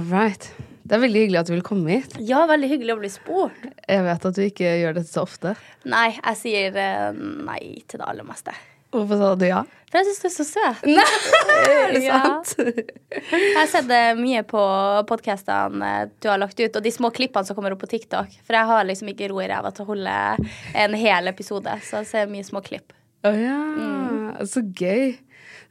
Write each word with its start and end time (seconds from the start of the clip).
All 0.00 0.06
right. 0.08 0.46
Det 0.88 0.96
er 0.96 1.02
veldig 1.04 1.20
hyggelig 1.26 1.38
at 1.42 1.50
du 1.50 1.52
vil 1.54 1.62
komme 1.66 1.92
hit. 2.00 2.14
Ja, 2.24 2.40
veldig 2.48 2.70
hyggelig 2.72 2.94
å 2.96 3.00
bli 3.02 3.10
spurt. 3.12 3.66
Jeg 3.86 4.02
vet 4.06 4.24
at 4.26 4.38
du 4.38 4.40
ikke 4.42 4.70
gjør 4.80 4.96
dette 4.96 5.12
så 5.12 5.22
ofte. 5.26 5.52
Nei, 5.86 6.08
jeg 6.16 6.38
sier 6.40 6.78
eh, 6.80 7.10
nei 7.46 7.60
til 7.86 8.00
det 8.00 8.06
aller 8.08 8.26
meste. 8.26 8.54
Hvorfor 8.90 9.20
sa 9.20 9.28
du 9.38 9.44
ja? 9.46 9.60
For 9.90 10.00
jeg 10.00 10.08
syns 10.08 10.18
du 10.22 10.26
er 10.26 10.32
så 10.34 10.46
søt. 10.48 10.80
Nei, 10.96 11.04
er 11.76 11.92
det 11.94 12.00
Ja. 12.08 12.16
sant? 12.42 12.72
Jeg 13.12 13.52
har 13.54 13.68
sett 13.70 13.86
det 13.90 14.00
mye 14.18 14.40
på 14.46 14.62
podkastene 15.06 15.90
du 16.22 16.26
har 16.30 16.40
lagt 16.42 16.58
ut, 16.58 16.74
og 16.78 16.82
de 16.82 16.90
små 16.94 17.12
klippene 17.14 17.46
som 17.46 17.58
kommer 17.58 17.76
opp 17.76 17.84
på 17.84 17.90
TikTok. 17.92 18.34
For 18.46 18.58
jeg 18.58 18.70
har 18.72 18.88
liksom 18.88 19.12
ikke 19.12 19.28
ro 19.30 19.38
i 19.44 19.48
ræva 19.50 19.70
til 19.76 19.86
å 19.86 19.90
holde 19.92 20.16
en 20.74 20.96
hel 20.98 21.30
episode, 21.30 21.76
så 21.86 22.00
jeg 22.02 22.10
ser 22.10 22.32
mye 22.34 22.46
små 22.46 22.64
klipp. 22.66 22.96
Å 23.26 23.30
ja. 23.36 23.58
Så 24.48 24.62
gøy. 24.64 25.12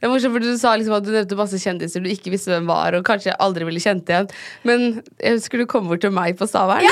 Det 0.00 0.08
er 0.08 0.12
morsomt, 0.14 0.32
for 0.32 0.40
Du 0.40 0.56
sa 0.56 0.72
liksom 0.80 0.96
at 0.96 1.04
du 1.04 1.10
nevnte 1.12 1.36
masse 1.36 1.58
kjendiser 1.60 2.00
du 2.00 2.08
ikke 2.08 2.32
visste 2.32 2.54
hvem 2.54 2.68
var, 2.70 2.96
og 2.96 3.04
kanskje 3.04 3.36
aldri 3.44 3.66
ville 3.68 3.82
kjent 3.84 4.08
igjen. 4.08 4.30
Men 4.64 4.86
jeg 5.20 5.36
husker 5.36 5.60
du 5.60 5.68
kom 5.68 5.90
bort 5.90 6.00
til 6.04 6.14
meg 6.16 6.38
på 6.40 6.48
Stavern. 6.48 6.88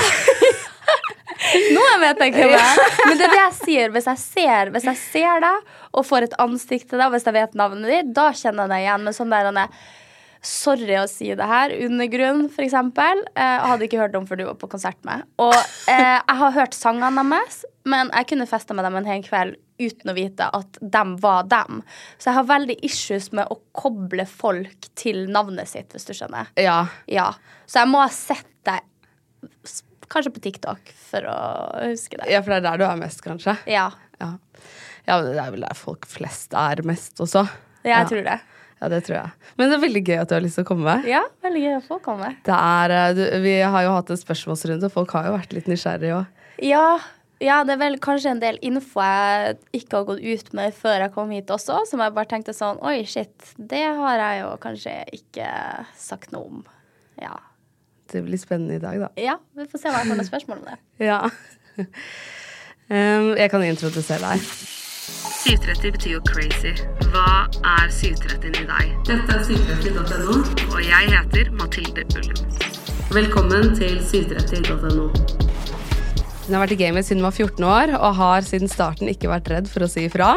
Nå 1.73 1.85
vet 2.03 2.21
jeg 2.21 2.35
hvem 2.35 2.53
jeg 2.53 2.61
er. 2.61 2.97
Men 3.07 3.17
det 3.17 3.29
er 3.29 3.33
det 3.33 3.41
jeg 3.41 3.55
sier. 3.63 3.95
Hvis 3.95 4.09
jeg 4.11 4.21
ser, 4.21 4.73
hvis 4.75 4.89
jeg 4.91 5.01
ser 5.01 5.45
deg 5.45 5.71
og 5.97 6.05
får 6.05 6.29
et 6.29 6.37
ansikt 6.43 6.91
til 6.91 7.01
deg, 7.01 7.07
og 7.09 7.17
hvis 7.17 7.25
jeg 7.29 7.37
vet 7.39 7.57
navnet 7.57 7.95
ditt, 7.95 8.11
da 8.17 8.29
kjenner 8.37 8.67
jeg 8.67 8.75
deg 8.75 8.85
igjen. 8.85 9.07
Men 9.07 9.17
sånn 9.17 9.33
der 9.33 9.49
han 9.51 9.65
er 9.65 9.81
Sorry 10.49 10.95
å 10.95 11.09
si 11.11 11.33
det 11.35 11.47
her. 11.51 11.73
Undergrunn, 11.89 12.45
eksempel. 12.63 13.25
Eh, 13.35 13.65
hadde 13.67 13.89
ikke 13.89 13.99
hørt 13.99 14.15
om 14.15 14.27
før 14.29 14.39
du 14.39 14.45
var 14.47 14.59
på 14.61 14.69
konsert 14.71 15.01
med. 15.03 15.25
Og 15.43 15.51
eh, 15.51 16.15
jeg 16.15 16.37
har 16.43 16.55
hørt 16.55 16.77
sangene 16.79 17.25
deres, 17.33 17.65
men 17.83 18.13
jeg 18.15 18.29
kunne 18.31 18.47
festa 18.47 18.77
med 18.77 18.87
dem 18.87 19.01
en 19.01 19.09
hel 19.11 19.25
kveld 19.27 19.59
uten 19.79 20.11
å 20.11 20.15
vite 20.17 20.49
at 20.55 20.79
dem 20.83 21.17
var 21.23 21.45
dem. 21.51 21.83
Så 22.19 22.31
jeg 22.31 22.39
har 22.39 22.49
veldig 22.51 22.77
issues 22.87 23.31
med 23.33 23.47
å 23.51 23.59
koble 23.79 24.27
folk 24.27 24.89
til 24.99 25.27
navnet 25.31 25.69
sitt, 25.71 25.93
hvis 25.95 26.09
du 26.09 26.13
skjønner. 26.19 26.51
Ja. 26.59 26.81
Ja. 27.07 27.31
Så 27.67 27.83
jeg 27.83 27.89
må 27.93 28.01
ha 28.03 28.09
sett 28.13 28.49
deg 28.67 28.81
kanskje 30.09 30.33
på 30.35 30.41
TikTok 30.43 30.93
for 31.11 31.27
å 31.29 31.39
huske 31.91 32.17
det. 32.19 32.31
ja, 32.33 32.41
for 32.43 32.55
det 32.55 32.61
er 32.63 32.67
der 32.71 32.81
du 32.81 32.85
er 32.89 33.01
mest, 33.01 33.23
kanskje. 33.25 33.57
Ja, 33.69 33.91
Ja. 34.21 34.33
ja, 35.07 35.21
det 35.23 35.37
er 35.39 35.51
vel 35.55 35.61
der 35.63 35.75
folk 35.79 36.07
flest 36.11 36.55
er 36.59 36.81
mest 36.83 37.21
også. 37.21 37.45
Ja, 37.85 38.01
jeg 38.01 38.03
Ja. 38.03 38.05
tror 38.09 38.25
det. 38.25 38.41
Ja, 38.81 38.89
det 38.89 39.05
tror 39.05 39.17
jeg. 39.17 39.31
Men 39.59 39.71
det 39.71 39.77
er 39.77 39.87
veldig 39.89 40.05
gøy 40.07 40.21
at 40.23 40.29
du 40.29 40.35
har 40.37 40.41
lyst 40.43 40.55
til 40.55 40.65
å 40.65 40.69
komme. 40.69 41.05
Ja, 41.07 41.23
veldig 41.43 41.63
gøy 41.63 41.77
å 41.79 41.87
få 41.87 42.01
komme. 42.03 42.37
Det 42.45 42.55
er, 42.55 42.91
eh, 42.91 43.13
du, 43.15 43.23
vi 43.43 43.61
har 43.61 43.83
jo 43.83 43.91
hatt 43.95 44.11
en 44.11 44.17
spørsmålsrunde, 44.17 44.85
og 44.85 44.93
folk 44.93 45.11
har 45.13 45.25
jo 45.27 45.37
vært 45.37 45.53
litt 45.53 45.67
nysgjerrige 45.67 46.15
òg. 46.21 46.27
Ja, 46.63 46.99
ja, 47.43 47.61
det 47.67 47.77
er 47.77 47.81
vel 47.81 47.99
kanskje 48.03 48.33
en 48.35 48.41
del 48.43 48.59
info 48.67 49.03
jeg 49.05 49.59
ikke 49.79 50.01
har 50.01 50.09
gått 50.09 50.25
ut 50.25 50.49
med 50.59 50.75
før 50.75 51.05
jeg 51.05 51.15
kom 51.15 51.35
hit 51.35 51.53
også, 51.55 51.85
som 51.91 52.03
jeg 52.03 52.15
bare 52.17 52.31
tenkte 52.31 52.55
sånn 52.57 52.81
Oi, 52.87 53.03
shit, 53.07 53.53
det 53.59 53.85
har 54.01 54.23
jeg 54.23 54.41
jo 54.43 54.49
kanskje 54.63 54.97
ikke 55.21 55.53
sagt 55.99 56.35
noe 56.35 56.49
om. 56.49 56.65
Ja. 57.23 57.37
Det 58.11 58.25
blir 58.25 58.41
spennende 58.41 58.79
i 58.79 58.83
dag, 58.83 58.99
da. 59.05 59.13
ja, 59.21 59.37
vi 59.55 59.69
får 59.69 59.83
se 59.85 59.93
hva 59.93 60.03
jeg 60.03 60.11
får 60.11 60.21
noen 60.21 60.31
spørsmål 60.33 60.65
om 60.65 60.69
det. 60.73 60.81
Ja. 61.11 61.23
Um, 62.89 63.35
jeg 63.37 63.51
kan 63.53 63.63
introdusere 63.63 64.19
deg. 64.25 64.47
730 65.45 65.93
betyr 65.95 66.15
jo 66.17 66.23
crazy. 66.27 66.73
Hva 67.13 67.45
er 67.77 67.93
730 67.93 68.65
i 68.65 68.67
deg? 68.67 68.95
Dette 69.07 69.37
er 69.37 69.45
730.no, 69.47 70.41
og 70.73 70.81
jeg 70.83 71.13
heter 71.15 71.53
Mathilde 71.61 72.09
Ullum. 72.17 72.57
Velkommen 73.13 73.77
til 73.79 74.01
730.no. 74.03 75.48
Hun 76.49 76.55
har 76.57 76.63
vært 76.65 76.73
i 76.79 76.81
gamet 76.81 77.05
siden 77.05 77.21
hun 77.21 77.29
var 77.29 77.37
14 77.37 77.65
år, 77.69 77.91
og 78.01 78.15
har 78.17 78.41
siden 78.49 78.71
starten 78.73 79.11
ikke 79.13 79.29
vært 79.29 79.51
redd 79.53 79.67
for 79.69 79.85
å 79.85 79.89
si 79.93 80.07
ifra. 80.09 80.31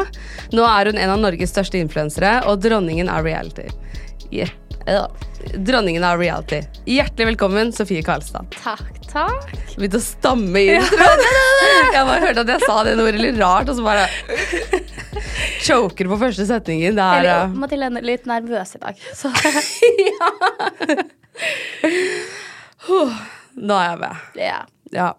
Nå 0.52 0.62
er 0.68 0.90
hun 0.92 0.98
en 1.00 1.12
av 1.14 1.20
Norges 1.22 1.48
største 1.54 1.80
influensere, 1.80 2.34
og 2.50 2.60
dronningen 2.60 3.08
av 3.08 3.24
reality. 3.24 3.64
Øh, 4.32 5.06
Dronningen 5.58 6.04
av 6.06 6.20
reality. 6.20 6.60
Hjertelig 6.86 7.32
velkommen, 7.32 7.72
Sofie 7.74 8.02
Karlstad. 8.06 8.44
Takk, 8.60 8.92
takk. 9.10 9.48
Begynte 9.78 9.98
å 9.98 10.04
stamme 10.04 10.60
inn. 10.62 10.84
Jeg 11.96 12.04
bare 12.06 12.20
hørte 12.22 12.44
at 12.44 12.52
jeg 12.52 12.62
sa 12.66 12.76
det 12.86 12.92
ordet 13.00 13.20
litt 13.20 13.40
rart, 13.40 13.68
og 13.72 13.76
så 13.78 13.82
bare 13.84 14.04
Choker 15.66 16.08
på 16.12 16.18
første 16.20 16.44
setningen. 16.48 16.94
Det 16.98 17.08
er 17.24 17.50
Mathilde 17.56 17.88
er 17.88 18.06
litt 18.06 18.28
nervøs 18.28 18.76
i 18.76 18.82
dag. 18.84 19.00
Så 19.16 19.32
Nå 23.62 23.74
er 23.80 23.88
jeg 23.90 23.98
med. 24.04 24.14
ja. 24.40 24.60
Ja. 24.92 25.10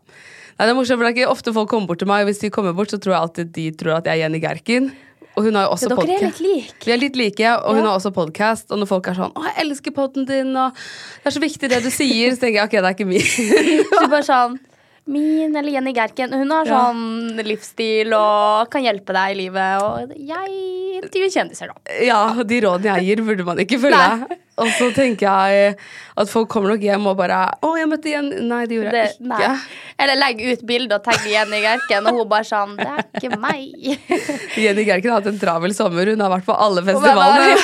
Nei, 0.57 0.67
det 0.67 0.69
er 0.73 0.77
morsomt, 0.77 0.99
for 0.99 1.05
det 1.07 1.11
er 1.11 1.17
ikke 1.17 1.31
ofte 1.33 1.53
folk 1.55 1.69
kommer 1.69 1.87
bort 1.89 1.99
til 2.03 2.07
meg, 2.07 2.21
og 2.23 2.29
hvis 2.31 2.39
de 2.43 2.49
kommer 2.53 2.73
bort, 2.77 2.91
så 2.93 2.99
tror 3.01 3.15
jeg 3.15 3.21
alltid 3.25 3.51
de 3.55 3.71
tror 3.71 3.97
at 3.97 4.05
jeg 4.05 4.19
er 4.19 4.23
Jenny 4.27 4.39
Gerken. 4.43 4.91
Og 5.35 5.47
hun 5.47 5.55
har 5.57 5.63
jo 5.65 5.71
også 5.73 5.87
Så 5.89 5.95
dere 5.95 6.03
er 6.03 6.19
podcast. 6.21 6.41
litt 6.41 6.53
like. 6.53 6.85
Vi 6.85 6.91
er 6.93 6.99
litt 7.01 7.15
like, 7.17 7.53
og 7.65 7.73
hun 7.79 7.85
har 7.87 7.95
også 7.97 8.11
podkast. 8.13 8.67
Og 8.69 8.77
når 8.77 8.85
folk 8.91 9.07
er 9.09 9.15
sånn 9.17 9.33
'Å, 9.33 9.43
jeg 9.49 9.65
elsker 9.65 9.91
poden 9.91 10.27
din', 10.29 10.53
og 10.55 10.73
'det 10.75 11.25
er 11.25 11.31
så 11.31 11.41
viktig 11.41 11.69
det 11.69 11.81
du 11.81 11.89
sier', 11.89 12.31
så 12.35 12.39
tenker 12.39 12.61
jeg 12.61 12.65
ok, 12.69 12.75
det 12.77 12.85
er 12.85 12.93
ikke 12.93 13.07
min. 13.07 13.19
Så 13.99 14.09
bare 14.09 14.23
sånn 14.23 14.59
Min 15.05 15.53
eller 15.57 15.69
Jenny 15.69 15.91
Gerken, 15.91 16.31
hun 16.31 16.49
har 16.49 16.65
Ja. 16.65 16.77
sånn 16.93 17.35
livsstil 17.43 18.13
og 18.13 18.69
kan 18.71 18.83
hjelpe 18.83 19.11
deg 19.11 19.31
i 19.31 19.39
livet. 19.41 19.81
Og 19.83 20.13
jeg 20.15 21.01
intervjuer 21.03 21.33
kjendiser, 21.33 21.67
da. 21.67 21.75
Ja, 22.05 22.31
de 22.41 22.61
rådene 22.61 23.01
jeg 23.01 23.17
gir, 23.17 23.25
burde 23.25 23.43
man 23.43 23.57
ikke 23.57 23.81
følge. 23.81 23.99
Nei. 24.29 24.37
Og 24.61 24.67
så 24.77 24.89
tenker 24.93 25.25
jeg 25.25 25.75
at 26.21 26.29
folk 26.29 26.49
kommer 26.53 26.73
nok 26.75 26.83
hjem 26.85 27.07
og 27.09 27.15
bare 27.17 27.39
'Å, 27.57 27.71
jeg 27.79 27.87
møtte 27.89 28.11
Jenny.' 28.11 28.41
Nei, 28.45 28.65
det 28.69 28.75
gjorde 28.77 28.91
jeg 28.91 29.07
Det, 29.07 29.15
ikke. 29.17 29.27
nei. 29.49 29.57
Eller 29.99 30.15
legg 30.19 30.41
ut 30.51 30.65
bilde 30.69 30.95
og 30.99 31.03
tagg 31.03 31.25
Jenny 31.25 31.61
Gerken, 31.63 32.07
og 32.07 32.19
hun 32.19 32.29
bare 32.29 32.45
sånn 32.45 32.75
Det 32.77 32.87
er 32.87 33.05
ikke 33.17 33.39
meg. 33.39 33.73
Jenny 34.63 34.83
Gerken 34.85 35.09
har 35.09 35.21
hatt 35.21 35.31
en 35.33 35.39
travel 35.39 35.73
sommer. 35.73 36.05
Hun 36.13 36.21
har 36.21 36.29
vært 36.29 36.45
på 36.45 36.53
alle 36.57 36.83
festivalene. 36.85 37.55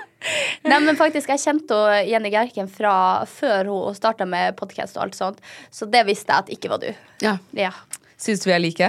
Nei, 0.66 0.78
men 0.82 0.96
faktisk, 0.98 1.28
jeg 1.30 1.38
kjente 1.38 1.76
Jenny 2.08 2.30
Gerken 2.34 2.68
fra 2.68 3.24
før 3.30 3.68
hun 3.70 3.94
starta 3.94 4.26
med 4.26 4.56
podkast 4.58 4.96
og 4.98 5.04
alt 5.06 5.14
sånt, 5.14 5.38
så 5.70 5.86
det 5.88 6.02
visste 6.08 6.32
jeg 6.34 6.38
at 6.44 6.50
ikke 6.56 6.68
var 6.72 6.82
du. 6.82 6.90
Ja. 7.22 7.36
Ja. 7.54 7.70
Syns 8.18 8.44
vi 8.46 8.52
er 8.52 8.58
like? 8.58 8.88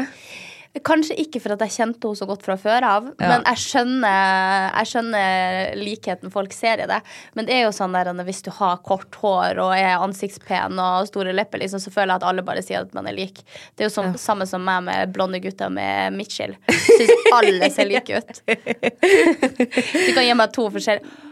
Kanskje 0.85 1.15
ikke 1.21 1.39
for 1.41 1.53
at 1.55 1.61
jeg 1.65 1.73
kjente 1.77 2.07
henne 2.07 2.19
så 2.19 2.27
godt 2.29 2.43
fra 2.45 2.55
før 2.59 2.85
av, 2.85 3.05
Ja. 3.19 3.27
men 3.31 3.43
jeg 3.47 3.61
skjønner, 3.63 4.71
jeg 4.77 4.89
skjønner 4.91 5.75
likheten 5.79 6.31
folk 6.33 6.53
ser 6.53 6.83
i 6.83 6.87
det. 6.89 7.01
Men 7.35 7.45
det 7.47 7.55
er 7.55 7.63
jo 7.65 7.71
sånn 7.75 7.93
der, 7.95 8.11
hvis 8.27 8.41
du 8.43 8.51
har 8.51 8.77
kort 8.85 9.15
hår 9.21 9.57
og 9.63 9.73
er 9.75 9.97
ansiktspen 10.03 10.77
og 10.79 11.07
store 11.07 11.33
lepper, 11.33 11.59
liksom, 11.63 11.79
så 11.79 11.91
føler 11.93 12.13
jeg 12.13 12.21
at 12.21 12.27
alle 12.29 12.45
bare 12.47 12.61
sier 12.65 12.81
at 12.81 12.93
man 12.93 13.07
er 13.07 13.17
lik. 13.17 13.41
Det 13.75 13.85
er 13.85 13.89
jo 13.89 13.95
sånn, 13.95 14.17
samme 14.17 14.45
som 14.49 14.63
meg 14.63 14.83
med 14.83 15.13
blonde 15.13 15.39
gutter 15.43 15.69
med 15.69 16.13
midtskill. 16.17 16.55
Syns 16.69 17.31
alle 17.33 17.71
ser 17.73 17.89
like 17.89 18.21
ut. 18.21 18.41
Du 20.07 20.13
kan 20.13 20.23
gi 20.25 20.33
meg 20.37 20.51
to 20.55 20.67
forskjellige 20.73 21.25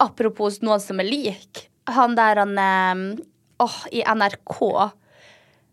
Apropos 0.00 0.60
noen 0.64 0.80
som 0.80 1.00
er 1.02 1.08
lik. 1.08 1.66
Han 1.92 2.14
der 2.16 2.40
han 2.40 2.56
Åh, 2.56 3.26
Åh, 3.60 3.74
i 3.92 4.00
NRK. 4.00 4.56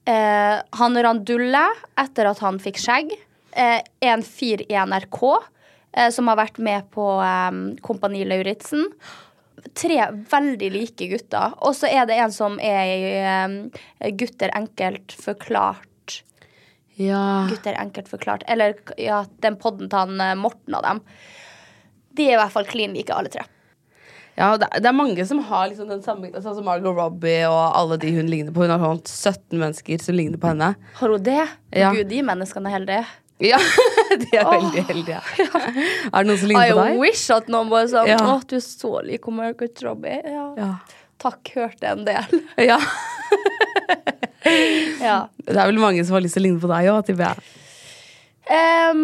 Eh, 0.08 0.58
han 0.80 0.98
Randulle, 1.04 1.66
etter 2.00 2.30
at 2.30 2.40
han 2.40 2.60
fikk 2.64 2.80
skjegg, 2.80 3.12
eh, 3.52 3.82
en 4.08 4.24
fyr 4.24 4.64
i 4.70 4.78
NRK 4.80 5.20
eh, 5.28 6.10
som 6.16 6.30
har 6.32 6.40
vært 6.40 6.62
med 6.64 6.88
på 6.96 7.08
eh, 7.20 7.58
Kompani 7.84 8.24
Lauritzen. 8.28 8.88
Tre 9.76 9.98
veldig 10.32 10.70
like 10.72 11.10
gutter. 11.12 11.58
Og 11.66 11.76
så 11.76 11.90
er 11.92 12.08
det 12.08 12.22
en 12.22 12.32
som 12.32 12.56
er 12.64 12.82
i 12.94 13.12
eh, 13.20 14.14
Gutter 14.16 14.54
enkelt 14.56 15.12
forklart. 15.18 16.22
Ja. 16.96 17.50
Gutter 17.50 17.76
enkelt 17.76 18.08
forklart. 18.08 18.48
Eller 18.48 18.78
ja, 19.02 19.26
den 19.44 19.60
podden 19.60 19.92
til 19.92 20.06
han 20.06 20.24
eh, 20.24 20.38
Morten 20.40 20.78
og 20.78 20.88
dem. 20.88 21.04
De 22.16 22.30
er 22.30 22.38
i 22.38 22.40
hvert 22.40 22.56
fall 22.56 22.70
klin 22.70 22.96
like, 22.96 23.12
alle 23.14 23.34
tre. 23.34 23.44
Ja, 24.38 24.52
det, 24.62 24.68
det 24.78 24.86
er 24.86 24.94
mange 24.94 25.24
som 25.26 25.40
har 25.50 25.70
liksom 25.72 25.88
den 25.90 26.04
samme 26.06 26.30
Sånn 26.36 26.54
som 26.60 26.66
Margot 26.68 26.94
Robbie 26.94 27.48
og 27.50 27.62
alle 27.80 27.98
de 28.02 28.12
hun 28.14 28.28
ligner 28.30 28.54
på. 28.54 28.62
Hun 28.68 28.74
har 28.76 28.84
holdt 28.84 29.10
17 29.10 29.58
mennesker 29.58 30.04
som 30.04 30.14
ligner 30.18 30.38
på 30.42 30.52
henne. 30.52 30.76
Har 31.00 31.14
hun 31.16 31.24
det? 31.26 31.40
Ja. 31.74 31.90
Gud, 31.96 32.06
de 32.12 32.22
menneskene 32.28 32.70
er 32.70 32.76
heldige. 32.78 33.06
Ja, 33.42 33.58
De 34.22 34.30
er 34.34 34.48
veldig 34.50 34.84
heldige. 34.90 35.18
Er 36.14 36.24
det 36.24 36.30
noen 36.30 36.40
som 36.42 36.50
I 36.50 36.54
ligner 36.54 36.72
på 36.74 36.86
deg? 36.86 36.94
I 36.96 37.02
wish 37.02 37.26
at 37.34 37.50
noen 37.54 37.70
bare 37.74 37.90
sa 37.90 38.06
Ja. 38.10 38.18
at 38.36 38.48
du 38.50 38.56
er 38.58 38.64
så 38.66 38.94
lik 39.06 39.28
Margot 39.34 39.84
Robbie. 39.86 40.22
Ja. 40.26 40.46
Ja. 40.58 40.72
Takk, 41.22 41.52
hørte 41.58 41.90
en 41.90 42.06
del. 42.06 42.42
ja. 42.70 42.78
ja. 45.02 45.18
Det 45.46 45.58
er 45.58 45.66
vel 45.72 45.82
mange 45.82 46.06
som 46.06 46.18
har 46.18 46.26
lyst 46.26 46.38
til 46.38 46.46
å 46.46 46.48
ligne 46.48 46.62
på 46.62 46.70
deg 46.72 46.90
òg, 46.94 47.02
tipper 47.10 47.32
jeg. 47.32 47.54
Em, 48.54 49.02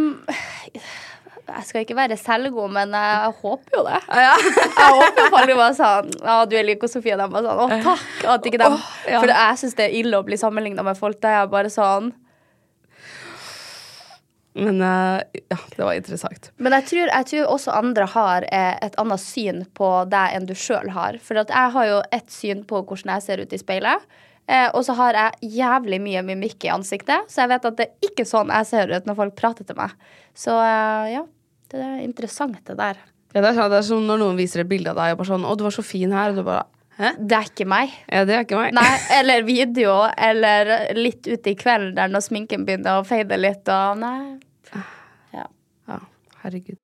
jeg 1.54 1.68
skal 1.70 1.84
ikke 1.86 1.96
være 1.98 2.18
selvgod, 2.20 2.72
men 2.74 2.94
jeg 2.98 3.34
håper 3.44 3.78
jo 3.78 3.84
det. 3.88 4.00
Ja. 4.10 4.34
Jeg 4.84 4.98
håper 4.98 5.30
folk 5.34 5.54
var 5.60 5.76
sånn 5.78 6.10
Ja, 6.24 6.36
du 6.50 6.56
er 6.58 6.66
lik 6.66 6.84
Sofie. 6.90 7.16
De 7.20 7.28
var 7.32 7.46
sånn 7.46 7.62
Å, 7.64 7.68
takk. 7.86 8.26
At 8.34 8.50
ikke 8.50 8.60
dem, 8.62 8.76
Oh, 8.78 8.90
ja. 9.08 9.22
For 9.22 9.32
jeg 9.32 9.60
syns 9.62 9.78
det 9.78 9.86
er 9.86 9.96
ille 10.02 10.20
å 10.20 10.26
bli 10.26 10.38
sammenligna 10.40 10.84
med 10.86 10.98
folk 11.00 11.20
der 11.24 11.38
jeg 11.38 11.52
bare 11.54 11.72
sånn 11.74 12.10
Men 14.54 14.82
eh, 14.86 15.42
ja, 15.50 15.58
det 15.78 15.82
var 15.82 15.94
interessant. 15.98 16.52
Men 16.62 16.76
jeg 16.78 16.86
tror, 16.92 17.08
jeg 17.10 17.30
tror 17.32 17.54
også 17.56 17.74
andre 17.74 18.06
har 18.14 18.46
eh, 18.54 18.76
et 18.86 18.98
annet 19.02 19.22
syn 19.24 19.64
på 19.78 19.90
deg 20.12 20.36
enn 20.38 20.46
du 20.50 20.54
sjøl 20.58 20.92
har. 20.94 21.18
For 21.26 21.40
jeg 21.42 21.74
har 21.78 21.88
jo 21.90 22.04
et 22.14 22.30
syn 22.30 22.62
på 22.70 22.84
hvordan 22.86 23.16
jeg 23.16 23.26
ser 23.26 23.42
ut 23.42 23.56
i 23.56 23.62
speilet. 23.62 24.06
Eh, 24.46 24.68
og 24.76 24.84
så 24.86 24.94
har 25.00 25.18
jeg 25.18 25.54
jævlig 25.58 26.02
mye 26.04 26.22
mimikk 26.28 26.68
i 26.68 26.74
ansiktet, 26.74 27.30
så 27.32 27.46
jeg 27.46 27.52
vet 27.54 27.66
at 27.70 27.78
det 27.80 27.86
er 27.88 28.10
ikke 28.10 28.26
sånn 28.28 28.52
jeg 28.52 28.68
ser 28.68 28.92
ut 28.92 29.06
når 29.08 29.16
folk 29.22 29.38
prater 29.40 29.66
til 29.70 29.78
meg. 29.80 29.94
Så 30.36 30.54
eh, 30.60 31.14
ja, 31.16 31.24
det 31.74 31.82
er 31.82 32.06
interessant 32.06 32.62
det 32.70 32.78
der. 32.78 33.02
Ja, 33.34 33.42
det, 33.42 33.50
er 33.50 33.58
sånn, 33.58 33.72
det 33.74 33.80
er 33.80 33.86
som 33.88 34.06
når 34.06 34.22
noen 34.22 34.38
viser 34.38 34.62
et 34.62 34.70
bilde 34.70 34.94
av 34.94 35.00
deg 35.00 35.16
og 35.16 35.24
bare 35.24 35.32
sånn 35.32 35.46
'Å, 35.48 35.58
du 35.58 35.64
var 35.66 35.74
så 35.74 35.86
fin 35.86 36.12
her.' 36.14 36.34
Og 36.34 36.38
du 36.38 36.46
bare 36.46 36.66
Hæ? 36.94 37.10
Det 37.18 37.34
er 37.34 37.48
ikke 37.50 37.66
meg. 37.66 37.90
Ja, 38.06 38.22
det 38.22 38.36
er 38.38 38.44
ikke 38.46 38.60
meg. 38.60 38.74
Nei, 38.78 38.92
Eller 39.18 39.42
video, 39.42 39.96
eller 40.14 40.94
litt 40.94 41.26
ute 41.26 41.50
i 41.50 41.56
kvelden 41.58 41.96
der 41.98 42.12
når 42.14 42.28
sminken 42.28 42.68
begynner 42.68 43.02
å 43.02 43.08
fade 43.08 43.34
litt, 43.40 43.66
og 43.66 43.98
nei. 43.98 44.38
Ja. 45.34 45.48
ja. 45.90 45.98
Herregud. 46.44 46.78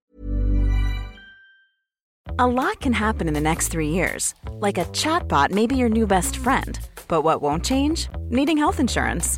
A 2.39 2.47
lot 2.47 2.79
can 2.79 2.93
happen 2.93 3.27
in 3.27 3.35
the 3.35 3.41
next 3.41 3.67
three 3.67 3.89
years. 3.89 4.33
Like 4.59 4.79
a 4.79 4.85
chatbot 4.85 5.51
may 5.51 5.67
be 5.67 5.75
your 5.75 5.89
new 5.89 6.07
best 6.07 6.37
friend. 6.37 6.79
But 7.07 7.21
what 7.21 7.43
won't 7.43 7.63
change? 7.63 8.09
Needing 8.29 8.57
health 8.57 8.79
insurance. 8.79 9.37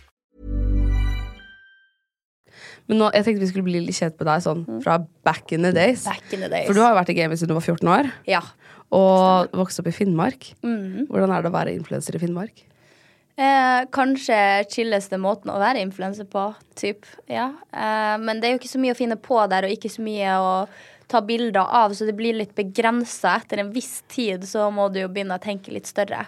Men 2.91 2.99
nå, 2.99 3.11
jeg 3.15 3.23
tenkte 3.23 3.45
vi 3.45 3.47
skulle 3.53 3.67
bli 3.69 3.79
litt 3.85 3.95
kjent 3.95 4.17
med 4.19 4.27
deg 4.27 4.41
sånn 4.43 4.65
fra 4.83 4.97
back 5.23 5.53
in 5.55 5.63
the 5.63 5.71
days. 5.71 6.03
Back 6.03 6.33
in 6.35 6.43
the 6.43 6.49
days. 6.51 6.67
For 6.67 6.75
du 6.75 6.81
har 6.83 6.91
jo 6.91 6.99
vært 6.99 7.13
i 7.13 7.15
gamet 7.15 7.39
siden 7.39 7.53
du 7.53 7.55
var 7.55 7.63
14 7.63 7.91
år. 7.93 8.09
Ja. 8.27 8.41
Og 8.91 9.55
vokste 9.55 9.79
opp 9.79 9.87
i 9.87 9.95
Finnmark. 9.95 10.49
Mm. 10.65 11.07
Hvordan 11.07 11.31
er 11.31 11.45
det 11.45 11.51
å 11.53 11.55
være 11.55 11.75
influenser 11.77 12.17
i 12.17 12.21
Finnmark? 12.21 12.65
Eh, 13.39 13.85
kanskje 13.95 14.37
chilleste 14.69 15.15
måten 15.17 15.53
å 15.53 15.59
være 15.61 15.79
influenser 15.85 16.27
på, 16.29 16.49
typ. 16.75 17.07
Ja. 17.31 17.47
Eh, 17.71 18.17
men 18.19 18.41
det 18.41 18.49
er 18.49 18.57
jo 18.57 18.59
ikke 18.59 18.73
så 18.73 18.81
mye 18.83 18.97
å 18.97 18.99
finne 18.99 19.17
på 19.23 19.39
der, 19.49 19.65
og 19.65 19.77
ikke 19.77 19.93
så 19.93 20.03
mye 20.03 20.35
å 20.43 20.51
ta 21.11 21.23
bilder 21.23 21.63
av, 21.63 21.95
så 21.95 22.05
det 22.07 22.17
blir 22.19 22.35
litt 22.35 22.53
begrensa. 22.59 23.37
Etter 23.39 23.63
en 23.63 23.71
viss 23.71 24.01
tid 24.11 24.43
så 24.47 24.67
må 24.75 24.91
du 24.91 25.01
jo 25.01 25.09
begynne 25.11 25.39
å 25.39 25.43
tenke 25.43 25.71
litt 25.71 25.87
større. 25.87 26.25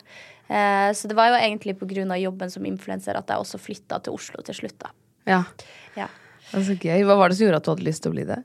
Eh, 0.48 0.89
så 0.95 1.12
det 1.12 1.19
var 1.19 1.31
jo 1.31 1.44
egentlig 1.44 1.75
pga. 1.80 2.18
jobben 2.24 2.51
som 2.51 2.65
influenser 2.65 3.19
at 3.19 3.27
jeg 3.27 3.38
også 3.38 3.60
flytta 3.60 4.00
til 4.04 4.15
Oslo 4.15 4.42
til 4.42 4.56
slutt, 4.63 4.80
da. 4.80 4.95
Ja. 5.27 5.44
Ja. 6.00 6.07
Er 6.53 6.73
gøy. 6.77 7.05
Hva 7.07 7.17
var 7.17 7.29
det 7.29 7.38
som 7.39 7.47
gjorde 7.47 7.61
at 7.61 7.67
du 7.67 7.71
hadde 7.73 7.88
lyst 7.88 8.03
til 8.05 8.13
å 8.13 8.17
bli 8.17 8.25
det? 8.29 8.44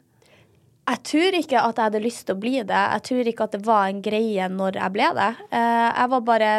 Jeg 0.89 1.01
tror 1.05 1.35
ikke 1.37 1.61
at 1.61 1.77
jeg 1.77 1.85
hadde 1.91 2.01
lyst 2.01 2.23
til 2.25 2.37
å 2.37 2.41
bli 2.41 2.55
det. 2.65 2.83
Jeg 2.95 3.05
tror 3.05 3.29
ikke 3.29 3.45
at 3.45 3.57
det 3.59 3.67
var 3.67 3.91
en 3.91 3.99
greie 4.05 4.47
når 4.49 4.79
jeg 4.81 4.95
ble 4.95 5.09
det. 5.19 5.29
Eh, 5.59 5.89
jeg 5.91 6.13
var 6.15 6.23
bare 6.25 6.53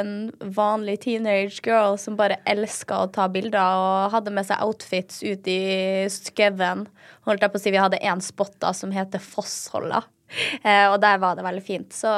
en 0.00 0.10
vanlig 0.58 0.98
teenage 1.06 1.62
girl 1.64 1.96
som 2.00 2.18
bare 2.18 2.42
elska 2.50 2.98
å 3.06 3.08
ta 3.14 3.30
bilder 3.32 3.80
og 3.80 4.12
hadde 4.12 4.34
med 4.36 4.48
seg 4.50 4.60
outfits 4.66 5.22
ut 5.24 5.48
i 5.48 5.62
skauen. 6.12 6.84
Holdt 7.24 7.46
jeg 7.46 7.54
på 7.54 7.60
å 7.60 7.64
si, 7.64 7.72
Vi 7.72 7.80
hadde 7.80 8.02
én 8.04 8.20
spot 8.20 8.58
da 8.60 8.74
som 8.76 8.92
heter 8.92 9.22
Fossholla, 9.22 10.02
eh, 10.60 10.86
og 10.90 11.00
der 11.00 11.16
var 11.22 11.40
det 11.40 11.48
veldig 11.48 11.64
fint. 11.64 11.96
Så 11.96 12.12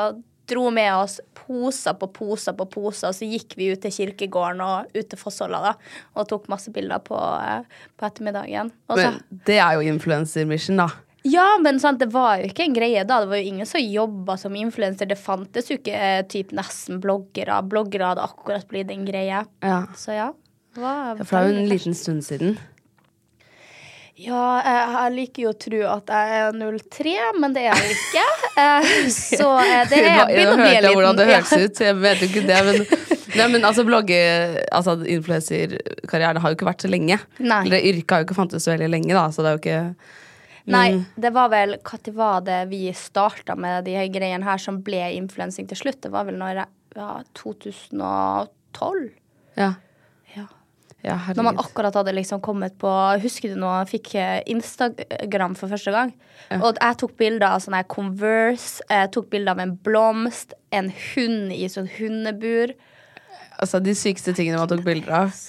dro 0.50 0.70
med 0.74 0.90
oss 0.96 1.20
poser 1.42 1.94
på 1.98 2.08
poser 2.14 2.54
på 2.58 2.66
poser, 2.70 3.10
og 3.10 3.16
så 3.16 3.26
gikk 3.28 3.56
vi 3.58 3.70
ut 3.72 3.82
til 3.82 3.94
kirkegården 3.94 4.60
og 4.64 4.92
ut 4.94 5.08
til 5.10 5.18
Fossholla 5.20 5.60
da, 5.64 5.72
og 6.16 6.28
tok 6.30 6.48
masse 6.52 6.72
bilder 6.74 7.02
på, 7.04 7.18
eh, 7.18 7.86
på 7.98 8.06
ettermiddagen. 8.08 8.72
Også. 8.88 9.08
Men 9.10 9.40
det 9.46 9.58
er 9.58 9.78
jo 9.78 9.86
influencer 9.92 10.46
mission, 10.48 10.76
da. 10.82 10.88
ja, 11.24 11.46
men 11.62 11.78
sant, 11.82 12.00
det 12.02 12.10
var 12.14 12.40
jo 12.40 12.50
ikke 12.50 12.66
en 12.66 12.74
greie 12.74 13.04
da. 13.06 13.20
Det 13.22 13.30
var 13.30 13.38
jo 13.42 13.50
ingen 13.54 13.66
som 13.66 13.80
jobba 13.82 14.36
som 14.40 14.54
influenser. 14.58 15.06
Det 15.10 15.18
fantes 15.18 15.70
jo 15.70 15.78
ikke 15.78 15.94
eh, 15.94 16.22
typ 16.26 16.50
nesten 16.56 16.98
bloggere. 17.02 17.60
Bloggere 17.62 18.12
hadde 18.12 18.24
akkurat 18.26 18.66
blitt 18.70 18.90
en 18.90 19.04
greie. 19.06 19.44
Ja. 19.62 19.80
Så 19.96 20.16
ja. 20.18 20.32
Det 20.74 20.80
var 20.80 21.18
Ja, 21.18 21.24
For 21.24 21.36
det 21.36 21.42
er 21.42 21.52
jo 21.52 21.62
en 21.62 21.68
liten 21.68 21.94
stund 21.94 22.24
siden. 22.24 22.56
Ja, 24.22 24.46
jeg, 24.62 25.12
liker 25.16 25.44
jo 25.46 25.50
å 25.50 25.56
tro 25.58 25.80
at 25.90 26.10
jeg 26.12 26.38
er 26.38 26.56
03, 26.56 27.14
men 27.42 27.54
det 27.56 27.66
er 27.66 27.82
jeg 27.82 27.98
ikke. 27.98 28.26
Eh, 28.52 28.84
så 29.08 29.46
eh, 29.62 29.86
det 29.88 29.96
er 29.96 30.04
jeg 30.04 30.24
begynner 30.28 30.52
å 30.52 30.56
bli 30.58 30.72
en 30.76 30.84
jeg 30.84 30.92
hvordan 30.92 31.16
det 31.16 31.24
liten 31.24 31.38
hørtes 31.40 31.62
ut. 31.72 31.78
Jeg 31.86 31.96
vet 32.02 32.20
jo 32.20 32.26
ikke 32.28 32.42
det, 32.50 32.58
men, 32.66 32.82
nei, 33.38 33.46
men 33.54 33.64
altså 33.64 33.84
blogge 33.88 34.18
Altså 34.76 34.98
influenserkarrieren 35.00 36.42
har 36.42 36.52
jo 36.52 36.58
ikke 36.58 36.68
vært 36.68 36.84
så 36.84 36.90
lenge. 36.92 37.16
Nei. 37.40 37.62
Eller 37.64 37.86
yrket 37.88 38.12
har 38.12 38.20
jo 38.20 38.28
ikke 38.28 38.36
fantes 38.36 38.66
så 38.66 38.74
veldig 38.74 38.90
lenge, 38.92 39.16
da, 39.16 39.24
så 39.32 39.40
det 39.40 39.50
er 39.50 39.56
jo 39.56 39.62
ikke 39.62 39.78
Nei, 40.72 40.90
det 41.18 41.32
var 41.34 41.48
vel 41.50 41.74
Når 41.80 42.12
var 42.14 42.44
det 42.46 42.60
vi 42.70 42.84
starta 42.94 43.56
med 43.58 43.88
de 43.88 43.96
her 43.98 44.12
greiene 44.14 44.46
her 44.46 44.60
som 44.62 44.82
ble 44.84 45.00
influensing 45.16 45.66
til 45.72 45.80
slutt? 45.80 46.02
Det 46.04 46.12
var 46.12 46.28
vel 46.28 46.38
når 46.38 46.60
jeg 46.60 46.68
ja, 47.00 47.08
2012? 47.40 49.08
Ja. 49.56 49.72
Ja. 49.72 49.72
Ja 51.02 51.16
Når 51.34 51.46
man 51.48 51.58
akkurat 51.58 51.96
hadde 51.98 52.14
liksom 52.14 52.40
kommet 52.44 52.76
på 52.78 52.90
Husker 53.22 53.50
du 53.50 53.58
når 53.58 53.80
jeg 53.82 53.90
fikk 53.96 54.12
eh, 54.20 54.38
Instagram 54.52 55.56
for 55.58 55.72
første 55.72 55.94
gang? 55.94 56.12
Og 56.60 56.78
jeg 56.78 56.98
tok 57.00 57.16
bilder 57.18 57.48
av 57.56 57.62
sånne 57.64 57.82
Converse, 57.90 58.84
jeg 58.90 59.10
tok 59.14 59.30
bilder 59.32 59.56
av 59.56 59.62
en 59.64 59.74
blomst, 59.86 60.52
en 60.74 60.90
hund 60.92 61.54
i 61.54 61.64
sånn 61.72 61.88
hundebur. 61.96 62.74
Altså 63.62 63.80
de 63.80 63.94
sykeste 63.96 64.34
tingene 64.36 64.60
man 64.60 64.70
tok 64.70 64.84
bilder 64.84 65.14
av. 65.22 65.40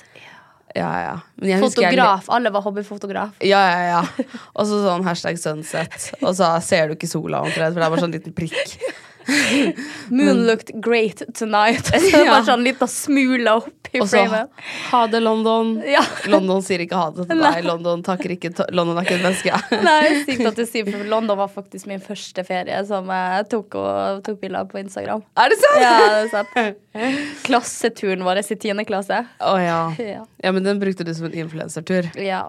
Ja, 0.73 0.89
ja. 1.01 1.15
Men 1.37 1.51
jeg 1.51 1.61
Fotograf. 1.61 2.29
Alle 2.33 2.49
var 2.53 2.63
hobbyfotograf. 2.65 3.37
Ja, 3.45 3.61
ja, 3.67 3.81
ja. 3.91 4.27
Og 4.55 4.65
så 4.69 4.79
sånn 4.81 5.05
hashtag 5.05 5.37
sunset. 5.41 6.09
Og 6.23 6.33
så 6.37 6.49
ser 6.65 6.89
du 6.89 6.95
ikke 6.97 7.09
sola 7.09 7.43
omtrent, 7.45 7.75
for 7.75 7.81
det 7.81 7.85
er 7.85 7.93
bare 7.93 8.05
sånn 8.05 8.15
liten 8.15 8.35
prikk. 8.37 8.77
Moon 10.09 10.45
looked 10.47 10.71
great 10.81 11.21
tonight. 11.33 11.85
Så 12.11 12.23
Ja. 12.23 12.31
Bare 12.31 12.45
sånn 12.47 12.63
liten 12.65 12.89
smule 12.91 13.53
opp 13.59 13.89
i 13.93 13.99
Og 14.01 14.07
så 14.09 14.23
framen. 14.23 14.49
ha 14.89 15.01
det, 15.07 15.19
London. 15.21 15.75
Ja. 15.85 16.01
London 16.31 16.63
sier 16.65 16.81
ikke 16.81 16.97
ha 16.97 17.11
det 17.13 17.27
til 17.29 17.43
deg. 17.43 17.59
London 17.67 18.01
takker 18.05 18.33
ikke 18.33 18.51
London 18.73 18.97
er 18.97 19.05
ikke 19.05 19.19
et 19.19 19.25
menneske. 19.27 19.59
Nei, 19.85 20.23
sykt 20.25 20.47
at 20.49 20.57
du 20.57 20.65
sier 20.65 20.89
for 20.89 21.05
London 21.11 21.37
var 21.37 21.51
faktisk 21.53 21.89
min 21.91 22.01
første 22.01 22.45
ferie 22.47 22.79
som 22.89 23.11
jeg 23.13 23.47
tok, 23.53 23.77
og, 23.77 24.23
tok 24.25 24.41
bilder 24.41 24.65
på 24.71 24.81
Instagram. 24.81 25.21
Er 25.37 25.53
det 25.53 25.59
sant? 25.61 25.79
Ja, 25.83 25.93
det 26.01 26.19
er 26.23 26.33
sant. 26.33 27.39
Klasseturen 27.45 28.25
vår 28.25 28.41
i 28.43 28.59
tiende 28.59 28.85
klasse. 28.89 29.23
Å 29.39 29.55
ja. 29.61 29.79
Ja. 30.01 30.25
ja. 30.43 30.51
Men 30.55 30.65
den 30.65 30.81
brukte 30.81 31.05
du 31.05 31.13
som 31.13 31.29
en 31.29 31.41
influensertur. 31.45 32.11
ja. 32.17 32.45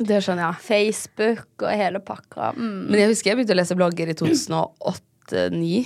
Det 0.00 0.22
skjønner 0.24 0.46
jeg. 0.46 0.62
Facebook 0.64 1.62
og 1.62 1.72
hele 1.76 2.00
pakka. 2.02 2.52
Mm. 2.56 2.86
Men 2.88 2.96
jeg 3.02 3.10
husker 3.12 3.30
jeg 3.32 3.38
begynte 3.38 3.52
å 3.52 3.58
lese 3.58 3.76
blogger 3.76 4.08
i 4.08 4.14
2008-2009. 4.16 5.82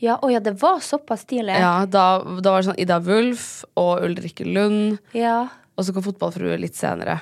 Ja, 0.00 0.16
oh 0.24 0.30
ja, 0.32 0.40
det 0.40 0.54
var 0.60 0.80
såpass 0.80 1.26
tidlig. 1.28 1.58
Ja, 1.60 1.84
da, 1.86 2.04
da 2.40 2.54
var 2.54 2.62
det 2.62 2.70
sånn 2.70 2.78
Ida 2.80 2.96
Wulf 3.04 3.66
og 3.80 4.00
Ulrikke 4.06 4.46
Lund. 4.48 4.96
Ja. 5.12 5.42
Og 5.76 5.84
så 5.84 5.92
kom 5.92 6.04
Fotballfrue 6.06 6.56
litt 6.60 6.78
senere. 6.78 7.18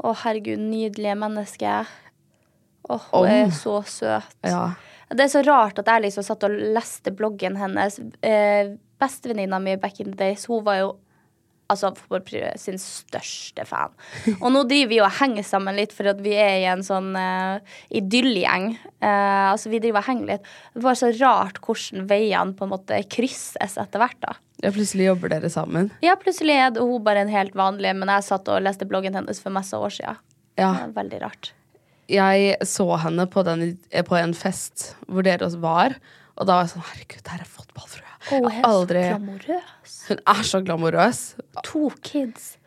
Å, 0.00 0.14
herregud, 0.24 0.60
nydelige 0.60 1.18
menneske. 1.20 1.74
Åh, 2.88 3.04
Om. 3.12 3.26
hun 3.26 3.34
er 3.34 3.52
så 3.54 3.76
søt. 3.86 4.32
Ja. 4.48 4.64
Det 5.12 5.26
er 5.26 5.32
så 5.34 5.42
rart 5.44 5.78
at 5.82 5.90
jeg 5.92 6.06
liksom 6.06 6.24
satt 6.24 6.48
og 6.48 6.56
leste 6.74 7.12
bloggen 7.14 7.58
hennes. 7.60 8.00
Eh, 8.24 8.72
Bestevenninna 9.02 9.58
mi 9.60 9.76
back 9.76 10.00
in 10.00 10.12
the 10.12 10.16
days, 10.18 10.46
hun 10.48 10.64
var 10.64 10.78
jo 10.78 10.90
altså 11.72 11.92
for 11.98 12.22
sin 12.60 12.78
største 12.80 13.64
fan. 13.68 13.94
Og 14.38 14.48
nå 14.54 14.64
driver 14.68 14.90
vi 14.92 15.00
og 15.02 15.14
henger 15.18 15.46
sammen 15.46 15.78
litt, 15.78 15.94
for 15.96 16.10
at 16.12 16.20
vi 16.24 16.34
er 16.38 16.58
i 16.60 16.68
en 16.70 16.84
sånn 16.86 17.12
uh, 17.16 17.58
idyllgjeng. 17.94 18.68
Uh, 19.02 19.52
altså 19.52 19.72
vi 19.72 19.80
driver 19.82 20.02
og 20.02 20.08
henger 20.10 20.30
litt. 20.34 20.52
Det 20.76 20.84
var 20.84 20.98
så 21.00 21.10
rart 21.18 21.60
hvordan 21.64 22.06
veiene 22.10 22.56
på 22.58 22.68
en 22.68 22.74
måte 22.74 23.00
krysses 23.12 23.78
etter 23.80 24.02
hvert. 24.02 24.20
da. 24.22 24.36
ja, 24.62 24.74
plutselig 24.74 25.08
jobber 25.08 25.34
dere 25.34 25.50
sammen. 25.52 25.90
Ja, 26.04 26.16
plutselig 26.20 26.58
er 26.58 26.78
hun 26.78 27.02
bare 27.04 27.24
en 27.24 27.32
helt 27.32 27.56
vanlig, 27.58 27.94
men 27.98 28.12
jeg 28.12 28.28
satt 28.28 28.52
og 28.52 28.62
leste 28.64 28.88
bloggen 28.88 29.18
hennes 29.18 29.42
for 29.42 29.54
masse 29.54 29.76
år 29.78 29.96
siden. 29.98 30.22
Ja. 30.60 30.72
Det 30.84 30.96
Veldig 30.96 31.20
rart. 31.24 31.52
Jeg 32.12 32.56
så 32.68 32.86
henne 33.00 33.24
på, 33.30 33.44
den, 33.46 33.76
på 34.08 34.18
en 34.18 34.34
fest 34.36 34.92
hvor 35.06 35.24
dere 35.24 35.46
også 35.46 35.62
var, 35.62 35.94
og 36.36 36.48
da 36.48 36.56
var 36.56 36.66
jeg 36.66 36.72
sånn 36.74 36.88
Herregud, 36.88 37.22
der 37.28 37.44
er 37.44 37.48
fotballfrue. 37.48 38.12
Hun 38.30 38.46
Jeg 38.46 38.54
har 38.54 38.68
aldri. 38.68 39.02
Hun 40.12 40.20
er 40.36 40.42
så 40.48 40.60
glamorøs. 40.64 41.22
To 41.68 41.88
kids. 42.04 42.58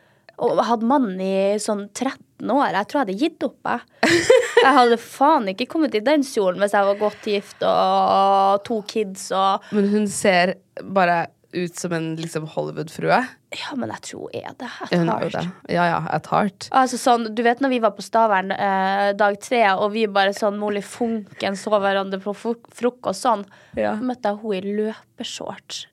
Og 0.41 0.57
hadde 0.67 0.83
mann 0.89 1.13
i 1.23 1.55
sånn 1.63 1.85
13 1.95 2.49
år. 2.51 2.73
Jeg 2.75 2.87
tror 2.91 2.99
jeg 2.99 3.05
hadde 3.05 3.19
gitt 3.21 3.45
opp. 3.47 3.69
Jeg, 3.69 4.25
jeg 4.65 4.73
hadde 4.79 4.97
faen 4.99 5.47
ikke 5.53 5.69
kommet 5.71 5.95
i 5.95 6.01
den 6.03 6.25
kjolen 6.27 6.59
hvis 6.59 6.75
jeg 6.75 6.89
var 6.89 6.99
godt 6.99 7.29
gift 7.29 7.63
og 7.63 8.59
to 8.67 8.81
kids 8.89 9.29
og 9.35 9.63
Men 9.75 9.87
hun 9.93 10.09
ser 10.11 10.57
bare 10.83 11.27
ut 11.55 11.77
som 11.79 11.93
en 11.95 12.09
liksom 12.19 12.49
Hollywood-frue. 12.51 13.15
Ja, 13.55 13.75
men 13.79 13.87
jeg 13.93 14.01
tror 14.09 14.25
hun 14.27 14.41
er 14.41 14.55
det. 14.59 14.67
Hun 14.91 15.07
Et 15.07 15.13
er 15.13 15.21
jo 15.23 15.29
det. 15.37 15.43
Ja, 15.71 15.85
ja, 15.87 16.01
at 16.17 16.27
heart. 16.27 16.67
Altså 16.75 16.99
sånn, 16.99 17.29
Du 17.31 17.39
vet 17.47 17.61
når 17.63 17.71
vi 17.71 17.79
var 17.85 17.93
på 17.95 18.03
Stavern 18.03 18.51
eh, 18.51 19.13
dag 19.15 19.37
tre, 19.39 19.61
og 19.79 19.93
vi 19.95 20.03
bare 20.11 20.35
sånn 20.35 20.59
Molly 20.59 20.83
Funken 20.83 21.55
så 21.55 21.71
hverandre 21.79 22.19
på 22.19 22.35
fro- 22.35 22.59
frokost 22.75 23.23
sånn, 23.23 23.45
Ja. 23.79 23.95
møtte 23.95 24.33
jeg 24.35 24.41
henne 24.43 24.59
i 24.59 24.75
løpeshorts 24.81 25.85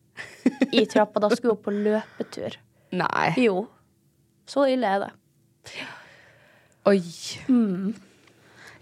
i 0.72 0.84
trappa. 0.90 1.22
Da 1.24 1.30
skulle 1.34 1.56
hun 1.56 1.64
på 1.64 1.74
løpetur. 1.74 2.56
Nei. 2.92 3.28
Jo. 3.40 3.66
Så 4.48 4.66
ille 4.72 4.88
er 4.96 5.04
det. 5.06 5.12
Oi. 6.90 6.98
Mm. 7.48 7.92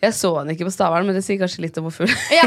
Jeg 0.01 0.15
så 0.17 0.31
henne 0.39 0.55
ikke 0.57 0.65
på 0.65 0.73
Stavern, 0.73 1.05
men 1.05 1.13
det 1.13 1.21
sier 1.27 1.37
kanskje 1.43 1.61
litt 1.67 1.77
om 1.77 1.85
hvor 1.85 1.93
full 1.93 2.13
Ja. 2.33 2.47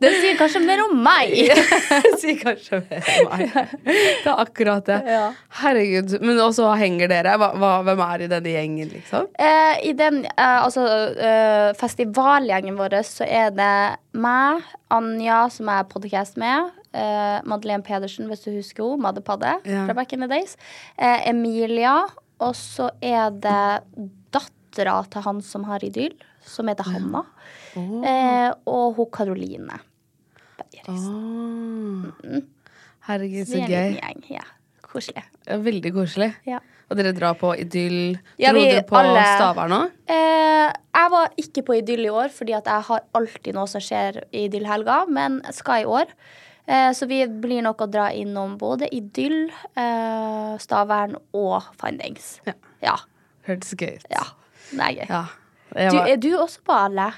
det 0.00 0.12
sier 0.22 0.38
kanskje 0.38 0.62
mer 0.64 0.80
om 0.86 0.94
meg. 1.04 1.34
Det 2.06 2.12
sier 2.22 2.38
kanskje 2.40 2.78
mer 2.86 3.10
om 3.12 3.28
meg. 3.28 3.58
Det 3.84 4.30
er 4.32 4.40
akkurat 4.40 4.88
det. 4.88 4.96
Ja. 5.04 5.26
Herregud. 5.60 6.14
Men 6.24 6.40
også 6.40 6.70
henger 6.80 7.12
dere. 7.12 7.36
Hva, 7.40 7.50
hva, 7.60 7.72
hvem 7.86 8.02
er 8.06 8.24
i 8.24 8.30
denne 8.32 8.54
gjengen, 8.56 8.88
liksom? 8.94 9.28
Eh, 9.36 9.74
I 9.90 9.92
den 9.98 10.22
eh, 10.24 10.56
altså, 10.64 10.86
eh, 11.12 11.68
festivalgjengen 11.76 12.80
vår 12.80 12.96
så 13.06 13.28
er 13.28 13.52
det 13.56 13.70
meg, 14.16 14.64
Anja, 14.96 15.42
som 15.52 15.68
jeg 15.68 15.84
er 15.84 15.90
podcast 15.92 16.40
med. 16.40 16.72
Eh, 16.96 17.40
Madeleine 17.44 17.84
Pedersen, 17.86 18.26
hvis 18.30 18.44
du 18.46 18.50
husker 18.56 18.84
henne. 18.88 19.02
Maddepadde 19.04 19.52
Ja. 19.68 19.84
fra 19.86 19.94
back 19.94 20.12
in 20.16 20.20
the 20.24 20.28
days. 20.32 20.56
Eh, 20.98 21.28
Emilia. 21.30 21.98
Og 22.40 22.52
så 22.54 22.90
er 23.00 23.30
det 23.30 23.82
dattera 24.34 24.98
til 25.08 25.22
han 25.24 25.38
som 25.40 25.64
har 25.64 25.80
Idyll, 25.84 26.12
som 26.44 26.68
heter 26.68 26.84
Hanna. 26.92 27.22
Eh, 27.76 28.50
og 28.66 28.94
hun 28.98 29.06
Karoline. 29.12 29.78
Bergerisen. 30.58 32.12
Herregud, 33.06 33.46
så 33.48 33.56
Vi 33.56 33.72
er 33.74 33.88
en 33.88 34.22
gøy. 34.22 34.30
Ja. 34.36 34.44
Koselig. 34.86 35.22
Ja, 35.46 35.56
veldig 35.62 35.92
koselig. 35.94 36.30
Ja. 36.46 36.58
Og 36.90 36.96
dere 37.00 37.12
drar 37.16 37.34
på 37.38 37.50
idyll. 37.58 38.18
Ja, 38.38 38.52
Dro 38.54 38.60
dere 38.62 38.82
på 38.86 38.96
alle- 39.00 39.24
Stavern 39.36 39.72
òg? 39.74 39.90
Eh, 40.08 40.72
jeg 40.94 41.10
var 41.10 41.28
ikke 41.36 41.62
på 41.66 41.74
Idyll 41.78 42.04
i 42.06 42.08
år, 42.10 42.28
fordi 42.30 42.52
jeg 42.52 42.62
har 42.84 43.00
alltid 43.14 43.54
noe 43.54 43.66
som 43.66 43.80
skjer 43.80 44.22
i 44.32 44.48
Idyll-helga, 44.48 45.08
men 45.08 45.40
skal 45.52 45.82
i 45.82 45.84
år. 45.84 46.06
Eh, 46.66 46.90
så 46.98 47.06
vi 47.06 47.20
blir 47.30 47.62
nok 47.62 47.84
å 47.84 47.86
dra 47.90 48.08
innom 48.12 48.56
både 48.58 48.88
Idyll, 48.94 49.50
eh, 49.78 50.56
Stavern 50.58 51.14
og 51.36 51.62
Findings. 51.80 52.40
Ja. 52.48 52.54
Ja. 52.82 52.96
Hørtes 53.46 53.74
gøy 53.78 53.94
ut. 54.00 54.06
ja. 54.10 54.24
Det 54.72 54.82
er 54.82 54.94
gøy. 54.98 55.06
Ja. 55.08 55.24
Jeg 55.76 55.90
Du, 55.92 55.98
er 55.98 56.16
du 56.16 56.28
også 56.40 56.62
på 56.66 56.74
alle? 56.74 57.12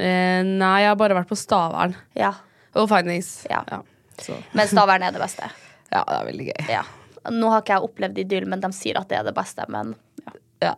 eh, 0.00 0.40
nei, 0.42 0.80
jeg 0.82 0.88
har 0.88 0.96
bare 0.96 1.14
vært 1.18 1.28
på 1.28 1.36
Stavern. 1.36 1.94
Ja. 2.16 2.32
Og 2.74 2.88
Findings. 2.88 3.44
Ja. 3.50 3.60
Så, 4.18 4.36
Men 4.54 4.68
Stavern 4.70 5.02
er 5.02 5.12
det 5.12 5.20
beste. 5.20 5.50
ja, 5.92 6.00
det 6.08 6.16
er 6.20 6.24
veldig 6.30 6.46
gøy. 6.48 6.68
Ja. 6.72 6.82
Nå 7.30 7.50
har 7.52 7.62
ikke 7.62 7.76
jeg 7.76 7.86
opplevd 7.90 8.18
Idyll, 8.24 8.46
men 8.48 8.60
de 8.60 8.70
sier 8.76 8.98
at 9.00 9.08
det 9.08 9.18
er 9.20 9.24
det 9.28 9.34
beste. 9.36 9.64
Men 9.68 9.94
ja. 10.24 10.32
Ja. 10.62 10.74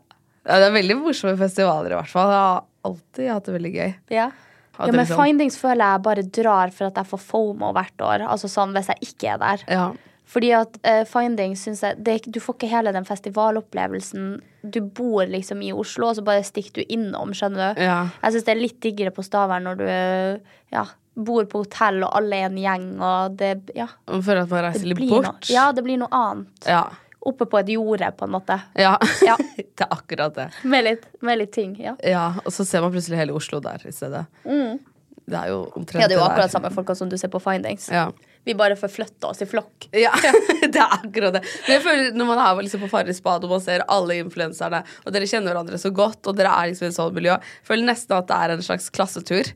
ja, 0.46 0.58
Det 0.58 0.66
er 0.68 0.74
veldig 0.74 0.96
morsomme 1.04 1.36
festivaler, 1.38 1.94
i 1.94 1.98
hvert 2.00 2.10
fall. 2.10 2.30
Jeg 2.34 2.42
har 2.42 2.64
alltid 2.90 3.30
hatt 3.30 3.44
det 3.48 3.54
veldig 3.56 3.72
gøy. 3.76 3.94
Ja. 4.14 4.28
Ja, 4.78 4.86
men 4.92 5.00
liksom- 5.00 5.22
Findings 5.22 5.56
føler 5.60 5.84
jeg 5.92 6.02
bare 6.02 6.22
drar 6.22 6.72
for 6.72 6.86
at 6.86 6.94
jeg 7.00 7.06
får 7.06 7.20
FOMO 7.20 7.72
hvert 7.72 8.04
år. 8.04 8.26
Altså 8.28 8.48
sånn 8.48 8.74
hvis 8.76 8.88
jeg 8.92 8.98
ikke 9.10 9.34
er 9.34 9.38
der. 9.38 9.64
Ja. 9.68 9.92
Fordi 10.26 10.50
at 10.58 10.76
uh, 10.82 11.04
Findings 11.06 11.62
synes 11.62 11.82
jeg 11.82 12.02
det, 12.02 12.16
Du 12.26 12.40
får 12.40 12.56
ikke 12.58 12.68
hele 12.68 12.92
den 12.92 13.04
festivalopplevelsen. 13.06 14.40
Du 14.68 14.80
bor 14.82 15.24
liksom 15.30 15.62
i 15.62 15.72
Oslo, 15.72 16.08
og 16.10 16.16
så 16.18 16.24
bare 16.26 16.42
stikker 16.42 16.80
du 16.82 16.84
innom, 16.88 17.30
skjønner 17.30 17.74
du. 17.76 17.82
Ja. 17.86 18.08
Jeg 18.24 18.34
syns 18.34 18.44
det 18.48 18.56
er 18.56 18.60
litt 18.60 18.80
diggere 18.82 19.14
på 19.14 19.22
Stavern 19.22 19.62
når 19.68 19.78
du 19.78 19.84
eh, 19.86 20.38
ja, 20.74 20.82
bor 21.14 21.46
på 21.48 21.62
hotell, 21.62 22.02
og 22.02 22.10
alle 22.18 22.40
er 22.42 22.50
en 22.50 22.58
gjeng, 22.58 22.88
og 23.00 23.36
det 23.38 23.52
Ja. 23.76 23.86
For 24.10 24.42
at 24.42 24.50
man 24.50 24.66
reiser 24.66 24.90
litt 24.90 24.98
blir 24.98 25.22
noe, 25.22 25.38
ja, 25.48 25.70
det 25.72 25.84
blir 25.86 26.00
noe 26.02 26.10
annet. 26.10 26.66
Ja. 26.66 26.88
Oppe 27.26 27.46
på 27.50 27.58
et 27.58 27.72
jorde, 27.74 28.08
på 28.16 28.24
en 28.28 28.34
måte. 28.36 28.56
Ja. 28.78 28.94
Ja. 29.26 29.36
det 29.56 29.82
er 29.82 29.90
akkurat 29.96 30.34
det. 30.38 30.48
Med 30.64 30.84
litt, 30.86 31.06
med 31.26 31.40
litt 31.42 31.52
ting. 31.56 31.74
Ja. 31.82 31.96
Ja, 32.06 32.26
Og 32.44 32.52
så 32.54 32.64
ser 32.68 32.84
man 32.84 32.92
plutselig 32.94 33.18
hele 33.18 33.34
Oslo 33.36 33.58
der 33.64 33.82
i 33.88 33.92
stedet. 33.94 34.26
Det 35.26 35.34
er 35.34 35.48
jo 35.50 35.64
omtrent 35.74 35.98
Mm. 35.98 36.02
ja, 36.04 36.06
det 36.08 36.14
er 36.14 36.20
jo 36.20 36.24
akkurat 36.28 36.52
samme 36.54 36.70
folka 36.70 36.94
som 36.94 37.08
du 37.10 37.16
ser 37.18 37.28
på 37.32 37.40
Findings. 37.42 37.88
Ja. 37.90 38.08
Vi 38.46 38.54
bare 38.54 38.76
forflytter 38.78 39.26
oss 39.32 39.40
i 39.42 39.46
flokk. 39.50 39.88
Ja, 39.90 40.12
det 40.62 40.78
er 40.78 40.92
akkurat 41.00 41.34
det. 41.34 41.40
Men 41.66 41.72
jeg 41.74 41.82
føler 41.82 42.12
Når 42.14 42.28
man 42.28 42.38
er 42.44 42.60
liksom 42.62 42.84
på 42.84 42.90
Farris 42.92 43.18
bad 43.24 43.42
og 43.42 43.50
man 43.56 43.64
ser 43.64 43.82
alle 43.90 44.20
influenserne, 44.22 44.84
og 45.02 45.10
dere 45.16 45.26
kjenner 45.26 45.50
hverandre 45.50 45.80
så 45.82 45.90
godt, 45.90 46.20
og 46.30 46.36
dere 46.38 46.52
er 46.54 46.70
liksom 46.70 46.86
i 46.86 46.92
et 46.92 46.98
sånt 47.00 47.16
miljø, 47.18 47.34
jeg 47.34 47.66
føler 47.66 47.88
nesten 47.90 48.14
at 48.20 48.28
det 48.30 48.38
er 48.38 48.54
en 48.54 48.62
slags 48.68 48.86
klassetur. 48.94 49.50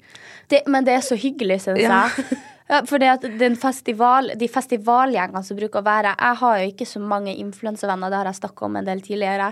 Det, 0.50 0.64
men 0.66 0.82
det 0.90 0.96
er 0.98 1.06
så 1.06 1.14
hyggelig, 1.22 1.60
syns 1.68 1.78
Ja. 1.86 2.00
jeg. 2.18 2.40
Ja, 2.70 2.84
for 2.86 3.02
det 3.02 3.08
at 3.10 3.24
den 3.40 3.56
festival, 3.58 4.30
de 4.38 4.46
festivalgjengene 4.46 5.42
som 5.42 5.58
bruker 5.58 5.80
å 5.80 5.86
være 5.88 6.12
Jeg 6.14 6.38
har 6.38 6.58
jo 6.60 6.68
ikke 6.70 6.86
så 6.86 7.00
mange 7.02 7.34
influensevenner, 7.34 8.12
det 8.12 8.20
har 8.20 8.30
jeg 8.30 8.38
snakka 8.38 8.66
om 8.68 8.76
en 8.78 8.86
del 8.86 9.02
tidligere. 9.02 9.48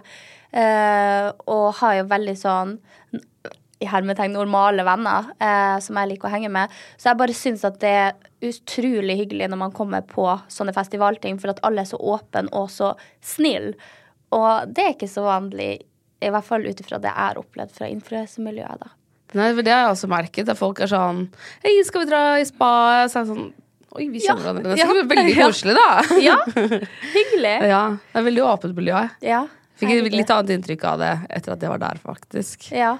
Uh, 0.54 1.34
og 1.50 1.64
har 1.80 1.98
jo 1.98 2.10
veldig 2.12 2.36
sånn 2.38 2.76
i 3.78 3.86
hermetegn 3.86 4.32
normale 4.34 4.82
venner 4.82 5.28
eh, 5.38 5.76
som 5.82 5.98
jeg 6.00 6.10
liker 6.10 6.26
å 6.26 6.32
henge 6.32 6.50
med. 6.50 6.72
Så 6.98 7.10
jeg 7.10 7.20
bare 7.20 7.36
syns 7.36 7.62
at 7.66 7.78
det 7.82 7.92
er 7.94 8.48
utrolig 8.48 9.18
hyggelig 9.20 9.46
når 9.52 9.60
man 9.60 9.74
kommer 9.74 10.02
på 10.02 10.26
sånne 10.50 10.74
festivalting, 10.74 11.38
for 11.38 11.52
at 11.52 11.62
alle 11.66 11.84
er 11.84 11.90
så 11.90 12.00
åpne 12.00 12.48
og 12.58 12.72
så 12.74 12.92
snille. 13.22 13.76
Og 14.34 14.74
det 14.74 14.84
er 14.84 14.96
ikke 14.96 15.10
så 15.10 15.28
vanlig, 15.28 15.70
i 16.18 16.32
hvert 16.34 16.48
fall 16.48 16.66
ut 16.66 16.82
ifra 16.82 16.98
det 16.98 17.12
jeg 17.12 17.30
har 17.30 17.38
opplevd 17.38 17.76
fra 17.78 17.90
influensemiljøet. 17.94 18.82
da. 18.82 18.97
Nei, 19.36 19.50
for 19.52 19.62
Det 19.66 19.72
har 19.74 19.82
jeg 19.86 19.94
også 19.96 20.08
merket. 20.08 20.48
At 20.48 20.60
folk 20.60 20.80
er 20.80 20.88
sånn 20.90 21.26
Hei, 21.64 21.74
skal 21.84 22.04
vi 22.04 22.10
dra 22.10 22.22
i 22.40 22.46
spa? 22.48 22.70
Så 23.10 23.20
er 23.20 23.26
det 23.26 23.34
sånn 23.34 23.48
Oi, 23.98 24.06
vi 24.12 24.20
kjenner 24.22 24.40
Ja, 24.40 24.52
hverandre. 24.52 24.72
Det 24.72 24.80
ja, 24.80 24.88
er 24.92 25.06
veldig 25.10 25.36
koselig, 25.42 25.74
da. 25.78 26.18
Ja, 26.22 26.36
hyggelig. 27.16 27.54
Ja, 27.70 27.82
det 28.12 28.20
er 28.20 28.26
veldig 28.28 28.44
åpent 28.44 28.76
miljø. 28.76 29.00
Ja, 29.24 29.46
Fikk 29.78 29.92
et 29.94 30.10
litt 30.10 30.30
annet 30.34 30.50
inntrykk 30.56 30.84
av 30.90 30.98
det 31.02 31.12
etter 31.38 31.54
at 31.54 31.62
jeg 31.62 31.70
var 31.70 31.80
der, 31.82 32.00
faktisk. 32.02 32.66
Ja. 32.74 32.96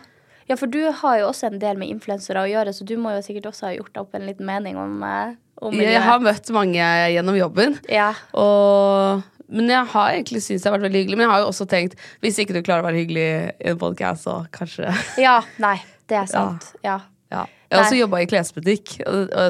ja, 0.47 0.57
for 0.57 0.71
du 0.71 0.79
har 1.01 1.17
jo 1.19 1.27
også 1.33 1.49
en 1.51 1.59
del 1.63 1.81
med 1.81 1.91
influensere 1.91 2.45
å 2.45 2.49
gjøre, 2.51 2.73
så 2.77 2.87
du 2.87 2.95
må 3.03 3.17
jo 3.17 3.25
sikkert 3.27 3.51
også 3.51 3.67
ha 3.67 3.73
gjort 3.75 3.91
deg 3.97 4.05
opp 4.05 4.15
en 4.15 4.29
liten 4.29 4.47
mening 4.47 4.79
om, 4.79 4.95
om 5.03 5.75
miljøet. 5.75 5.97
Jeg 5.97 6.05
har 6.07 6.23
møtt 6.23 6.53
mange 6.55 6.87
gjennom 7.17 7.39
jobben. 7.39 7.75
Ja. 7.91 8.13
Og, 8.39 9.27
men 9.51 9.75
jeg 9.75 9.91
har 9.91 10.15
egentlig 10.15 10.45
syntes 10.47 10.63
det 10.63 10.71
har 10.71 10.79
vært 10.79 10.87
veldig 10.87 11.03
hyggelig. 11.03 11.19
Men 11.19 11.27
jeg 11.27 11.35
har 11.35 11.43
jo 11.45 11.51
også 11.51 11.67
tenkt 11.75 11.99
hvis 12.23 12.39
ikke 12.45 12.55
du 12.55 12.63
klarer 12.63 12.87
å 12.87 12.89
være 12.93 13.03
hyggelig 13.03 13.27
i 13.29 13.73
en 13.75 13.81
podcast, 13.83 14.29
så 14.29 14.39
kanskje 14.55 14.95
ja, 15.19 15.41
nei, 15.59 15.77
det 16.09 16.17
er 16.23 16.27
sant. 16.31 16.73
Ja. 16.85 17.01
ja. 17.33 17.45
Jeg 17.69 17.77
har 17.79 17.85
også 17.85 18.01
jobba 18.01 18.23
i 18.25 18.27
klesbutikk 18.31 18.97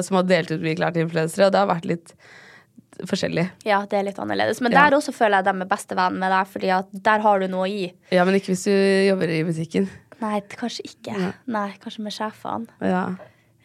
som 0.03 0.19
har 0.19 0.27
delt 0.27 0.51
ut 0.51 0.61
mye 0.61 0.75
klær 0.75 0.93
til 0.95 1.05
influensere, 1.07 1.47
og 1.47 1.53
det 1.55 1.59
har 1.61 1.69
vært 1.71 1.87
litt 1.87 2.13
forskjellig. 3.07 3.45
ja, 3.63 3.77
det 3.87 3.95
er 3.99 4.03
litt 4.09 4.17
annerledes. 4.19 4.59
Men 4.61 4.73
Ja. 4.73 4.89
der 4.89 4.97
også 4.97 5.13
føler 5.15 5.39
jeg 5.39 5.45
dem 5.45 5.61
er 5.63 5.69
bestevenn 5.71 6.17
med 6.19 6.31
deg, 6.33 6.47
fordi 6.51 6.69
at 6.75 6.89
der 6.91 7.19
har 7.23 7.39
du 7.39 7.47
noe 7.47 7.67
å 7.67 7.71
gi. 7.71 7.93
Ja, 8.11 8.25
men 8.27 8.35
ikke 8.35 8.51
hvis 8.51 8.65
du 8.67 8.73
jobber 9.07 9.31
i 9.31 9.43
butikken. 9.47 9.87
Nei, 10.19 10.41
kanskje 10.51 10.83
ikke. 10.83 11.33
Nei, 11.47 11.69
kanskje 11.79 12.03
med 12.03 12.11
sjefene. 12.11 12.67
Ja. 12.83 13.05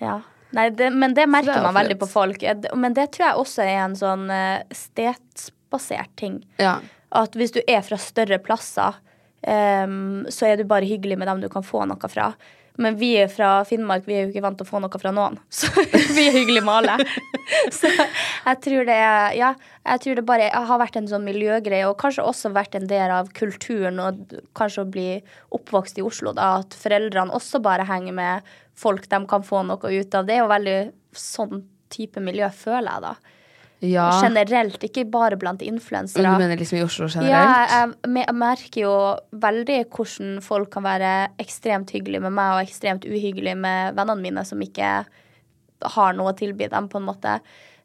Ja. 0.00 0.20
Nei, 0.54 0.68
det, 0.70 0.92
men 0.94 1.14
det 1.18 1.26
merker 1.26 1.56
det 1.56 1.62
man 1.66 1.74
veldig 1.74 1.98
på 1.98 2.06
folk. 2.06 2.44
Men 2.78 2.94
det 2.94 3.08
tror 3.16 3.26
jeg 3.26 3.40
også 3.42 3.64
er 3.64 3.80
en 3.88 3.96
sånn 3.98 4.28
eh, 4.30 4.62
stedsbasert 4.70 6.14
ting. 6.16 6.44
ja. 6.62 6.80
At 7.14 7.36
hvis 7.38 7.52
du 7.54 7.60
er 7.70 7.78
fra 7.86 7.94
større 7.94 8.40
plasser, 8.42 8.96
um, 9.46 10.24
så 10.26 10.48
er 10.48 10.56
du 10.58 10.64
bare 10.66 10.82
hyggelig 10.82 11.14
med 11.20 11.28
dem 11.30 11.40
du 11.44 11.48
kan 11.48 11.62
få 11.62 11.84
noe 11.86 12.08
fra. 12.10 12.32
Men 12.82 12.96
vi 12.98 13.12
er 13.22 13.28
fra 13.30 13.60
Finnmark, 13.68 14.02
vi 14.08 14.16
er 14.16 14.24
jo 14.24 14.32
ikke 14.32 14.42
vant 14.42 14.56
til 14.58 14.66
å 14.66 14.70
få 14.72 14.80
noe 14.82 14.98
fra 14.98 15.12
noen. 15.14 15.36
Så 15.58 15.68
vi 15.76 16.24
er 16.26 16.34
hyggelige 16.34 16.64
med 16.66 16.74
alle. 16.80 17.06
Så 17.78 17.90
jeg 17.90 18.58
tror 18.66 18.88
det 18.88 18.96
Ja, 19.38 19.52
jeg 19.84 20.02
tror 20.02 20.18
det 20.18 20.26
bare 20.26 20.48
har 20.50 20.80
vært 20.82 20.98
en 20.98 21.06
sånn 21.10 21.26
miljøgreie, 21.26 21.86
og 21.86 21.98
kanskje 22.02 22.26
også 22.26 22.50
vært 22.56 22.74
en 22.78 22.88
del 22.90 23.14
av 23.14 23.30
kulturen, 23.36 24.00
og 24.02 24.34
kanskje 24.58 24.82
å 24.82 24.90
bli 24.90 25.08
oppvokst 25.54 26.00
i 26.02 26.06
Oslo, 26.06 26.34
da, 26.34 26.56
at 26.64 26.74
foreldrene 26.78 27.34
også 27.36 27.62
bare 27.62 27.86
henger 27.86 28.16
med 28.16 28.54
folk 28.74 29.06
de 29.06 29.22
kan 29.30 29.46
få 29.46 29.62
noe 29.68 29.94
ut 29.94 30.18
av. 30.18 30.26
Det 30.26 30.34
er 30.34 30.42
jo 30.42 30.50
veldig 30.50 30.78
sånn 31.14 31.62
type 31.94 32.18
miljø, 32.24 32.50
føler 32.50 32.90
jeg, 32.90 33.06
da. 33.06 33.40
Ja. 33.82 34.06
Generelt, 34.22 34.78
ikke 34.86 35.04
bare 35.10 35.36
blant 35.36 35.60
Men 35.60 35.74
influensere. 35.74 36.22
du 36.22 36.40
mener 36.40 36.56
liksom 36.56 36.78
i 36.78 36.84
Oslo 36.84 37.08
Ja, 37.08 37.20
generelt? 37.20 37.98
jeg 38.04 38.24
jeg 38.24 38.34
merker 38.34 38.80
jo 38.80 38.94
veldig 39.32 39.78
hvordan 39.90 40.40
folk 40.42 40.70
kan 40.70 40.86
være 40.86 41.12
ekstremt 41.38 41.90
hyggelige 41.90 42.22
med 42.22 42.32
meg 42.32 42.54
og 42.54 42.62
ekstremt 42.68 43.04
uhyggelige 43.04 43.56
med 43.56 43.94
vennene 43.94 44.22
mine 44.22 44.44
som 44.44 44.62
ikke 44.62 45.04
har 45.84 46.12
noe 46.16 46.32
å 46.32 46.36
tilby 46.36 46.68
dem, 46.72 46.88
på 46.88 47.00
en 47.00 47.08
måte. 47.08 47.40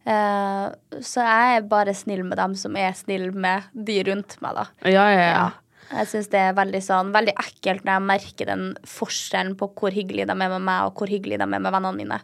Uh, 0.07 0.71
så 1.03 1.25
jeg 1.25 1.57
er 1.57 1.65
bare 1.67 1.93
snill 1.93 2.23
med 2.23 2.39
dem 2.39 2.55
som 2.55 2.77
er 2.79 2.93
snill 2.95 3.33
med 3.35 3.67
de 3.73 3.99
rundt 4.07 4.37
meg, 4.41 4.55
da. 4.55 4.67
Ja, 4.87 5.09
ja, 5.11 5.19
ja. 5.19 5.33
Ja. 5.33 5.49
Jeg 5.89 6.07
syns 6.11 6.29
det 6.29 6.37
er 6.37 6.51
veldig 6.53 6.79
sånn 6.85 7.07
Veldig 7.15 7.33
ekkelt 7.41 7.81
når 7.81 7.95
jeg 7.95 8.05
merker 8.05 8.49
den 8.51 8.65
forskjellen 8.85 9.55
på 9.57 9.71
hvor 9.73 9.89
hyggelig 9.89 10.27
de 10.29 10.35
er 10.35 10.51
med 10.53 10.61
meg, 10.61 10.85
og 10.85 10.99
hvor 11.01 11.09
hyggelig 11.09 11.39
de 11.41 11.47
er 11.47 11.49
med 11.49 11.65
vennene 11.65 11.97
mine. 11.97 12.19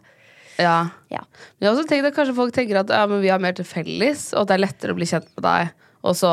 Ja. 0.60 0.76
Ja. 1.12 1.22
Men 1.56 1.66
jeg 1.66 1.70
har 1.70 1.76
også 1.76 1.88
tenkt 1.90 2.08
at 2.10 2.16
kanskje 2.16 2.36
folk 2.36 2.54
tenker 2.56 2.80
at 2.80 2.92
ja, 2.92 3.04
vi 3.10 3.32
har 3.32 3.42
mer 3.42 3.56
til 3.56 3.68
felles, 3.68 4.28
og 4.34 4.44
at 4.44 4.52
det 4.52 4.56
er 4.56 4.64
lettere 4.66 4.94
å 4.94 4.98
bli 4.98 5.08
kjent 5.08 5.28
med 5.36 5.46
deg, 5.46 5.74
og 6.06 6.16
så 6.18 6.32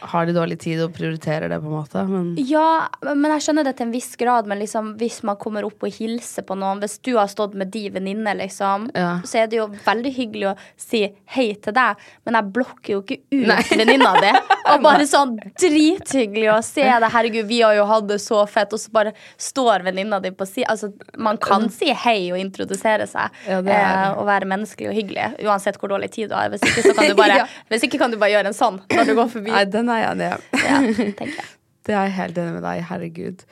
har 0.00 0.26
de 0.26 0.32
dårlig 0.36 0.58
tid 0.60 0.80
og 0.84 0.92
prioriterer 0.96 1.48
det, 1.48 1.58
på 1.62 1.66
en 1.70 1.76
måte. 1.76 2.02
Men 2.08 2.34
Ja, 2.48 2.88
men 3.02 3.30
jeg 3.32 3.42
skjønner 3.46 3.64
det 3.64 3.76
til 3.78 3.86
en 3.86 3.92
viss 3.92 4.16
grad. 4.16 4.46
Men 4.46 4.58
liksom, 4.58 4.94
hvis 4.98 5.22
man 5.22 5.36
kommer 5.36 5.64
opp 5.64 5.82
og 5.82 5.90
hilser 5.92 6.42
på 6.46 6.56
noen 6.58 6.80
Hvis 6.82 6.98
du 7.02 7.14
har 7.16 7.26
stått 7.32 7.54
med 7.54 7.70
de 7.72 7.88
venninne, 7.90 8.34
liksom, 8.38 8.90
Ja. 8.94 9.20
så 9.24 9.42
er 9.42 9.46
det 9.48 9.56
jo 9.60 9.68
veldig 9.68 10.12
hyggelig 10.16 10.48
å 10.52 10.56
si 10.76 11.02
hei 11.36 11.54
til 11.54 11.72
deg. 11.72 11.96
Men 12.26 12.34
jeg 12.34 12.52
blokker 12.52 12.92
jo 12.92 13.02
ikke 13.02 13.18
ut 13.32 13.70
venninna 13.78 14.12
di. 14.20 14.32
Og 14.74 14.82
bare 14.82 15.06
sånn 15.06 15.36
drithyggelig 15.60 16.48
å 16.52 16.58
se 16.64 16.82
deg. 16.86 17.06
Herregud, 17.12 17.46
vi 17.48 17.60
har 17.62 17.74
jo 17.78 17.84
hatt 17.88 18.08
det 18.08 18.18
så 18.22 18.42
fett. 18.50 18.72
Og 18.74 18.80
så 18.82 18.90
bare 18.94 19.12
står 19.40 19.84
venninna 19.86 20.20
di 20.22 20.32
på 20.34 20.46
si. 20.48 20.64
Altså, 20.66 20.92
man 21.18 21.38
kan 21.42 21.68
si 21.72 21.90
hei 21.92 22.30
og 22.32 22.38
introdusere 22.40 23.06
seg. 23.10 23.30
Ja, 23.48 23.60
det 23.64 23.72
eh, 23.76 24.12
og 24.16 24.26
være 24.28 24.48
menneskelig 24.50 24.90
og 24.90 24.96
hyggelig. 24.98 25.28
Uansett 25.46 25.78
hvor 25.80 25.92
dårlig 25.94 26.10
tid 26.14 26.30
du 26.32 26.36
har. 26.38 26.50
Hvis 26.52 26.64
ikke, 26.66 26.82
så 26.88 26.94
kan 26.96 27.10
du 27.12 27.14
bare, 27.22 27.40
Ja. 27.42 27.46
hvis 27.70 27.84
ikke 27.86 27.98
kan 28.00 28.10
du 28.14 28.18
bare 28.20 28.32
gjøre 28.36 28.50
en 28.52 28.56
sånn 28.56 28.80
når 28.92 29.10
du 29.10 29.14
går 29.18 29.32
forbi. 29.36 29.52
Nei, 29.52 29.64
den 29.70 29.85
er 29.92 30.02
jeg 30.02 30.10
enig 30.16 30.26
i. 30.26 30.66
Ja, 30.66 30.82
tenker 31.14 31.32
jeg. 31.36 31.52
Det 31.86 31.94
er 31.94 32.08
jeg 32.08 32.16
helt 32.16 32.38
enig 32.42 32.56
med 32.56 32.64
deg. 32.66 32.80
Herregud. 32.88 33.42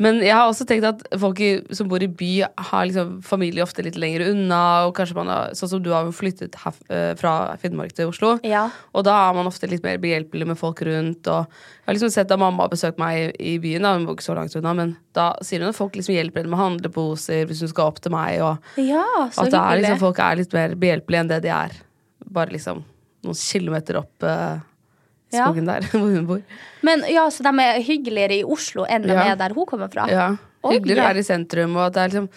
Men 0.00 0.22
jeg 0.24 0.32
har 0.32 0.46
også 0.48 0.64
tenkt 0.68 0.86
at 0.88 1.02
folk 1.20 1.40
som 1.76 1.88
bor 1.90 2.00
i 2.00 2.08
by, 2.08 2.28
har 2.70 2.86
liksom 2.88 3.18
familie 3.24 3.60
ofte 3.60 3.84
litt 3.84 3.98
lenger 4.00 4.30
unna. 4.30 4.60
Og 4.88 4.94
kanskje 4.96 5.16
man 5.18 5.28
har, 5.28 5.50
Sånn 5.56 5.68
som 5.74 5.82
du 5.84 5.90
har 5.92 6.08
flyttet 6.16 6.56
herf, 6.62 6.78
eh, 6.88 7.10
fra 7.20 7.52
Finnmark 7.60 7.92
til 7.96 8.08
Oslo. 8.08 8.30
Ja. 8.44 8.66
Og 8.96 9.04
da 9.04 9.18
er 9.26 9.36
man 9.36 9.48
ofte 9.50 9.68
litt 9.68 9.84
mer 9.84 10.00
behjelpelig 10.00 10.48
med 10.48 10.60
folk 10.60 10.80
rundt. 10.88 11.28
Og 11.28 11.44
jeg 11.44 11.88
har 11.90 11.98
liksom 11.98 12.12
sett 12.16 12.32
da 12.32 12.40
mamma 12.40 12.64
har 12.64 12.72
besøkt 12.72 13.00
meg 13.00 13.36
i, 13.36 13.58
byen, 13.60 13.84
da, 13.84 13.92
hun 13.98 14.08
bor 14.08 14.16
ikke 14.16 14.28
så 14.30 14.36
langt 14.38 14.56
unna, 14.56 14.72
men 14.76 14.96
da 15.16 15.34
sier 15.44 15.60
hun 15.60 15.72
at 15.74 15.76
folk 15.80 15.96
liksom 16.00 16.16
hjelper 16.16 16.44
henne 16.44 16.54
med 16.54 16.62
handleposer 16.64 17.44
hvis 17.50 17.60
hun 17.64 17.72
skal 17.74 17.92
opp 17.92 18.00
til 18.00 18.16
meg. 18.16 18.40
Og 18.40 18.80
Ja, 18.80 19.04
så 19.28 19.44
at 19.44 19.52
det 19.52 19.60
er 19.60 19.82
liksom, 19.82 20.00
folk 20.00 20.24
er 20.24 20.40
litt 20.40 20.56
mer 20.56 20.76
behjelpelige 20.80 21.26
enn 21.26 21.32
det 21.34 21.42
de 21.44 21.52
er. 21.52 21.76
Bare 22.24 22.56
liksom 22.56 22.84
noen 23.26 23.36
kilometer 23.36 24.00
opp 24.00 24.24
eh, 25.32 25.38
Ja. 25.38 25.46
skogen 25.48 25.66
der 25.66 25.80
hvor 25.92 26.10
hun 26.14 26.26
bor. 26.26 26.40
Men 26.82 27.04
ja, 27.08 27.26
Så 27.30 27.42
de 27.46 27.52
er 27.62 27.82
hyggeligere 27.86 28.40
i 28.40 28.44
Oslo 28.44 28.84
enn 28.88 29.02
de 29.02 29.14
Ja. 29.14 29.32
er 29.32 29.36
der 29.36 29.54
hun 29.54 29.66
kommer 29.66 29.88
fra? 29.92 30.08
Ja, 30.10 30.30
Hyggeligere 30.64 31.06
her 31.08 31.16
i 31.16 31.22
sentrum. 31.24 31.76
Og 31.76 31.92
det 31.94 32.02
er 32.02 32.08
liksom 32.12 32.28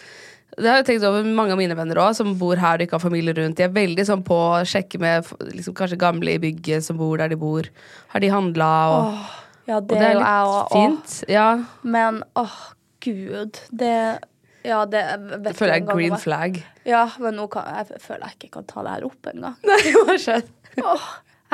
det 0.54 0.70
har 0.70 0.76
jeg 0.84 0.86
tenkt 0.86 1.04
over 1.10 1.24
mange 1.26 1.50
av 1.52 1.58
mine 1.58 1.74
venner 1.76 1.98
også, 1.98 2.22
som 2.22 2.36
bor 2.38 2.56
her 2.62 2.76
og 2.78 2.82
ikke 2.86 2.94
har 2.94 3.02
familie 3.02 3.34
rundt. 3.34 3.58
De 3.58 3.64
er 3.66 3.72
veldig 3.74 4.04
sånn 4.06 4.22
på 4.24 4.36
å 4.38 4.60
sjekke 4.62 5.00
med 5.02 5.26
liksom, 5.50 5.74
kanskje 5.74 5.98
gamle 5.98 6.36
i 6.36 6.38
bygget 6.38 6.84
som 6.86 6.96
bor 7.00 7.18
der 7.18 7.32
de 7.34 7.36
bor. 7.42 7.66
Har 8.14 8.22
de 8.22 8.30
handla? 8.30 8.68
Og, 8.94 9.24
Ja, 9.66 9.78
og 9.80 9.88
det, 9.88 9.98
det 9.98 10.06
er 10.06 10.14
litt 10.20 10.28
jeg 10.28 10.46
og, 10.46 10.70
fint. 10.76 11.16
Ja, 11.32 11.48
Men 11.82 12.22
åh, 12.38 12.54
gud. 13.02 13.60
Det 13.74 14.20
Ja, 14.64 14.86
det 14.86 15.02
vet 15.20 15.44
det 15.44 15.56
føler 15.58 15.74
jeg 15.74 15.84
er 15.88 15.94
green 15.96 16.18
flag. 16.22 16.62
Ja, 16.86 17.10
men 17.20 17.36
nå 17.36 17.50
kan, 17.50 17.66
jeg 17.74 18.00
føler 18.00 18.30
jeg 18.30 18.38
ikke 18.38 18.52
kan 18.60 18.64
ta 18.70 18.84
det 18.86 18.92
her 18.94 19.06
opp 19.10 19.32
engang. 19.34 19.58
Nei, 19.66 19.80
hva 20.06 20.16
skjedde? 20.22 20.94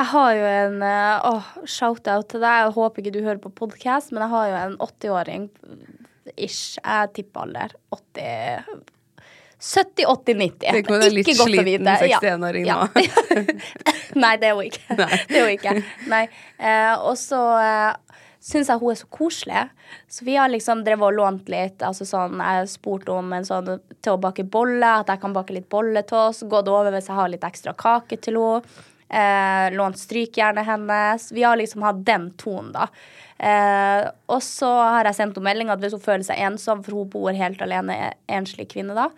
Jeg 0.00 0.08
har 0.14 0.30
jo 0.32 0.44
en 0.48 0.82
eh, 0.86 1.26
åh, 1.28 1.48
shout-out 1.68 2.30
til 2.32 2.40
deg. 2.40 2.62
Jeg 2.62 2.72
håper 2.72 3.02
ikke 3.02 3.10
du 3.12 3.20
hører 3.20 3.40
på 3.42 3.50
podkast, 3.52 4.14
men 4.14 4.22
jeg 4.24 4.32
har 4.32 4.46
jo 4.48 4.54
en 4.60 4.76
80-åring 4.86 5.42
ish. 6.40 6.78
Jeg 6.80 7.10
tipper 7.18 7.44
alder. 7.44 7.74
80 7.92 8.86
70, 9.60 10.06
80, 10.08 10.38
90. 10.40 10.70
Tenk 10.72 10.88
om 10.88 10.96
hun 10.96 11.04
er 11.04 11.12
litt 11.12 11.28
Ikke 11.28 11.44
sliten 11.44 11.90
61-åring 11.92 12.64
Ja. 12.64 12.78
Nei, 14.24 14.30
det 14.40 14.48
er 14.48 14.56
hun 14.56 14.70
ikke. 14.70 14.96
Det 14.96 15.36
er 15.36 15.44
hun 15.44 15.52
ikke. 15.52 15.74
Nei. 16.08 16.22
Eh, 16.56 16.94
og 16.96 17.18
så 17.20 17.40
eh, 17.60 18.22
syns 18.40 18.70
jeg 18.72 18.80
hun 18.80 18.94
er 18.94 19.00
så 19.02 19.08
koselig. 19.12 19.66
Så 20.08 20.24
vi 20.24 20.38
har 20.40 20.48
liksom 20.48 20.80
drevet 20.86 21.10
og 21.10 21.18
lånt 21.18 21.52
litt. 21.52 21.84
Altså 21.84 22.08
sånn, 22.08 22.40
Jeg 22.40 22.70
spurte 22.72 23.12
om 23.20 23.36
en 23.36 23.44
sånn 23.44 23.68
til 24.00 24.16
å 24.16 24.22
bake 24.22 24.48
bolle, 24.48 24.94
at 25.02 25.12
jeg 25.12 25.20
kan 25.26 25.36
bake 25.36 25.58
litt 25.58 25.68
bolle 25.68 26.06
til 26.08 26.22
oss. 26.22 26.40
Gått 26.48 26.72
over 26.72 26.88
hvis 26.96 27.12
jeg 27.12 27.20
har 27.20 27.28
litt 27.36 27.44
ekstra 27.44 27.76
kake 27.76 28.16
til 28.16 28.40
henne. 28.40 28.88
Eh, 29.10 29.72
lånt 29.74 29.98
strykjernet 29.98 30.66
hennes. 30.66 31.32
Vi 31.32 31.42
har 31.42 31.58
liksom 31.58 31.82
hatt 31.82 32.04
den 32.06 32.30
tonen, 32.38 32.70
da. 32.76 32.86
Eh, 33.40 34.04
og 34.30 34.42
så 34.44 34.68
har 34.68 35.08
jeg 35.08 35.16
sendt 35.16 35.38
henne 35.38 35.48
melding 35.48 35.72
at 35.72 35.80
hvis 35.82 35.96
hun 35.96 36.04
føler 36.04 36.26
seg 36.26 36.42
ensom, 36.46 36.84
for 36.86 37.00
hun 37.00 37.10
bor 37.10 37.34
helt 37.34 37.62
alene, 37.64 38.12
enslig 38.30 38.68
kvinne 38.70 38.94
da, 38.94 39.08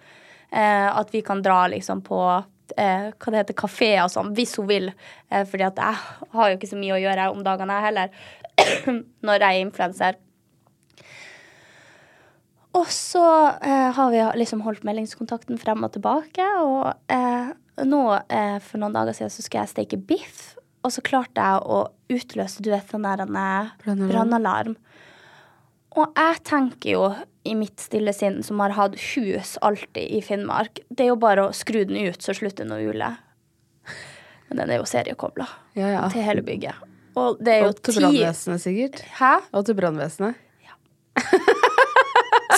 eh, 0.48 0.88
at 0.88 1.12
vi 1.12 1.24
kan 1.26 1.42
dra 1.44 1.66
liksom 1.72 2.04
på 2.06 2.20
eh, 2.78 3.08
hva 3.10 3.32
det 3.34 3.42
heter, 3.42 3.58
kafé 3.58 3.92
og 4.00 4.12
sånn, 4.14 4.32
hvis 4.36 4.56
hun 4.60 4.70
vil. 4.70 4.92
Eh, 5.28 5.44
fordi 5.48 5.68
at 5.68 5.80
jeg 5.82 6.28
har 6.36 6.50
jo 6.50 6.58
ikke 6.58 6.72
så 6.72 6.80
mye 6.80 6.96
å 6.96 7.02
gjøre 7.02 7.30
om 7.34 7.42
dagene, 7.44 7.78
jeg 7.78 7.88
heller, 7.90 8.20
når 9.26 9.44
jeg 9.44 9.48
er 9.48 9.66
influenser. 9.66 10.20
Og 12.78 12.88
så 12.88 13.26
eh, 13.60 13.90
har 13.92 14.14
vi 14.14 14.22
liksom 14.40 14.62
holdt 14.64 14.86
meldingskontakten 14.88 15.60
frem 15.60 15.84
og 15.84 15.92
tilbake, 15.92 16.46
og 16.64 16.94
eh, 17.12 17.52
nå 17.80 18.02
eh, 18.28 18.58
for 18.62 18.82
noen 18.82 18.94
dager 18.96 19.16
siden 19.16 19.32
så 19.32 19.44
skulle 19.44 19.64
jeg 19.64 19.72
steke 19.72 19.98
biff, 20.08 20.42
og 20.82 20.92
så 20.94 21.02
klarte 21.04 21.40
jeg 21.40 21.62
å 21.64 21.82
utløse, 22.12 22.62
du 22.64 22.70
vet, 22.72 22.90
den 22.90 23.06
der 23.06 23.22
eh, 23.24 24.06
Brannalarm. 24.08 24.76
Og 25.92 26.16
jeg 26.16 26.40
tenker 26.48 26.94
jo 26.94 27.04
i 27.44 27.54
mitt 27.58 27.80
stille 27.82 28.14
sinn, 28.16 28.40
som 28.46 28.60
har 28.62 28.74
hatt 28.76 28.94
hus 29.14 29.56
alltid 29.64 30.14
i 30.16 30.22
Finnmark, 30.24 30.80
det 30.88 31.06
er 31.06 31.12
jo 31.12 31.18
bare 31.20 31.48
å 31.48 31.56
skru 31.56 31.82
den 31.88 31.98
ut, 32.08 32.22
så 32.22 32.34
slutter 32.36 32.64
den 32.64 32.76
å 32.76 32.80
ule. 32.80 33.10
Men 34.48 34.60
den 34.62 34.72
er 34.72 34.80
jo 34.82 34.88
seriekobla 34.88 35.46
Ja, 35.78 35.88
ja. 35.88 36.06
til 36.12 36.24
hele 36.26 36.44
bygget. 36.44 36.76
Og 37.16 37.40
det 37.44 37.54
er 37.54 37.66
jo 37.66 37.72
Og 37.72 37.82
til 37.84 37.98
brannvesenet, 37.98 38.62
sikkert. 38.62 39.02
Hæ? 39.18 39.34
Og 39.52 39.66
til 39.68 39.76
brannvesenet. 39.76 40.48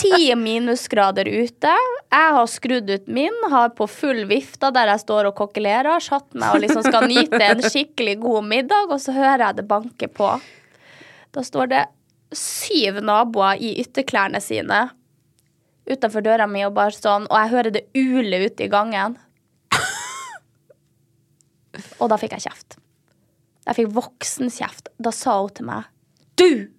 Ti 0.01 0.35
minusgrader 0.39 1.29
ute. 1.29 1.75
Jeg 2.15 2.35
har 2.37 2.49
skrudd 2.51 2.91
ut 2.91 3.07
min, 3.07 3.37
har 3.51 3.73
på 3.79 3.87
full 3.91 4.25
vifta 4.31 4.71
der 4.75 4.91
jeg 4.93 5.05
står 5.05 5.31
og 5.31 5.37
kokkelerer, 5.39 6.03
satt 6.03 6.27
meg 6.35 6.57
og 6.57 6.65
liksom 6.65 6.85
skal 6.87 7.07
nyte 7.11 7.41
en 7.43 7.63
skikkelig 7.63 8.19
god 8.25 8.49
middag, 8.51 8.91
og 8.91 9.01
så 9.03 9.15
hører 9.17 9.49
jeg 9.49 9.61
det 9.61 9.69
banke 9.71 10.11
på. 10.11 10.33
Da 11.35 11.45
står 11.45 11.71
det 11.73 11.85
syv 12.35 13.01
naboer 13.05 13.61
i 13.63 13.77
ytterklærne 13.83 14.41
sine 14.43 14.89
utenfor 15.85 16.25
døra 16.25 16.47
mi 16.49 16.65
og 16.67 16.75
bare 16.77 16.97
sånn, 16.97 17.27
og 17.29 17.37
jeg 17.39 17.53
hører 17.53 17.75
det 17.75 17.85
ule 17.99 18.41
ute 18.47 18.67
i 18.67 18.73
gangen. 18.73 19.19
Og 21.99 22.09
da 22.11 22.19
fikk 22.21 22.37
jeg 22.37 22.47
kjeft. 22.47 22.79
Jeg 23.65 23.79
fikk 23.81 23.93
voksenkjeft. 23.97 24.93
Da 25.03 25.11
sa 25.15 25.41
hun 25.41 25.53
til 25.57 25.69
meg 25.69 25.91
Du! 26.39 26.71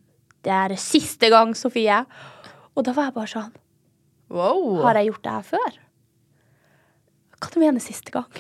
Det 0.46 0.54
er 0.54 0.76
siste 0.78 1.32
gang, 1.34 1.56
Sofie. 1.58 2.04
Og 2.76 2.84
da 2.88 2.94
var 2.96 3.10
jeg 3.10 3.16
bare 3.16 3.32
sånn 3.32 3.52
Wow! 4.36 4.82
Har 4.84 4.98
jeg 5.00 5.12
gjort 5.12 5.24
det 5.26 5.34
her 5.36 5.44
før? 5.54 5.76
Hva 7.40 7.50
du 7.54 7.60
mener 7.62 7.84
siste 7.84 8.14
gang? 8.14 8.40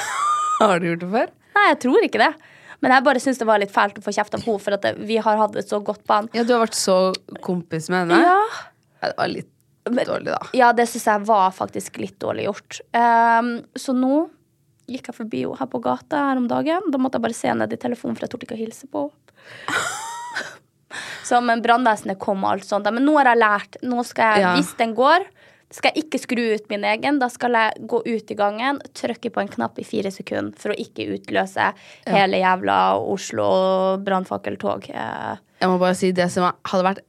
Har 0.60 0.78
du 0.80 0.86
gjort 0.92 1.02
det 1.02 1.08
før? 1.10 1.32
Nei, 1.56 1.64
jeg 1.72 1.78
tror 1.82 2.06
ikke 2.06 2.20
det. 2.22 2.28
Men 2.84 2.92
jeg 2.94 3.04
bare 3.06 3.22
syns 3.22 3.40
det 3.40 3.46
var 3.48 3.58
litt 3.62 3.72
fælt 3.74 3.98
å 3.98 4.04
få 4.04 4.12
kjeft 4.14 4.36
av 4.36 4.44
henne, 4.44 4.60
for 4.62 4.76
at 4.76 4.86
vi 5.08 5.16
har 5.22 5.38
hatt 5.40 5.56
et 5.58 5.70
så 5.70 5.80
godt 5.82 6.04
bånd. 6.06 6.30
Ja, 6.36 6.44
du 6.46 6.52
har 6.54 6.62
vært 6.66 6.76
så 6.78 6.96
kompis 7.42 7.88
med 7.90 8.04
henne? 8.04 8.20
Ja. 8.22 8.38
Ja, 9.00 9.08
Det 9.10 9.16
var 9.18 9.32
litt 9.32 9.50
dårlig, 10.08 10.30
da. 10.30 10.38
ja, 10.56 10.70
det 10.76 10.86
syns 10.92 11.06
jeg 11.10 11.24
var 11.28 11.50
faktisk 11.56 11.98
litt 12.00 12.16
dårlig 12.22 12.46
gjort. 12.46 12.78
Um, 12.96 13.50
så 13.76 13.92
nå 13.96 14.22
gikk 14.90 15.10
jeg 15.10 15.16
forbi 15.18 15.42
henne 15.46 15.58
her 15.60 15.70
på 15.72 15.80
gata 15.84 16.22
her 16.30 16.40
om 16.40 16.46
dagen. 16.50 16.90
Da 16.92 17.00
måtte 17.00 17.18
jeg 17.18 17.26
bare 17.26 17.36
se 17.40 17.52
ned 17.56 17.72
i 17.74 17.80
telefonen, 17.80 18.16
for 18.16 18.26
jeg 18.28 18.34
torde 18.36 18.46
ikke 18.48 18.58
å 18.58 18.62
hilse 18.62 18.90
på 18.92 19.08
henne. 19.08 19.84
Så, 21.24 21.40
men 21.44 21.62
brannvesenet 21.64 22.18
kom 22.20 22.44
og 22.44 22.50
alt 22.58 22.68
sånt. 22.68 22.88
Men 22.92 23.04
nå 23.06 23.16
har 23.18 23.32
jeg 23.32 23.40
lært. 23.40 23.78
Nå 23.82 24.04
skal 24.04 24.34
jeg, 24.36 24.42
Ja. 24.44 24.54
Hvis 24.58 24.74
den 24.76 24.94
går, 24.94 25.24
skal 25.74 25.90
jeg 25.94 26.04
ikke 26.04 26.20
skru 26.22 26.42
ut 26.54 26.68
min 26.70 26.84
egen. 26.84 27.18
Da 27.18 27.26
skal 27.32 27.56
jeg 27.58 27.86
gå 27.90 28.02
ut 28.06 28.30
i 28.30 28.36
gangen, 28.38 28.78
trykke 28.94 29.32
på 29.32 29.40
en 29.42 29.48
knapp 29.48 29.78
i 29.80 29.86
fire 29.88 30.12
sekunder 30.14 30.52
for 30.60 30.70
å 30.70 30.76
ikke 30.78 31.08
utløse 31.16 31.72
hele 32.06 32.38
jævla 32.44 32.76
Oslo 33.00 33.48
brannfakkeltog. 34.04 34.90
Eh, 34.90 35.34
Jeg 35.60 35.68
må 35.72 35.78
bare 35.80 35.96
si 35.98 36.12
det 36.12 36.30
som 36.30 36.46
hadde 36.64 36.84
vært 36.84 37.02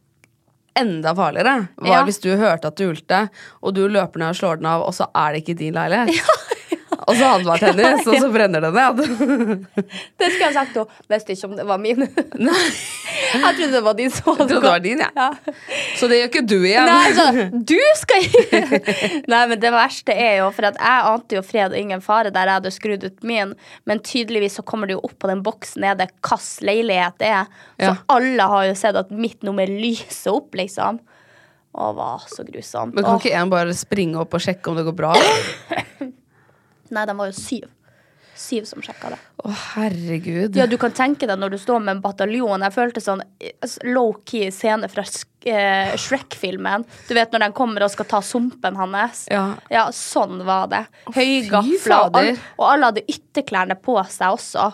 enda 0.76 1.14
farligere, 1.16 1.68
var 1.78 1.88
Ja. 1.88 2.04
hvis 2.04 2.20
du 2.22 2.36
hørte 2.36 2.66
at 2.68 2.76
du 2.76 2.90
ulte, 2.90 3.30
og 3.64 3.74
du 3.76 3.88
løper 3.88 4.18
ned 4.20 4.30
og 4.30 4.36
slår 4.36 4.58
den 4.58 4.66
av, 4.66 4.82
og 4.84 4.94
så 4.94 5.08
er 5.16 5.32
det 5.34 5.44
ikke 5.46 5.58
din 5.58 5.74
leilighet. 5.74 6.10
Og 7.06 7.18
så 7.20 7.28
vært 7.46 7.64
hennes, 7.68 8.08
og 8.10 8.16
så 8.22 8.30
brenner 8.34 8.64
det 8.66 8.72
ned. 8.74 9.02
Det 10.20 10.30
skulle 10.32 10.48
jeg 10.48 10.56
sagt 10.56 10.78
òg. 10.82 10.94
Visste 11.12 11.36
ikke 11.36 11.50
om 11.50 11.56
det 11.60 11.66
var 11.70 11.82
min. 11.82 12.02
jeg 13.36 13.42
trodde 13.42 13.70
det 13.76 13.82
var 13.86 13.98
din 13.98 14.12
Så, 14.14 14.34
det 14.50 14.60
var 14.64 14.80
din, 14.84 15.04
ja. 15.04 15.28
Så 16.00 16.10
det 16.10 16.20
gjør 16.20 16.30
ikke 16.32 16.44
du 16.50 16.56
igjen. 16.64 16.90
Nei, 16.90 17.14
så, 17.18 17.28
du 17.72 17.78
skal 18.00 18.26
Nei, 19.32 19.42
men 19.52 19.62
det 19.62 19.72
verste 19.76 20.16
er 20.16 20.40
jo 20.42 20.50
For 20.56 20.68
jeg 20.68 20.78
ante 20.82 21.38
jo 21.38 21.44
fred 21.46 21.76
og 21.76 21.80
ingen 21.80 22.04
fare 22.06 22.34
der 22.34 22.50
jeg 22.50 22.60
hadde 22.60 22.74
skrudd 22.74 23.06
ut 23.06 23.26
min, 23.28 23.54
men 23.86 24.02
tydeligvis 24.06 24.58
så 24.60 24.66
kommer 24.66 24.90
det 24.90 24.98
jo 24.98 25.04
opp 25.06 25.18
på 25.22 25.30
den 25.32 25.44
boksen 25.46 25.86
nede 25.86 26.10
hvilken 26.10 26.66
leilighet 26.66 27.20
det 27.22 27.32
er. 27.42 27.52
Så 27.78 27.92
Ja. 27.92 27.96
alle 28.12 28.50
har 28.50 28.66
jo 28.70 28.76
sett 28.80 28.98
at 28.98 29.12
mitt 29.14 29.44
nummer 29.46 29.68
lyser 29.70 30.34
opp, 30.40 30.56
liksom. 30.58 31.00
Å, 31.76 31.90
var 31.96 32.24
så 32.32 32.46
grusomt. 32.48 32.96
Men 32.96 33.04
kan 33.04 33.20
ikke 33.20 33.36
en 33.36 33.52
bare 33.52 33.74
springe 33.76 34.20
opp 34.22 34.34
og 34.38 34.44
sjekke 34.44 34.72
om 34.72 34.78
det 34.80 34.86
går 34.88 34.96
bra? 34.96 35.14
Nei, 36.94 37.06
de 37.10 37.18
var 37.18 37.32
jo 37.32 37.38
syv. 37.38 37.72
Syv 38.36 38.66
som 38.68 38.82
sjekka 38.84 39.14
det. 39.14 39.18
Å, 39.48 39.52
herregud. 39.76 40.58
Ja, 40.60 40.66
du 40.68 40.76
kan 40.80 40.92
tenke 40.96 41.28
deg 41.30 41.40
når 41.40 41.54
du 41.54 41.58
står 41.62 41.80
med 41.80 41.96
en 41.96 42.02
bataljon. 42.04 42.66
Jeg 42.68 42.76
følte 42.76 43.04
sånn 43.04 43.24
eh, 43.40 43.76
low-key 43.88 44.50
scene 44.52 44.90
fra 44.92 45.06
eh, 45.08 45.94
Shrek-filmen. 45.96 46.84
Du 47.08 47.14
vet 47.16 47.32
når 47.32 47.46
den 47.46 47.56
kommer 47.56 47.86
og 47.86 47.94
skal 47.94 48.10
ta 48.12 48.20
sumpen 48.26 48.76
hans. 48.80 49.24
Ja. 49.32 49.46
ja 49.72 49.86
sånn 49.96 50.44
var 50.48 50.68
det. 50.74 50.84
Høygafler. 51.16 52.10
Og, 52.10 52.20
all, 52.20 52.34
og 52.60 52.66
alle 52.74 52.92
hadde 52.92 53.06
ytterklærne 53.16 53.80
på 53.80 53.96
seg 54.12 54.36
også. 54.36 54.74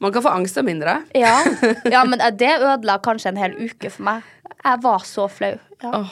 Man 0.00 0.14
kan 0.14 0.24
få 0.24 0.30
angst 0.32 0.56
av 0.56 0.64
mindre. 0.64 0.94
Ja, 1.12 1.40
ja 1.94 2.04
men 2.08 2.22
det 2.38 2.54
ødela 2.60 3.00
kanskje 3.02 3.34
en 3.34 3.42
hel 3.42 3.58
uke 3.58 3.90
for 3.90 4.06
meg. 4.06 4.30
Jeg 4.62 4.80
var 4.86 5.02
så 5.08 5.26
flau. 5.32 5.56
Ja. 5.82 6.04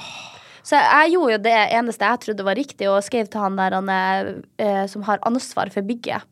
Så 0.69 0.77
jeg 0.77 1.15
gjorde 1.15 1.33
jo 1.33 1.41
det 1.47 1.55
eneste 1.79 2.11
jeg 2.11 2.21
trodde 2.27 2.45
var 2.45 2.59
riktig, 2.59 2.89
og 2.91 3.01
skrev 3.07 3.31
til 3.33 3.41
han 3.41 3.57
der 3.57 3.79
han 3.79 3.89
er, 3.93 4.35
eh, 4.61 4.85
som 4.91 5.07
har 5.07 5.23
ansvar 5.29 5.73
for 5.73 5.87
bygget. 5.87 6.27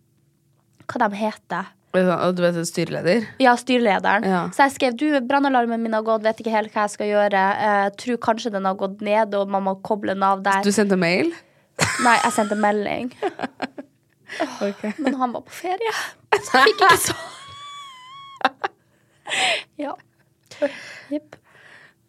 Hva 0.86 1.08
de 1.08 1.16
heter 1.16 1.72
Du 1.96 2.42
vet 2.42 2.58
styreleder? 2.68 3.24
Ja, 3.40 3.54
styrelederen. 3.56 4.26
Ja. 4.28 4.42
Så 4.52 4.66
jeg 4.66 4.74
skrev 4.74 4.96
du, 5.00 5.06
brannalarmen 5.24 5.80
min 5.80 5.96
har 5.96 6.04
gått, 6.04 6.26
vet 6.26 6.42
ikke 6.42 6.52
helt 6.52 6.74
hva 6.74 6.84
jeg 6.84 6.92
skal 6.92 7.08
gjøre. 7.08 7.44
Eh, 7.68 7.86
tror 7.96 8.18
kanskje 8.26 8.52
den 8.52 8.68
har 8.68 8.76
gått 8.76 9.00
ned, 9.00 9.32
og 9.34 9.48
man 9.48 9.64
må 9.64 9.78
koble 9.86 10.12
den 10.12 10.26
av 10.26 10.44
der. 10.44 10.60
Du 10.66 10.72
sendte 10.74 10.98
mail? 11.00 11.32
Nei, 12.04 12.16
jeg 12.20 12.32
sendte 12.36 12.58
melding. 12.60 13.08
Men 15.00 15.16
han 15.16 15.32
var 15.32 15.46
på 15.46 15.54
ferie, 15.54 15.94
så 16.34 16.60
jeg 16.60 16.74
fikk 16.74 16.84
ikke 16.84 16.98
svar. 17.06 17.24
ja. 19.86 19.96
Jepp. 21.14 21.40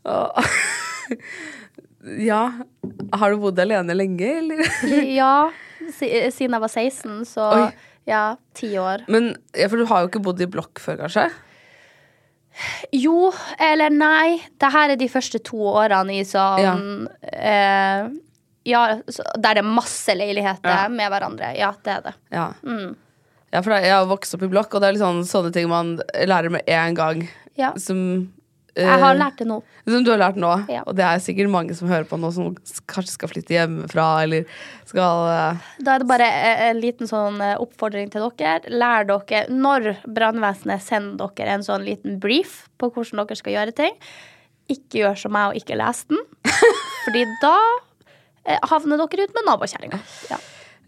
Ja. 2.27 2.41
Har 3.19 3.31
du 3.33 3.37
bodd 3.41 3.59
alene 3.59 3.95
lenge, 3.97 4.29
eller? 4.41 4.63
Ja, 5.19 5.49
siden 5.93 6.55
jeg 6.55 6.61
var 6.63 6.71
16, 6.71 7.25
så 7.29 7.47
Oi. 7.55 7.67
ja, 8.09 8.23
ti 8.57 8.71
år. 8.81 9.03
Men, 9.11 9.33
ja, 9.55 9.67
For 9.71 9.77
du 9.81 9.85
har 9.89 10.03
jo 10.05 10.11
ikke 10.11 10.23
bodd 10.25 10.41
i 10.43 10.49
blokk 10.51 10.79
før, 10.83 11.03
kanskje? 11.05 11.27
Jo, 12.95 13.31
eller 13.61 13.93
nei. 13.93 14.39
Det 14.57 14.69
her 14.73 14.93
er 14.95 14.97
de 14.99 15.09
første 15.11 15.41
to 15.45 15.59
årene 15.77 16.15
i 16.17 16.23
sånn 16.25 17.03
eh, 17.29 18.07
Ja, 18.67 18.79
der 19.37 19.59
det 19.59 19.61
er 19.61 19.67
masse 19.67 20.15
leiligheter 20.17 20.71
Ja. 20.73 20.87
med 20.89 21.11
hverandre. 21.13 21.51
Ja, 21.57 21.73
det 21.85 21.93
er 21.99 22.01
det. 22.07 22.15
Ja. 22.33 22.47
Mm. 22.65 22.95
ja 23.53 23.61
for 23.61 23.77
jeg 23.77 23.93
har 23.93 24.09
vokst 24.09 24.33
opp 24.35 24.47
i 24.47 24.49
blokk, 24.51 24.73
og 24.73 24.81
det 24.83 24.89
er 24.89 24.99
sånn, 25.03 25.21
sånne 25.27 25.53
ting 25.55 25.69
man 25.69 25.97
lærer 26.17 26.49
med 26.57 26.65
en 26.67 26.97
gang. 26.97 27.27
Ja. 27.57 27.75
Som 27.77 28.01
eh, 28.09 28.25
Jeg 28.77 29.01
har 29.01 29.17
lært 29.17 29.39
det 29.41 29.47
nå. 29.49 29.57
Som 29.87 30.03
du 30.05 30.11
har 30.11 30.19
lært 30.21 30.37
nå. 30.39 30.51
Ja. 30.69 30.83
Og 30.85 30.95
det 30.97 31.05
er 31.07 31.21
sikkert 31.23 31.49
mange 31.53 31.75
som 31.77 31.89
hører 31.89 32.05
på 32.09 32.19
nå, 32.19 32.29
som 32.35 32.53
kanskje 32.89 33.15
skal 33.15 33.31
flytte 33.31 33.55
hjemmefra, 33.55 34.05
eller 34.25 34.45
skal 34.89 35.23
uh... 35.25 35.67
Da 35.81 35.95
er 35.95 36.03
det 36.03 36.09
bare 36.09 36.29
eh, 36.29 36.63
en 36.69 36.81
liten 36.81 37.09
sånn 37.09 37.41
eh, 37.43 37.55
oppfordring 37.61 38.11
til 38.13 38.27
dere. 38.37 38.69
Lær 38.69 39.07
dere 39.09 39.43
når 39.53 39.89
brannvesenet 40.05 40.85
sender 40.85 41.33
dere 41.37 41.57
en 41.57 41.65
sånn 41.65 41.85
liten 41.87 42.19
brief 42.23 42.65
på 42.77 42.91
hvordan 42.93 43.23
dere 43.23 43.39
skal 43.39 43.57
gjøre 43.57 43.75
ting. 43.77 43.97
Ikke 44.71 45.01
gjør 45.03 45.21
som 45.23 45.33
meg 45.35 45.51
og 45.51 45.61
ikke 45.61 45.79
les 45.79 46.03
den. 46.11 46.21
Fordi 47.05 47.23
da 47.41 47.55
eh, 48.45 48.59
havner 48.73 49.01
dere 49.05 49.27
ut 49.27 49.39
med 49.39 49.49
nabokjerringa. 49.49 50.03
Ja. 50.29 50.41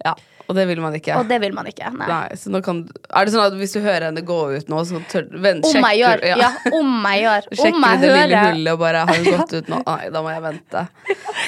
Ja. 0.06 0.16
Og 0.50 0.56
det 0.58 0.66
vil 0.66 0.80
man 0.82 0.96
ikke. 0.98 1.14
Og 1.20 1.28
det 1.30 1.38
vil 1.44 1.54
man 1.54 1.68
ikke. 1.70 1.92
Nei. 1.94 2.08
Nei, 2.10 2.62
kan, 2.66 2.80
er 2.90 3.28
det 3.28 3.34
sånn 3.36 3.44
at 3.44 3.58
hvis 3.60 3.76
du 3.76 3.80
hører 3.84 4.08
henne 4.08 4.24
gå 4.26 4.38
ut 4.56 4.72
nå, 4.72 4.80
så 4.90 5.02
tør, 5.12 5.28
vent, 5.44 5.68
Om 5.70 5.86
jeg 5.86 6.00
gjør. 6.02 6.24
ja. 6.26 6.38
Ja, 6.42 6.50
om 6.74 6.96
jeg 7.06 7.22
gjør. 7.22 7.50
Sjekker 7.60 8.00
du 8.02 8.06
det 8.08 8.16
lille 8.16 8.40
hullet 8.48 8.72
og 8.74 8.80
bare 8.82 9.04
har 9.06 9.20
hun 9.20 9.28
gått 9.30 9.54
ut 9.54 9.70
nå? 9.70 9.82
Nei, 9.92 10.00
da 10.16 10.24
må 10.26 10.32
jeg 10.34 10.44
vente. 10.48 10.86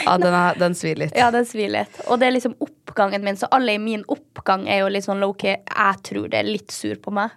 Ja, 0.06 0.18
den, 0.22 0.38
er, 0.44 0.60
den 0.62 0.78
svir 0.78 1.02
litt. 1.02 1.18
Ja, 1.18 1.32
den 1.34 1.48
svir 1.50 1.74
litt. 1.74 1.98
Og 2.06 2.22
det 2.22 2.30
er 2.30 2.36
liksom 2.38 2.54
oppgangen 2.62 3.26
min, 3.26 3.40
så 3.42 3.50
alle 3.58 3.74
i 3.74 3.82
min 3.82 4.06
oppgang 4.06 4.68
er 4.70 4.84
jo 4.84 4.92
litt 4.94 5.08
sånn 5.10 5.24
low-key. 5.24 5.58
Jeg 5.66 6.06
tror 6.12 6.30
det 6.30 6.44
er 6.44 6.52
litt 6.52 6.76
sur 6.76 7.02
på 7.02 7.16
meg. 7.18 7.34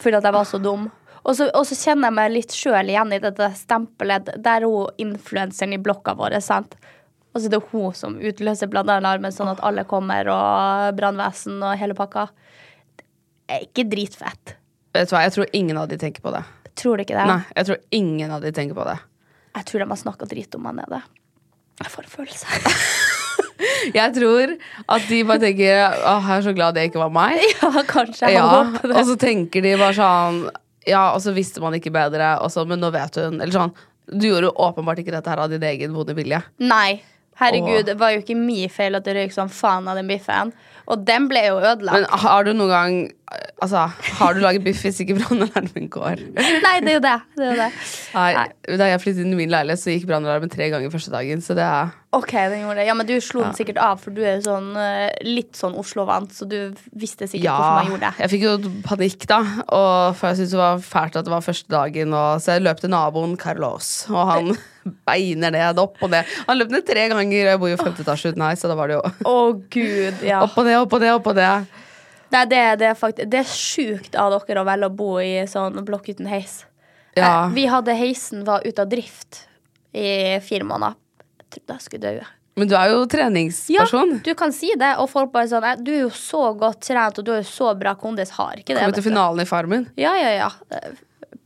Fordi 0.00 0.16
at 0.22 0.30
jeg 0.30 0.38
var 0.38 0.48
så 0.48 0.62
dum. 0.62 0.88
Og 1.20 1.36
så, 1.36 1.50
og 1.52 1.66
så 1.68 1.76
kjenner 1.76 2.08
jeg 2.08 2.16
meg 2.16 2.32
litt 2.32 2.54
sjøl 2.56 2.88
igjen 2.88 3.12
i 3.12 3.20
dette 3.20 3.50
stempelet. 3.58 4.32
Der 4.40 4.64
er 4.64 4.68
hun 4.72 4.88
influenseren 5.04 5.76
i 5.76 5.82
blokka 5.82 6.16
vår. 6.16 6.38
sant? 6.40 6.79
Og 7.30 7.38
så 7.38 7.46
er 7.46 7.54
det 7.54 7.62
hun 7.70 7.92
som 7.94 8.16
utløser 8.18 8.70
brannalarmen, 8.70 9.32
sånn 9.34 9.52
at 9.52 9.60
alle 9.66 9.84
kommer, 9.88 10.28
og 10.32 10.96
brannvesen 10.98 11.60
og 11.62 11.76
hele 11.78 11.94
pakka. 11.98 12.26
Det 12.98 13.58
er 13.58 13.68
ikke 13.68 13.86
dritfett. 13.90 14.56
Vet 14.94 15.10
du 15.10 15.14
hva, 15.14 15.22
Jeg 15.26 15.36
tror 15.36 15.54
ingen 15.54 15.78
av 15.78 15.86
de 15.90 15.98
tenker 16.00 16.24
på 16.24 16.32
det. 16.34 16.42
Tror 16.80 16.98
du 16.98 17.04
ikke 17.04 17.18
det? 17.18 17.26
Nei, 17.30 17.42
jeg 17.54 17.68
tror 17.68 17.80
ingen 17.94 18.34
av 18.34 18.42
de 18.42 18.52
tenker 18.54 18.78
på 18.78 18.86
det. 18.88 18.98
Jeg 19.58 19.66
tror 19.66 19.82
de 19.82 19.88
har 19.90 20.00
snakka 20.00 20.28
drit 20.30 20.54
om 20.58 20.66
meg 20.66 20.78
nede. 20.80 21.00
Jeg 21.80 21.92
får 21.94 22.06
en 22.06 22.14
følelse. 22.18 22.46
Jeg 23.94 24.12
tror 24.16 24.54
at 24.92 25.04
de 25.08 25.18
bare 25.28 25.40
tenker 25.42 25.82
Åh, 25.84 26.26
jeg 26.28 26.38
er 26.38 26.44
så 26.46 26.52
glad 26.56 26.76
det 26.76 26.86
ikke 26.88 27.00
var 27.02 27.12
meg. 27.12 27.40
ja, 27.60 27.70
kanskje. 27.88 28.30
Ja, 28.32 28.46
og 28.64 29.02
så 29.08 29.16
tenker 29.20 29.64
de 29.64 29.74
bare 29.80 29.96
sånn 29.96 30.42
Ja, 30.88 31.10
og 31.14 31.20
så 31.24 31.34
visste 31.36 31.62
man 31.64 31.76
ikke 31.76 31.92
bedre, 31.92 32.34
så, 32.52 32.64
men 32.68 32.80
nå 32.80 32.88
vet 32.94 33.18
hun. 33.20 33.36
Eller 33.40 33.52
sånn. 33.52 33.74
Du 34.10 34.26
gjorde 34.26 34.48
jo 34.48 34.54
åpenbart 34.66 35.02
ikke 35.02 35.14
dette 35.14 35.30
her 35.32 35.44
av 35.44 35.52
din 35.52 35.64
egen 35.68 35.92
vonde 35.94 36.16
vilje. 36.16 36.40
Nei. 36.64 37.02
Herregud, 37.40 37.86
det 37.88 37.96
var 38.00 38.12
jo 38.14 38.20
ikke 38.24 38.36
min 38.36 38.68
feil 38.72 38.98
at 38.98 39.06
det 39.06 39.16
røyk 39.16 39.32
som 39.32 39.48
faen 39.48 39.88
av 39.88 39.96
den 39.96 40.10
biffen. 40.10 40.52
Og 40.90 41.04
den 41.06 41.28
ble 41.30 41.44
jo 41.46 41.58
ødelagt. 41.62 41.94
Men 41.94 42.20
har 42.24 42.44
du 42.44 42.52
noen 42.56 42.70
gang 42.74 43.00
Altså, 43.62 43.84
har 44.18 44.32
du 44.34 44.40
laget 44.42 44.64
biff 44.64 44.80
hvis 44.82 44.96
ikke 45.04 45.14
brannalarmen 45.20 45.84
går? 45.92 46.18
Nei, 46.34 46.72
det 46.82 46.90
er 46.90 46.96
jo 46.96 47.02
det. 47.04 47.12
det, 47.38 47.44
er 47.44 47.50
jo 47.52 47.58
det. 47.60 47.66
Nei. 48.16 48.46
Da 48.80 48.88
jeg 48.90 49.00
flyttet 49.04 49.20
inn 49.22 49.36
i 49.36 49.38
min 49.38 49.52
leilighet, 49.52 49.78
så 49.78 49.92
gikk 49.92 50.08
brannalarmen 50.08 50.50
tre 50.50 50.66
ganger 50.72 50.90
første 50.90 51.12
dagen. 51.14 51.38
Så 51.44 51.54
det 51.54 51.62
er 51.62 51.92
Ok, 52.16 52.32
den 52.32 52.64
gjorde 52.64 52.80
det. 52.80 52.88
Ja, 52.88 52.96
men 52.98 53.06
du 53.06 53.12
slo 53.22 53.44
den 53.44 53.54
sikkert 53.54 53.78
av, 53.78 54.00
for 54.02 54.10
du 54.16 54.18
er 54.26 54.42
sånn 54.42 54.72
eh, 54.74 55.12
litt 55.28 55.54
sånn 55.54 55.76
Oslo-vant, 55.78 56.34
så 56.34 56.48
du 56.50 56.56
visste 56.90 57.28
sikkert 57.30 57.46
Ja. 57.46 57.54
hvorfor 57.54 57.76
man 57.78 57.92
gjorde 57.92 58.08
det. 58.08 58.24
Jeg 58.24 58.32
fikk 58.34 58.48
jo 58.48 58.74
panikk, 58.88 59.28
da. 59.30 59.38
Og 59.68 60.18
for 60.18 60.32
jeg 60.32 60.40
syntes 60.40 60.56
det 60.56 60.62
var 60.64 60.82
fælt 60.90 61.20
at 61.22 61.28
det 61.30 61.36
var 61.36 61.46
første 61.46 61.70
dagen. 61.76 62.16
Og 62.18 62.42
så 62.42 62.56
jeg 62.56 62.66
løp 62.66 62.82
til 62.82 62.90
naboen 62.96 63.38
Carlos, 63.38 63.92
og 64.10 64.26
han 64.32 64.50
beiner 65.06 65.52
ned, 65.54 65.78
opp 65.82 66.00
og 66.02 66.10
ned. 66.12 66.24
Han 66.48 66.58
løp 66.60 66.72
ned 66.74 66.86
tre 66.88 67.08
ganger, 67.12 67.44
og 67.46 67.52
jeg 67.54 67.60
bor 67.62 67.72
jo 67.72 67.76
i 67.78 67.82
femte 67.82 68.02
etasje 68.04 68.32
uten 68.32 68.44
heis, 68.46 68.60
så 68.62 68.70
da 68.70 68.76
var 68.78 68.90
det 68.90 68.98
jo 68.98 69.04
oh, 69.28 69.52
gud, 69.72 70.24
ja. 70.26 70.42
opp 70.46 70.58
og 70.58 70.66
ned, 70.68 70.78
opp 70.80 70.92
og 70.98 71.04
ned, 71.04 71.14
opp 71.18 71.30
og 71.32 71.38
ned. 71.40 71.70
Nei, 72.30 72.44
det, 72.46 72.62
det, 72.78 72.90
er 72.92 72.98
faktisk, 72.98 73.30
det 73.30 73.40
er 73.40 73.48
sjukt 73.50 74.14
av 74.14 74.34
dere 74.36 74.62
å 74.62 74.66
velge 74.68 74.86
å 74.90 74.94
bo 74.94 75.12
i 75.22 75.32
sånn 75.50 75.80
blokk 75.86 76.12
uten 76.12 76.28
heis. 76.30 76.60
Ja. 77.18 77.46
Eh, 77.46 77.54
Vi 77.56 77.64
hadde 77.66 77.96
heisen 77.98 78.44
var 78.46 78.62
ute 78.66 78.84
av 78.84 78.90
drift 78.92 79.44
i 79.92 80.38
fire 80.46 80.66
måneder. 80.68 80.94
Jeg 81.40 81.48
trodde 81.56 81.74
jeg 81.80 81.86
skulle 81.88 82.12
dø. 82.20 82.28
Men 82.60 82.68
du 82.68 82.74
er 82.76 82.90
jo 82.92 83.04
treningsperson. 83.10 84.14
Ja, 84.18 84.22
du 84.26 84.32
kan 84.38 84.52
si 84.54 84.70
det, 84.78 84.92
og 85.00 85.08
folk 85.10 85.32
bare 85.32 85.48
sånn 85.48 85.64
"Eh, 85.64 85.76
Du 85.82 85.90
er 85.92 86.00
jo 86.04 86.10
så 86.14 86.52
godt 86.58 86.82
trent, 86.86 87.18
og 87.18 87.24
du 87.24 87.32
er 87.32 87.42
jo 87.42 87.48
så 87.50 87.74
bra 87.78 87.94
kondis. 87.94 88.30
Har 88.30 88.54
ikke 88.58 88.74
det. 88.74 88.82
Kommer 88.82 88.94
til 88.94 89.06
finalen 89.10 89.40
i 89.40 89.48
Farmen. 89.48 89.86
Ja, 89.96 90.14
ja, 90.14 90.30
ja. 90.44 90.50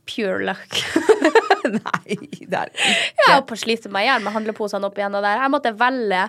Pure 0.05 0.45
luck. 0.45 0.75
Nei, 1.65 2.17
det 2.45 2.59
er 2.59 2.69
Jeg 2.77 3.31
holdt 3.31 3.47
på 3.49 3.55
å 3.57 3.61
slite 3.61 3.89
meg 3.89 4.05
i 4.05 4.09
hjel 4.11 4.21
med 4.25 4.35
handleposene 4.35 4.85
opp 4.85 4.99
igjen. 4.99 5.15
Jeg 5.25 5.49
måtte 5.53 5.71
velge 5.79 6.27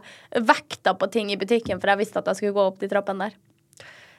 vekta 0.49 0.95
på 0.97 1.11
ting 1.13 1.33
i 1.35 1.37
butikken, 1.41 1.81
for 1.83 1.93
jeg 1.93 2.01
visste 2.07 2.23
at 2.23 2.31
jeg 2.33 2.41
skulle 2.41 2.57
gå 2.57 2.65
opp 2.71 2.81
de 2.81 2.89
trappene 2.89 3.29
der. 3.29 3.37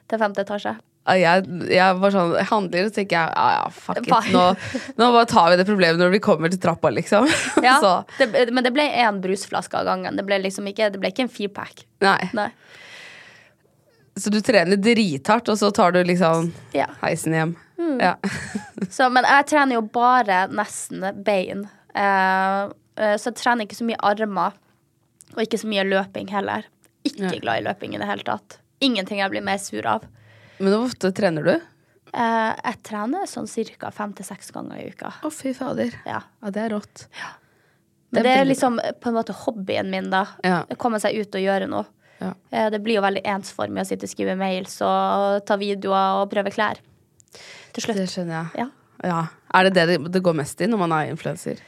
Til 0.07 0.21
femte 0.21 0.45
etasje. 0.45 0.75
Jeg, 1.17 1.43
jeg 1.71 1.99
var 2.01 2.11
sånn, 2.11 2.33
jeg 2.35 2.47
handler 2.49 2.83
og 2.83 2.89
så 2.91 2.95
tenker 2.97 3.15
jeg 3.15 3.31
ja, 3.31 3.45
ja, 3.55 3.67
fuck 3.71 3.99
it. 4.01 4.31
Nå, 4.35 4.41
nå 4.99 5.07
bare 5.15 5.27
tar 5.31 5.53
vi 5.53 5.59
det 5.61 5.65
problemet 5.69 6.01
når 6.01 6.11
vi 6.17 6.19
kommer 6.23 6.51
til 6.51 6.59
trappa, 6.63 6.91
liksom. 6.91 7.29
Ja, 7.65 7.77
så 7.83 7.93
det, 8.19 8.49
men 8.51 8.65
det 8.67 8.73
ble 8.75 8.85
én 8.91 9.21
brusflaske 9.23 9.79
av 9.79 9.87
gangen. 9.87 10.19
Det 10.19 10.25
ble 10.27 10.41
liksom 10.43 10.67
ikke, 10.67 10.91
det 10.93 10.99
ble 11.01 11.13
ikke 11.15 11.23
en 11.25 11.31
firepack. 11.31 11.85
nei. 12.03 12.19
Nei. 12.37 12.49
Så 14.17 14.31
du 14.33 14.39
trener 14.41 14.79
drithardt, 14.81 15.47
og 15.53 15.59
så 15.61 15.69
tar 15.71 15.93
du 15.93 15.99
liksom 16.03 16.51
Ja. 16.73 16.87
heisen 17.03 17.35
hjem. 17.37 17.55
Mm. 17.77 17.99
Ja. 18.01 18.15
Så, 18.89 19.09
men 19.13 19.25
jeg 19.27 19.47
trener 19.51 19.77
jo 19.77 19.83
bare 19.93 20.45
nesten 20.49 21.03
bein. 21.25 21.65
Uh, 21.97 22.69
uh, 22.97 23.15
så 23.17 23.31
jeg 23.31 23.37
trener 23.41 23.65
ikke 23.67 23.77
så 23.79 23.85
mye 23.87 23.99
armer. 24.05 24.53
Og 25.35 25.41
ikke 25.43 25.59
så 25.61 25.67
mye 25.69 25.83
løping 25.85 26.29
heller. 26.31 26.65
Ikke 27.07 27.27
Ja. 27.33 27.39
glad 27.41 27.61
i 27.61 27.65
løping 27.67 27.95
i 27.95 27.99
det 28.01 28.07
hele 28.09 28.23
tatt. 28.27 28.59
Ingenting 28.81 29.19
jeg 29.19 29.33
blir 29.33 29.43
mer 29.45 29.57
sur 29.61 29.85
av. 29.89 30.05
Men 30.59 30.71
hvor 30.73 30.87
ofte 30.87 31.11
trener 31.13 31.45
du? 31.45 31.55
Uh, 32.13 32.53
jeg 32.63 32.79
trener 32.87 33.27
sånn 33.29 33.49
ca. 33.77 33.91
fem 33.91 34.13
til 34.13 34.25
seks 34.25 34.49
ganger 34.55 34.79
i 34.79 34.87
uka. 34.93 35.11
Å, 35.21 35.31
fy 35.33 35.53
fader. 35.57 35.91
Ja. 36.05 36.21
Ja, 36.41 36.49
det 36.53 36.63
er 36.63 36.73
rått. 36.77 37.07
Men 38.09 38.23
Det 38.23 38.31
er 38.39 38.45
liksom 38.47 38.79
på 39.01 39.09
en 39.09 39.17
måte 39.17 39.35
hobbyen 39.35 39.89
min, 39.91 40.09
da. 40.09 40.25
Ja. 40.43 40.61
Komme 40.79 40.99
seg 41.03 41.17
ut 41.19 41.35
og 41.35 41.43
gjøre 41.43 41.67
noe. 41.67 41.85
Ja. 42.21 42.31
Eh, 42.49 42.69
det 42.73 42.79
blir 42.81 42.97
jo 42.97 43.03
veldig 43.05 43.21
ensformig 43.27 43.83
å 43.83 43.89
sitte 43.89 44.07
og 44.07 44.13
skrive 44.13 44.37
mails 44.39 44.79
og 44.81 45.43
ta 45.45 45.57
videoer 45.59 46.23
og 46.23 46.31
prøve 46.31 46.53
klær. 46.55 46.79
Til 47.77 47.85
slutt. 47.85 47.99
Det 48.01 48.09
skjønner 48.09 48.37
jeg. 48.39 48.65
Ja. 48.65 48.67
Ja. 49.05 49.23
Er 49.53 49.67
det 49.69 49.73
det 49.77 50.11
det- 50.11 50.23
går 50.25 50.33
mest 50.35 50.61
i 50.61 50.65
når 50.67 50.79
man 50.81 50.91
er 50.91 51.11
influenser? 51.11 51.59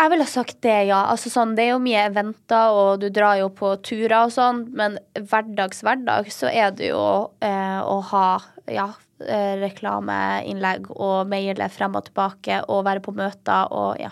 Jeg 0.00 0.10
ville 0.10 0.24
sagt 0.24 0.62
det, 0.64 0.86
ja. 0.88 1.02
Altså, 1.12 1.28
sånn, 1.28 1.54
det 1.54 1.66
er 1.66 1.72
jo 1.74 1.78
mye 1.84 2.06
eventer, 2.08 2.70
og 2.72 3.00
du 3.02 3.10
drar 3.12 3.36
jo 3.36 3.50
på 3.50 3.74
turer 3.84 4.24
og 4.24 4.30
sånn, 4.32 4.62
men 4.72 4.96
hverdags 5.14 5.82
hverdag 5.84 6.30
så 6.32 6.48
er 6.48 6.70
det 6.72 6.88
jo 6.88 7.02
eh, 7.44 7.80
å 7.84 7.98
ha 8.08 8.40
ja, 8.66 8.86
eh, 9.20 9.58
reklameinnlegg 9.60 10.88
og 10.94 11.28
maile 11.28 11.68
frem 11.68 11.98
og 12.00 12.06
tilbake 12.08 12.62
og 12.68 12.86
være 12.86 13.04
på 13.04 13.12
møter 13.12 13.68
og 13.70 14.00
ja. 14.00 14.10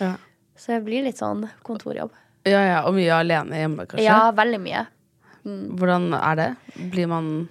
Ja. 0.00 0.16
Så 0.54 0.74
det 0.74 0.84
blir 0.84 1.02
litt 1.06 1.16
sånn 1.16 1.48
kontorjobb. 1.64 2.12
ja, 2.44 2.60
ja. 2.60 2.84
Og 2.84 2.92
mye 2.94 3.16
alene 3.16 3.56
hjemme, 3.56 3.86
kanskje? 3.86 4.04
Ja, 4.04 4.30
veldig 4.32 4.60
mye. 4.60 4.86
Hvordan 5.46 6.12
er 6.12 6.36
det? 6.36 6.56
Blir 6.92 7.06
man 7.08 7.48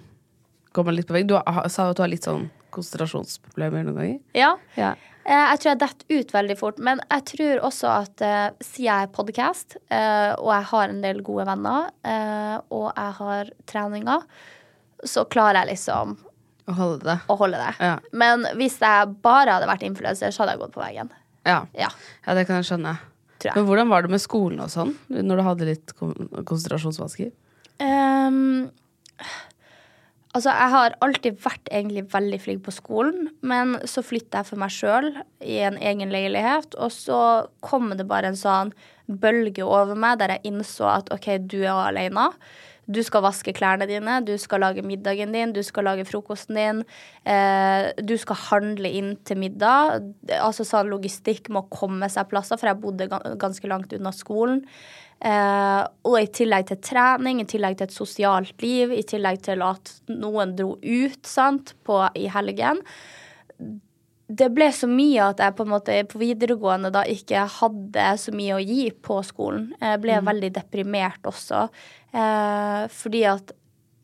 går 0.72 0.84
man 0.84 0.94
litt 0.94 1.08
på 1.08 1.14
vegg. 1.16 1.26
Du 1.26 1.34
sa 1.72 1.86
jo 1.88 1.90
at 1.90 1.96
du 1.96 2.02
har 2.04 2.12
litt 2.12 2.26
sånn 2.26 2.50
konsentrasjonsproblemer 2.76 3.86
noen 3.88 3.96
ganger. 4.00 4.18
Ja. 4.36 4.52
Ja. 4.78 4.92
Eh, 5.26 5.32
Jeg 5.52 5.58
tror 5.62 5.70
jeg 5.72 5.80
detter 5.82 6.20
ut 6.20 6.34
veldig 6.36 6.56
fort, 6.60 6.78
men 6.78 7.00
jeg 7.10 7.24
tror 7.32 7.64
også 7.70 7.88
at 7.90 8.22
uh, 8.22 8.50
siden 8.62 8.86
jeg 8.86 9.08
er 9.08 9.14
podkast, 9.16 9.76
og 9.90 10.50
jeg 10.52 10.68
har 10.70 10.92
en 10.92 11.00
del 11.02 11.22
gode 11.26 11.46
venner, 11.48 11.88
uh, 12.06 12.58
og 12.70 12.86
jeg 12.92 13.16
har 13.18 13.50
treninger, 13.66 14.22
så 15.04 15.24
klarer 15.28 15.64
jeg 15.64 15.72
liksom 15.74 16.14
Å 16.70 16.74
holde 16.78 17.04
det. 17.06 17.18
å 17.30 17.36
holde 17.38 17.58
det. 17.60 17.72
Ja. 17.82 17.96
Men 18.16 18.46
hvis 18.58 18.78
jeg 18.82 19.10
bare 19.22 19.56
hadde 19.58 19.68
vært 19.70 19.84
influenser, 19.86 20.30
så 20.34 20.42
hadde 20.44 20.54
jeg 20.56 20.62
gått 20.64 20.72
på 20.78 20.82
veggen. 20.84 21.10
Ja. 21.46 21.60
Ja, 21.78 21.90
ja, 22.26 22.34
det 22.38 22.46
kan 22.48 22.58
jeg 22.62 22.66
skjønne. 22.70 22.94
jeg. 23.44 23.52
Men 23.54 23.66
hvordan 23.68 23.90
var 23.92 24.02
det 24.02 24.10
med 24.14 24.22
skolen 24.24 24.62
og 24.64 24.70
sånn, 24.72 24.94
når 25.12 25.36
du 25.38 25.44
hadde 25.46 25.68
litt 25.68 25.92
konsentrasjonsvansker? 26.00 27.28
Ehm, 27.84 28.70
altså, 30.36 30.52
jeg 30.52 30.72
har 30.74 30.96
alltid 31.04 31.40
vært 31.44 31.70
egentlig 31.72 32.04
veldig 32.12 32.38
flink 32.42 32.62
på 32.66 32.74
skolen, 32.74 33.30
men 33.46 33.76
så 33.88 34.04
flytta 34.04 34.42
jeg 34.42 34.50
for 34.50 34.60
meg 34.60 34.74
sjøl 34.74 35.10
i 35.44 35.58
en 35.66 35.80
egen 35.80 36.12
leilighet, 36.12 36.76
og 36.76 36.92
så 36.94 37.20
kom 37.64 37.90
det 37.96 38.08
bare 38.08 38.32
en 38.32 38.38
sånn 38.38 38.72
bølge 39.06 39.64
over 39.64 39.98
meg 39.98 40.20
der 40.20 40.36
jeg 40.36 40.50
innså 40.52 40.88
at 40.90 41.12
OK, 41.14 41.30
du 41.46 41.60
er 41.64 41.74
alene. 41.74 42.30
Du 42.86 43.00
skal 43.02 43.24
vaske 43.24 43.50
klærne 43.50 43.88
dine, 43.90 44.20
du 44.22 44.36
skal 44.38 44.62
lage 44.62 44.84
middagen 44.86 45.32
din, 45.34 45.50
du 45.54 45.58
skal 45.66 45.88
lage 45.88 46.04
frokosten 46.06 46.58
din. 46.58 46.82
Eh, 47.26 47.88
du 47.98 48.14
skal 48.22 48.38
handle 48.44 48.92
inn 48.94 49.16
til 49.26 49.40
middag. 49.42 50.06
Altså 50.38 50.66
sånn 50.66 50.92
logistikk 50.92 51.50
må 51.50 51.64
komme 51.72 52.06
seg 52.12 52.30
plasser, 52.30 52.60
for 52.60 52.70
jeg 52.70 52.78
bodde 52.82 53.10
ganske 53.10 53.72
langt 53.72 53.96
unna 53.96 54.14
skolen. 54.14 54.62
Eh, 55.16 55.82
og 56.04 56.16
i 56.20 56.28
tillegg 56.28 56.68
til 56.68 56.80
trening, 56.84 57.40
i 57.40 57.48
tillegg 57.48 57.78
til 57.78 57.88
et 57.88 57.94
sosialt 57.94 58.62
liv, 58.62 58.92
i 58.92 59.04
tillegg 59.06 59.40
til 59.46 59.64
at 59.64 59.92
noen 60.12 60.54
dro 60.58 60.74
ut 60.76 61.28
sant, 61.28 61.72
på, 61.86 62.02
i 62.18 62.26
helgen. 62.32 62.82
Det 64.26 64.48
ble 64.52 64.68
så 64.74 64.88
mye 64.90 65.30
at 65.30 65.40
jeg 65.40 65.54
på 65.56 65.64
en 65.64 65.72
måte 65.72 65.96
på 66.10 66.20
videregående 66.20 66.90
da 66.92 67.04
ikke 67.08 67.46
hadde 67.60 68.08
så 68.18 68.34
mye 68.34 68.56
å 68.56 68.64
gi 68.64 68.90
på 68.90 69.20
skolen. 69.24 69.70
Jeg 69.80 70.02
ble 70.02 70.18
veldig 70.26 70.50
deprimert 70.58 71.30
også. 71.30 71.68
Eh, 72.12 72.82
fordi 72.92 73.22
at 73.30 73.54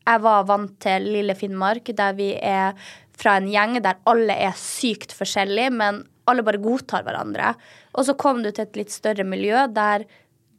jeg 0.03 0.23
var 0.23 0.47
vant 0.49 0.73
til 0.83 1.05
lille 1.13 1.35
Finnmark, 1.37 1.93
der 1.95 2.15
vi 2.17 2.33
er 2.35 2.73
fra 3.19 3.37
en 3.37 3.47
gjeng 3.51 3.77
der 3.83 4.01
alle 4.09 4.35
er 4.47 4.57
sykt 4.57 5.13
forskjellige, 5.15 5.71
men 5.75 6.01
alle 6.27 6.43
bare 6.45 6.61
godtar 6.63 7.05
hverandre. 7.05 7.53
Og 7.93 8.07
så 8.07 8.15
kom 8.19 8.41
du 8.43 8.49
til 8.51 8.65
et 8.65 8.79
litt 8.79 8.93
større 8.93 9.25
miljø 9.27 9.65
der 9.71 10.07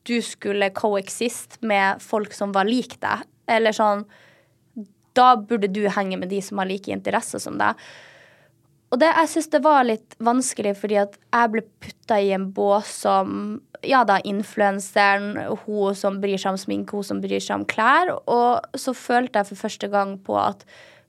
du 0.04 0.18
skulle 0.22 0.72
coexist 0.76 1.60
med 1.64 2.02
folk 2.02 2.34
som 2.36 2.52
var 2.54 2.68
lik 2.68 2.98
deg. 3.02 3.24
Eller 3.50 3.76
sånn 3.76 4.06
Da 5.14 5.34
burde 5.36 5.68
du 5.70 5.84
henge 5.92 6.18
med 6.18 6.32
de 6.32 6.40
som 6.42 6.58
har 6.58 6.68
like 6.68 6.90
interesser 6.90 7.42
som 7.42 7.58
deg. 7.60 7.78
Og 8.94 9.00
det, 9.02 9.10
jeg 9.10 9.30
syns 9.32 9.50
det 9.50 9.60
var 9.64 9.86
litt 9.86 10.14
vanskelig, 10.22 10.76
fordi 10.78 10.98
at 11.02 11.16
jeg 11.18 11.50
ble 11.50 11.62
putta 11.82 12.18
i 12.22 12.30
en 12.36 12.50
bås 12.54 12.90
som 13.04 13.60
Ja 13.84 14.00
da, 14.08 14.16
influenseren, 14.24 15.34
hun 15.66 15.96
som 15.98 16.20
bryr 16.22 16.40
seg 16.40 16.54
om 16.54 16.60
sminke, 16.60 16.96
hun 16.96 17.04
som 17.04 17.18
bryr 17.20 17.42
seg 17.42 17.58
om 17.58 17.66
klær. 17.68 18.14
Og 18.30 18.78
så 18.80 18.94
følte 18.96 19.42
jeg 19.42 19.50
for 19.50 19.64
første 19.66 19.90
gang 19.92 20.14
på 20.24 20.38
at 20.40 20.64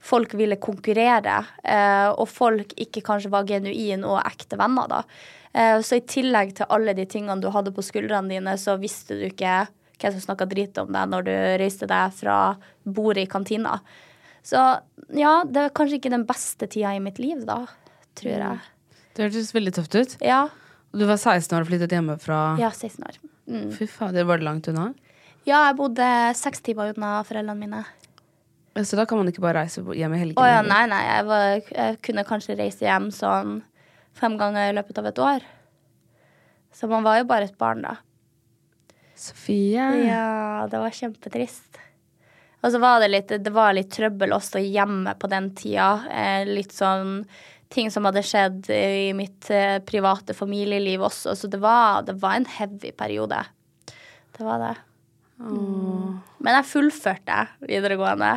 folk 0.05 0.35
ville 0.37 0.57
konkurrere, 0.61 1.37
eh, 1.63 2.09
og 2.11 2.27
folk 2.29 2.73
ikke 2.77 3.03
kanskje 3.05 3.31
var 3.33 3.47
genuine 3.47 4.05
og 4.09 4.19
ekte 4.25 4.59
venner, 4.59 4.89
da. 4.91 5.01
Eh, 5.55 5.79
så 5.81 5.99
i 5.99 6.03
tillegg 6.03 6.55
til 6.57 6.67
alle 6.73 6.95
de 6.97 7.05
tingene 7.07 7.39
du 7.39 7.47
hadde 7.53 7.71
på 7.75 7.83
skuldrene 7.85 8.33
dine, 8.33 8.57
så 8.59 8.75
visste 8.81 9.15
du 9.15 9.23
ikke 9.29 9.63
hvem 9.95 10.11
som 10.17 10.25
snakka 10.25 10.47
drit 10.51 10.75
om 10.81 10.91
deg 10.91 11.11
når 11.11 11.27
du 11.27 11.33
reiste 11.61 11.87
deg 11.87 12.11
fra 12.17 12.57
bordet 12.83 13.23
i 13.23 13.31
kantina. 13.31 13.77
Så 14.45 14.59
ja, 15.15 15.35
det 15.47 15.61
er 15.61 15.75
kanskje 15.75 16.01
ikke 16.01 16.13
den 16.13 16.27
beste 16.27 16.67
tida 16.69 16.91
i 16.93 17.01
mitt 17.01 17.21
liv, 17.23 17.45
da, 17.47 17.63
tror 18.19 18.35
jeg. 18.35 18.59
Det 19.15 19.29
hørtes 19.29 19.53
veldig 19.55 19.73
tøft 19.77 19.95
ut. 19.95 20.17
Ja. 20.21 20.43
Du 20.95 21.05
var 21.07 21.17
16 21.17 21.55
år 21.55 21.63
og 21.63 21.69
flyttet 21.71 21.95
hjemmefra. 21.95 22.41
Ja, 22.59 22.69
16 22.75 23.07
år. 23.07 23.17
Mm. 23.47 23.69
Fy 23.73 23.87
fader, 23.89 24.27
var 24.27 24.41
det 24.41 24.47
langt 24.47 24.67
unna? 24.69 24.89
Ja, 25.45 25.67
jeg 25.69 25.77
bodde 25.79 26.09
seks 26.35 26.63
timer 26.65 26.91
unna 26.91 27.19
foreldrene 27.25 27.55
mine. 27.61 27.85
Så 28.83 28.97
da 28.99 29.05
kan 29.07 29.21
man 29.21 29.29
ikke 29.31 29.43
bare 29.45 29.63
reise 29.63 29.79
hjem 29.79 30.17
i 30.17 30.19
helgene? 30.19 30.41
Å 30.41 30.49
ja, 30.51 30.61
nei, 30.65 30.83
nei. 30.91 31.01
Jeg, 31.07 31.25
var, 31.29 31.45
jeg 31.71 31.99
kunne 32.03 32.25
kanskje 32.27 32.57
reise 32.59 32.83
hjem 32.83 33.07
sånn 33.15 33.61
fem 34.15 34.37
ganger 34.39 34.69
i 34.71 34.75
løpet 34.77 34.99
av 35.01 35.09
et 35.11 35.21
år. 35.21 35.45
Så 36.75 36.87
man 36.91 37.05
var 37.05 37.19
jo 37.21 37.27
bare 37.29 37.47
et 37.49 37.57
barn, 37.59 37.83
da. 37.85 37.95
Sofie. 39.15 39.83
Ja, 40.09 40.67
det 40.71 40.79
var 40.81 40.91
kjempetrist. 40.95 41.79
Og 42.65 42.71
så 42.73 42.79
var 42.81 42.99
det 43.03 43.11
litt, 43.13 43.29
det 43.45 43.51
var 43.53 43.75
litt 43.77 43.91
trøbbel 43.93 44.33
også 44.35 44.59
hjemme 44.63 45.13
på 45.21 45.29
den 45.31 45.51
tida. 45.55 45.91
Eh, 46.09 46.47
litt 46.49 46.73
sånn 46.75 47.21
ting 47.71 47.91
som 47.93 48.07
hadde 48.07 48.23
skjedd 48.25 48.67
i 48.73 49.11
mitt 49.17 49.47
eh, 49.53 49.77
private 49.85 50.33
familieliv 50.37 51.03
også. 51.07 51.35
Så 51.37 51.49
det 51.51 51.59
var, 51.63 52.01
det 52.07 52.17
var 52.23 52.39
en 52.39 52.47
heavy 52.57 52.91
periode. 52.97 53.39
Det 54.35 54.43
var 54.43 54.59
det. 54.63 54.73
Mm. 55.39 56.17
Men 56.43 56.57
jeg 56.59 56.69
fullførte 56.71 57.39
videregående. 57.69 58.33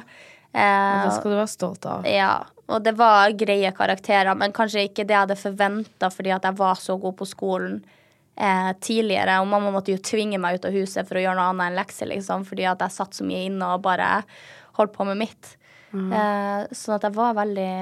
Eh, 0.53 1.03
Det 1.07 1.17
skal 1.17 1.33
du 1.35 1.39
være 1.41 1.51
stolt 1.55 1.87
av. 1.91 2.07
ja, 2.07 2.33
og 2.69 2.83
det 2.85 2.93
var 2.99 3.33
greie 3.39 3.71
karakterer, 3.73 4.35
men 4.37 4.53
kanskje 4.57 4.89
ikke 4.89 5.07
det 5.09 5.15
jeg 5.15 5.25
hadde 5.25 5.39
forventa 5.41 6.11
fordi 6.13 6.35
at 6.35 6.45
jeg 6.45 6.59
var 6.59 6.81
så 6.81 6.99
god 7.01 7.17
på 7.17 7.29
skolen 7.29 7.79
eh, 8.37 8.73
tidligere. 8.85 9.39
Og 9.41 9.49
mamma 9.49 9.73
måtte 9.75 9.95
jo 9.95 10.03
tvinge 10.05 10.41
meg 10.43 10.59
ut 10.59 10.69
av 10.69 10.77
huset 10.77 11.09
for 11.09 11.19
å 11.19 11.23
gjøre 11.25 11.39
noe 11.39 11.53
annet 11.55 11.71
enn 11.71 11.79
lekser, 11.81 12.11
liksom, 12.13 12.45
fordi 12.49 12.69
at 12.69 12.85
jeg 12.85 12.97
satt 12.99 13.17
så 13.17 13.27
mye 13.29 13.47
inne 13.49 13.73
og 13.73 13.87
bare 13.87 14.11
holdt 14.79 14.95
på 14.95 15.09
med 15.09 15.21
mitt. 15.25 15.55
Eh, 15.97 16.69
sånn 16.77 16.99
at 16.99 17.09
jeg 17.09 17.17
var 17.17 17.39
veldig 17.39 17.73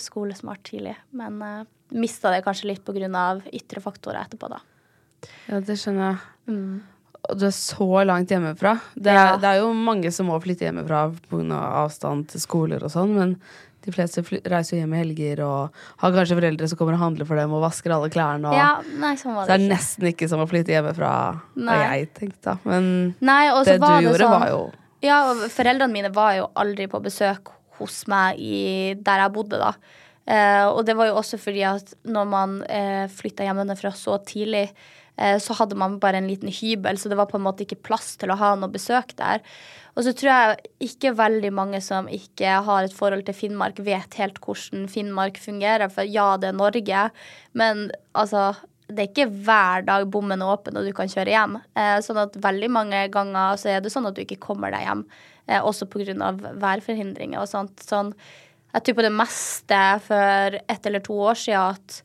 skolesmart 0.00 0.64
tidlig. 0.68 0.96
Men 1.16 1.40
eh, 1.42 1.60
mista 1.96 2.32
det 2.34 2.44
kanskje 2.44 2.68
litt 2.72 2.88
av 3.16 3.42
ytre 3.52 3.80
faktorer 3.80 4.24
etterpå, 4.24 4.52
da. 4.52 4.60
Ja, 5.48 5.60
det 5.60 5.78
skjønner 5.80 6.10
jeg. 6.10 6.18
Mm. 6.52 6.82
Og 7.30 7.38
du 7.40 7.46
er 7.48 7.54
så 7.56 7.86
langt 8.04 8.28
hjemmefra. 8.32 8.74
Det 8.94 9.10
er, 9.12 9.14
Ja. 9.14 9.36
det 9.40 9.44
er 9.48 9.60
jo 9.62 9.72
mange 9.72 10.10
som 10.12 10.26
må 10.28 10.40
flytte 10.42 10.66
hjemmefra 10.66 11.06
pga. 11.30 11.60
avstand 11.84 12.28
til 12.28 12.40
skoler 12.40 12.82
og 12.84 12.90
sånn, 12.92 13.14
men 13.16 13.36
de 13.84 13.92
fleste 13.92 14.22
reiser 14.48 14.76
jo 14.76 14.80
hjem 14.82 14.94
i 14.94 15.00
helger 15.02 15.40
og 15.44 15.70
har 16.00 16.12
kanskje 16.12 16.36
foreldre 16.38 16.68
som 16.68 16.78
kommer 16.78 16.94
og 16.96 17.00
handler 17.00 17.26
for 17.28 17.36
dem 17.36 17.52
og 17.52 17.62
vasker 17.64 17.92
alle 17.92 18.08
klærne. 18.12 18.48
Og, 18.48 18.54
Ja, 18.56 18.80
nei, 18.98 19.14
sånn 19.16 19.34
var 19.34 19.44
så 19.44 19.52
det 19.52 19.58
det 19.60 19.70
er 19.70 19.74
nesten 19.76 20.08
ikke 20.12 20.28
som 20.28 20.40
å 20.40 20.48
flytte 20.48 20.72
hjemmefra, 20.72 21.10
har 21.68 21.84
jeg 21.96 22.08
tenkt, 22.14 22.40
da. 22.42 22.56
Men 22.64 23.14
Nei, 23.20 23.48
det 23.64 23.78
du 23.80 23.86
det 23.86 24.04
gjorde, 24.04 24.18
sånn, 24.24 24.40
var 24.40 24.48
jo 24.48 24.72
Ja, 25.02 25.18
og 25.30 25.36
foreldrene 25.52 25.92
mine 25.92 26.12
var 26.12 26.34
jo 26.36 26.48
aldri 26.56 26.86
på 26.88 27.02
besøk 27.04 27.48
hos 27.78 28.06
meg 28.08 28.38
i, 28.38 28.94
der 28.94 29.18
jeg 29.20 29.32
bodde, 29.32 29.58
da. 29.60 29.74
Eh, 30.26 30.64
og 30.66 30.86
det 30.86 30.96
var 30.96 31.06
jo 31.10 31.16
også 31.20 31.38
fordi 31.38 31.62
at 31.68 31.92
når 32.06 32.26
man 32.26 32.62
eh, 32.64 33.06
flytta 33.12 33.44
hjemmefra 33.44 33.92
så 33.92 34.16
tidlig, 34.24 34.70
så 35.14 35.54
hadde 35.54 35.76
man 35.78 36.00
bare 36.02 36.18
en 36.18 36.26
liten 36.26 36.50
hybel, 36.50 36.98
så 36.98 37.06
det 37.06 37.14
var 37.14 37.28
på 37.30 37.38
en 37.38 37.44
måte 37.44 37.62
ikke 37.62 37.78
plass 37.86 38.16
til 38.18 38.32
å 38.34 38.38
ha 38.40 38.48
noe 38.58 38.72
besøk 38.72 39.12
der. 39.20 39.44
Og 39.94 40.02
så 40.02 40.10
tror 40.16 40.30
jeg 40.32 40.72
ikke 40.88 41.14
veldig 41.14 41.52
mange 41.54 41.78
som 41.84 42.08
ikke 42.10 42.56
har 42.66 42.86
et 42.86 42.94
forhold 42.94 43.22
til 43.28 43.36
Finnmark, 43.38 43.78
vet 43.86 44.18
helt 44.18 44.40
hvordan 44.42 44.88
Finnmark 44.90 45.38
fungerer. 45.38 45.86
For 45.92 46.08
ja, 46.08 46.32
det 46.40 46.50
er 46.50 46.58
Norge, 46.58 47.04
men 47.54 47.84
altså 48.18 48.48
det 48.90 49.00
er 49.00 49.10
ikke 49.10 49.30
hver 49.46 49.84
dag 49.86 50.04
bommen 50.12 50.42
er 50.44 50.50
åpen 50.52 50.76
og 50.76 50.84
du 50.84 50.92
kan 50.96 51.08
kjøre 51.10 51.32
hjem. 51.32 51.56
Eh, 51.78 51.98
sånn 52.04 52.20
at 52.20 52.34
veldig 52.36 52.68
mange 52.72 53.04
ganger 53.14 53.56
så 53.60 53.70
er 53.72 53.84
det 53.84 53.92
sånn 53.94 54.10
at 54.10 54.16
du 54.16 54.24
ikke 54.24 54.42
kommer 54.42 54.74
deg 54.74 54.84
hjem. 54.84 55.06
Eh, 55.46 55.60
også 55.60 55.88
pga. 55.88 56.32
værforhindringer 56.60 57.40
og 57.40 57.48
sånt. 57.48 57.80
Sånn, 57.80 58.12
jeg 58.74 58.84
tror 58.84 58.98
på 58.98 59.06
det 59.06 59.14
meste 59.14 59.80
for 60.04 60.58
ett 60.58 60.86
eller 60.86 61.00
to 61.00 61.16
år 61.30 61.38
siden 61.38 61.78
at 61.78 62.02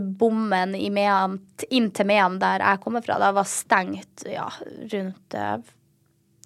bommen 0.00 0.74
i 0.78 0.88
Mehamn, 0.94 1.40
inn 1.68 1.90
til 1.92 2.08
Mehamn, 2.08 2.40
der 2.40 2.64
jeg 2.64 2.80
kommer 2.84 3.04
fra, 3.04 3.18
da 3.20 3.32
var 3.36 3.48
stengt 3.48 4.24
ja, 4.28 4.46
rundt 4.94 5.36
eh, 5.36 5.56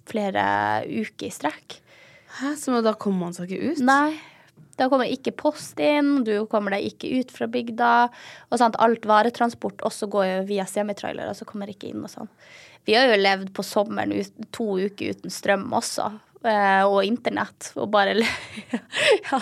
flere 0.07 0.47
uker 0.87 1.29
i 1.29 1.33
strekk. 1.33 1.77
Hæ, 2.37 2.55
så 2.59 2.81
da 2.83 2.93
kommer 2.99 3.27
man 3.27 3.37
seg 3.37 3.51
ikke 3.51 3.71
ut? 3.71 3.85
Nei. 3.87 4.17
Da 4.77 4.85
kommer 4.91 5.09
ikke 5.09 5.33
post 5.33 5.79
inn, 5.81 6.21
du 6.21 6.45
kommer 6.51 6.75
deg 6.75 6.91
ikke 6.91 7.09
ut 7.17 7.31
fra 7.33 7.47
bygda. 7.49 7.91
Og 8.51 8.61
sant, 8.61 8.77
alt 8.83 9.07
varetransport 9.09 9.81
også 9.87 10.09
går 10.13 10.27
jo 10.27 10.39
via 10.51 10.67
semitrailere, 10.69 11.33
så 11.33 11.47
kommer 11.49 11.71
ikke 11.71 11.89
inn 11.89 12.03
og 12.05 12.11
sånn. 12.13 12.29
Vi 12.87 12.95
har 12.95 13.09
jo 13.09 13.17
levd 13.19 13.49
på 13.57 13.65
sommeren 13.65 14.13
to 14.55 14.77
uker 14.77 15.17
uten 15.17 15.33
strøm 15.33 15.65
også, 15.75 16.11
eh, 16.45 16.83
og 16.85 17.01
internett, 17.07 17.71
og 17.75 17.89
bare 17.91 18.13
ja. 19.27 19.41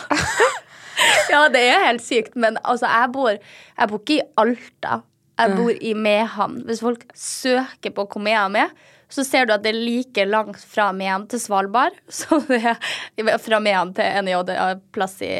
ja, 1.34 1.46
det 1.54 1.62
er 1.70 1.86
helt 1.88 2.06
sykt, 2.06 2.36
men 2.40 2.60
altså, 2.64 2.90
jeg 2.90 3.12
bor, 3.16 3.38
jeg 3.38 3.92
bor 3.92 4.04
ikke 4.04 4.18
i 4.20 4.26
Alta. 4.42 5.02
Jeg 5.36 5.56
bor 5.58 5.72
i 5.84 5.92
Mehamn. 6.00 6.62
Hvis 6.68 6.80
folk 6.80 7.02
søker 7.20 7.92
på 7.96 8.06
hvor 8.08 8.24
Mehamn 8.24 8.56
er, 8.60 8.76
så 9.12 9.24
ser 9.28 9.48
du 9.48 9.54
at 9.56 9.64
det 9.64 9.74
er 9.74 9.80
like 9.80 10.26
langt 10.28 10.62
fra 10.64 10.90
Mehamn 10.96 11.28
til 11.32 11.42
Svalbard 11.44 11.98
som 12.20 12.44
det 12.50 12.62
er 12.64 13.40
fra 13.44 13.62
Mehamn 13.64 13.94
til 13.96 14.32
en 14.32 14.84
plass 14.96 15.20
i, 15.26 15.34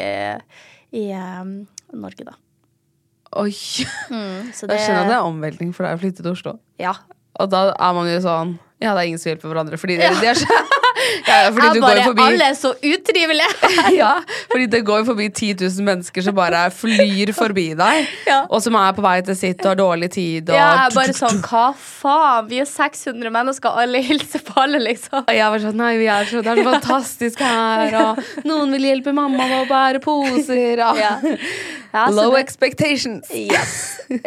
i 0.96 1.06
um, 1.16 1.58
Norge, 1.96 2.28
da. 2.28 2.36
Oi! 3.36 3.52
Mm, 4.10 4.52
så 4.54 4.68
Jeg 4.70 4.84
skjønner 4.84 5.02
at 5.02 5.10
det 5.10 5.16
er 5.18 5.26
omveltning 5.26 5.72
for 5.76 5.84
deg 5.84 5.98
å 5.98 6.00
flytte 6.00 6.22
til 6.22 6.32
Oslo. 6.32 6.56
Ja. 6.80 6.94
Og 7.40 7.50
da 7.52 7.68
er 7.74 7.96
man 7.96 8.08
jo 8.08 8.20
sånn 8.24 8.54
Ja, 8.80 8.92
det 8.94 9.02
er 9.02 9.08
ingen 9.10 9.20
som 9.20 9.32
hjelper 9.32 9.50
hverandre 9.50 9.80
fordi 9.80 9.98
det 10.00 10.08
er 10.08 10.30
er 10.30 10.38
så, 10.38 10.60
Ja, 11.26 11.50
fordi 11.54 11.80
bare, 11.82 12.02
forbi 12.06 12.22
Alle 12.26 12.48
er 12.50 12.56
så 12.58 12.72
utrivelige! 12.82 13.70
ja, 14.00 14.12
fordi 14.52 14.66
det 14.72 14.80
går 14.88 15.04
forbi 15.08 15.28
10 15.30 15.54
000 15.62 15.86
mennesker 15.86 16.24
som 16.26 16.36
bare 16.36 16.64
flyr 16.74 17.32
forbi 17.36 17.68
deg, 17.78 18.08
Ja. 18.30 18.42
og 18.50 18.62
som 18.64 18.76
er 18.80 18.92
på 18.96 19.04
vei 19.04 19.16
til 19.26 19.38
sitt 19.38 19.62
og 19.64 19.72
har 19.72 19.78
dårlig 19.80 20.10
tid. 20.16 20.50
Og 20.50 20.56
Ja, 20.58 20.66
jeg 20.66 20.90
er 20.90 20.96
bare 20.98 21.16
sånn, 21.16 21.40
hva 21.46 21.64
faen? 21.78 22.48
Vi 22.50 22.60
er 22.62 22.68
600 22.70 23.32
mennesker, 23.38 23.80
alle 23.84 24.02
hilser 24.08 24.44
på 24.46 24.58
alle, 24.64 24.82
liksom. 24.84 25.24
Og 25.26 25.34
jeg 25.36 25.52
var 25.56 25.64
sånn, 25.66 25.78
nei, 25.80 25.92
vi 26.02 26.10
er 26.12 26.28
så, 26.30 26.42
det 26.44 26.52
er 26.54 26.62
så 26.62 26.68
fantastisk 26.70 27.44
her, 27.46 27.96
og 28.02 28.46
noen 28.48 28.74
vil 28.76 28.88
hjelpe 28.90 29.14
mamma 29.16 29.46
med 29.46 29.58
å 29.64 29.68
bære 29.70 30.02
poser. 30.04 30.82
Og. 30.90 31.00
Ja. 31.00 31.14
Ja, 31.96 32.08
Low 32.12 32.34
det- 32.34 32.42
expectations. 32.44 33.30
Yes. 33.32 33.76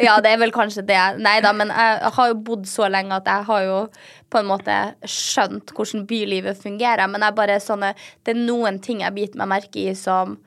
Ja, 0.02 0.16
det 0.24 0.32
er 0.34 0.40
vel 0.42 0.52
kanskje 0.56 0.82
det. 0.88 0.98
Nei 1.22 1.38
da, 1.46 1.52
men 1.54 1.70
jeg 1.70 2.10
har 2.16 2.32
jo 2.32 2.38
bodd 2.48 2.66
så 2.68 2.88
lenge 2.92 3.20
at 3.20 3.28
jeg 3.30 3.46
har 3.48 3.66
jo 3.68 3.76
på 4.30 4.40
en 4.40 4.50
måte 4.50 4.76
skjønt 5.08 5.74
hvordan 5.76 6.06
bylivet 6.10 6.62
fungerer. 6.62 7.10
Men 7.10 7.26
sånne, 7.64 7.94
det 8.24 8.36
er 8.36 8.42
noen 8.42 8.80
ting 8.84 9.04
jeg 9.04 9.16
biter 9.16 9.42
meg 9.42 9.52
merke 9.56 9.86
i 9.90 9.96
som, 9.98 10.38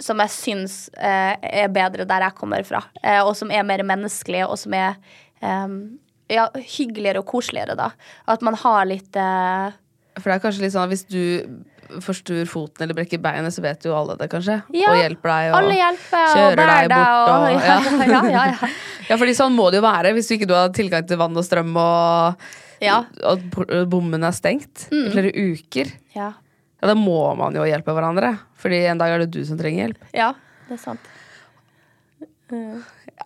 som 0.00 0.22
jeg 0.24 0.34
syns 0.34 0.76
eh, 0.96 1.34
er 1.40 1.72
bedre 1.72 2.08
der 2.08 2.26
jeg 2.28 2.38
kommer 2.38 2.64
fra. 2.66 2.84
Eh, 3.02 3.20
og 3.20 3.34
som 3.38 3.52
er 3.52 3.66
mer 3.68 3.84
menneskelig, 3.86 4.46
og 4.48 4.56
som 4.60 4.76
er 4.76 4.96
eh, 5.42 5.76
ja, 6.32 6.48
hyggeligere 6.54 7.22
og 7.22 7.28
koseligere, 7.30 7.76
da. 7.78 7.90
At 8.30 8.44
man 8.46 8.56
har 8.60 8.88
litt 8.88 9.16
eh, 9.18 9.76
For 10.20 10.30
det 10.30 10.38
er 10.38 10.46
kanskje 10.46 10.64
litt 10.64 10.76
sånn 10.76 10.88
at 10.88 10.94
hvis 10.94 11.06
du 11.10 11.22
forstuer 11.98 12.46
foten 12.46 12.84
eller 12.84 12.94
brekker 12.94 13.18
beinet, 13.22 13.50
så 13.54 13.64
vet 13.64 13.84
jo 13.86 13.94
alle 13.96 14.14
det, 14.20 14.28
kanskje. 14.30 14.60
Ja, 14.76 14.92
og 14.92 15.00
hjelper 15.00 15.32
deg. 15.32 15.50
Og 15.56 15.72
hjelper 15.74 16.20
og 16.22 16.36
kjører 16.36 16.60
bærer 16.60 16.90
deg 16.92 16.92
bort. 16.94 17.30
og, 17.32 17.46
Og, 17.48 17.64
ja, 17.66 17.78
ja, 18.06 18.22
ja, 18.30 18.44
ja. 18.54 18.72
Ja, 19.10 19.16
fordi 19.18 19.32
sånn 19.34 19.56
må 19.56 19.64
det 19.72 19.80
jo 19.80 19.86
være 19.88 20.12
hvis 20.14 20.28
du 20.30 20.36
ikke 20.36 20.46
har 20.54 20.68
tilgang 20.74 21.06
til 21.08 21.18
vann 21.18 21.34
og 21.34 21.42
strøm 21.42 21.72
og, 21.74 22.44
Ja. 22.80 23.02
At 23.28 23.42
bommen 23.92 24.24
er 24.24 24.32
stengt 24.36 24.86
i 24.92 25.06
flere 25.12 25.32
uker. 25.36 25.92
ja. 26.16 26.32
Ja, 26.80 26.88
Da 26.88 26.94
må 26.96 27.36
man 27.36 27.52
jo 27.52 27.60
hjelpe 27.68 27.92
hverandre, 27.92 28.38
Fordi 28.56 28.86
en 28.88 28.96
dag 28.96 29.10
er 29.12 29.18
det 29.18 29.30
du 29.34 29.42
som 29.44 29.58
trenger 29.60 29.84
hjelp. 29.90 30.04
ja 30.16 30.30
det 30.68 30.78
er 30.78 30.80
sant. 30.80 31.10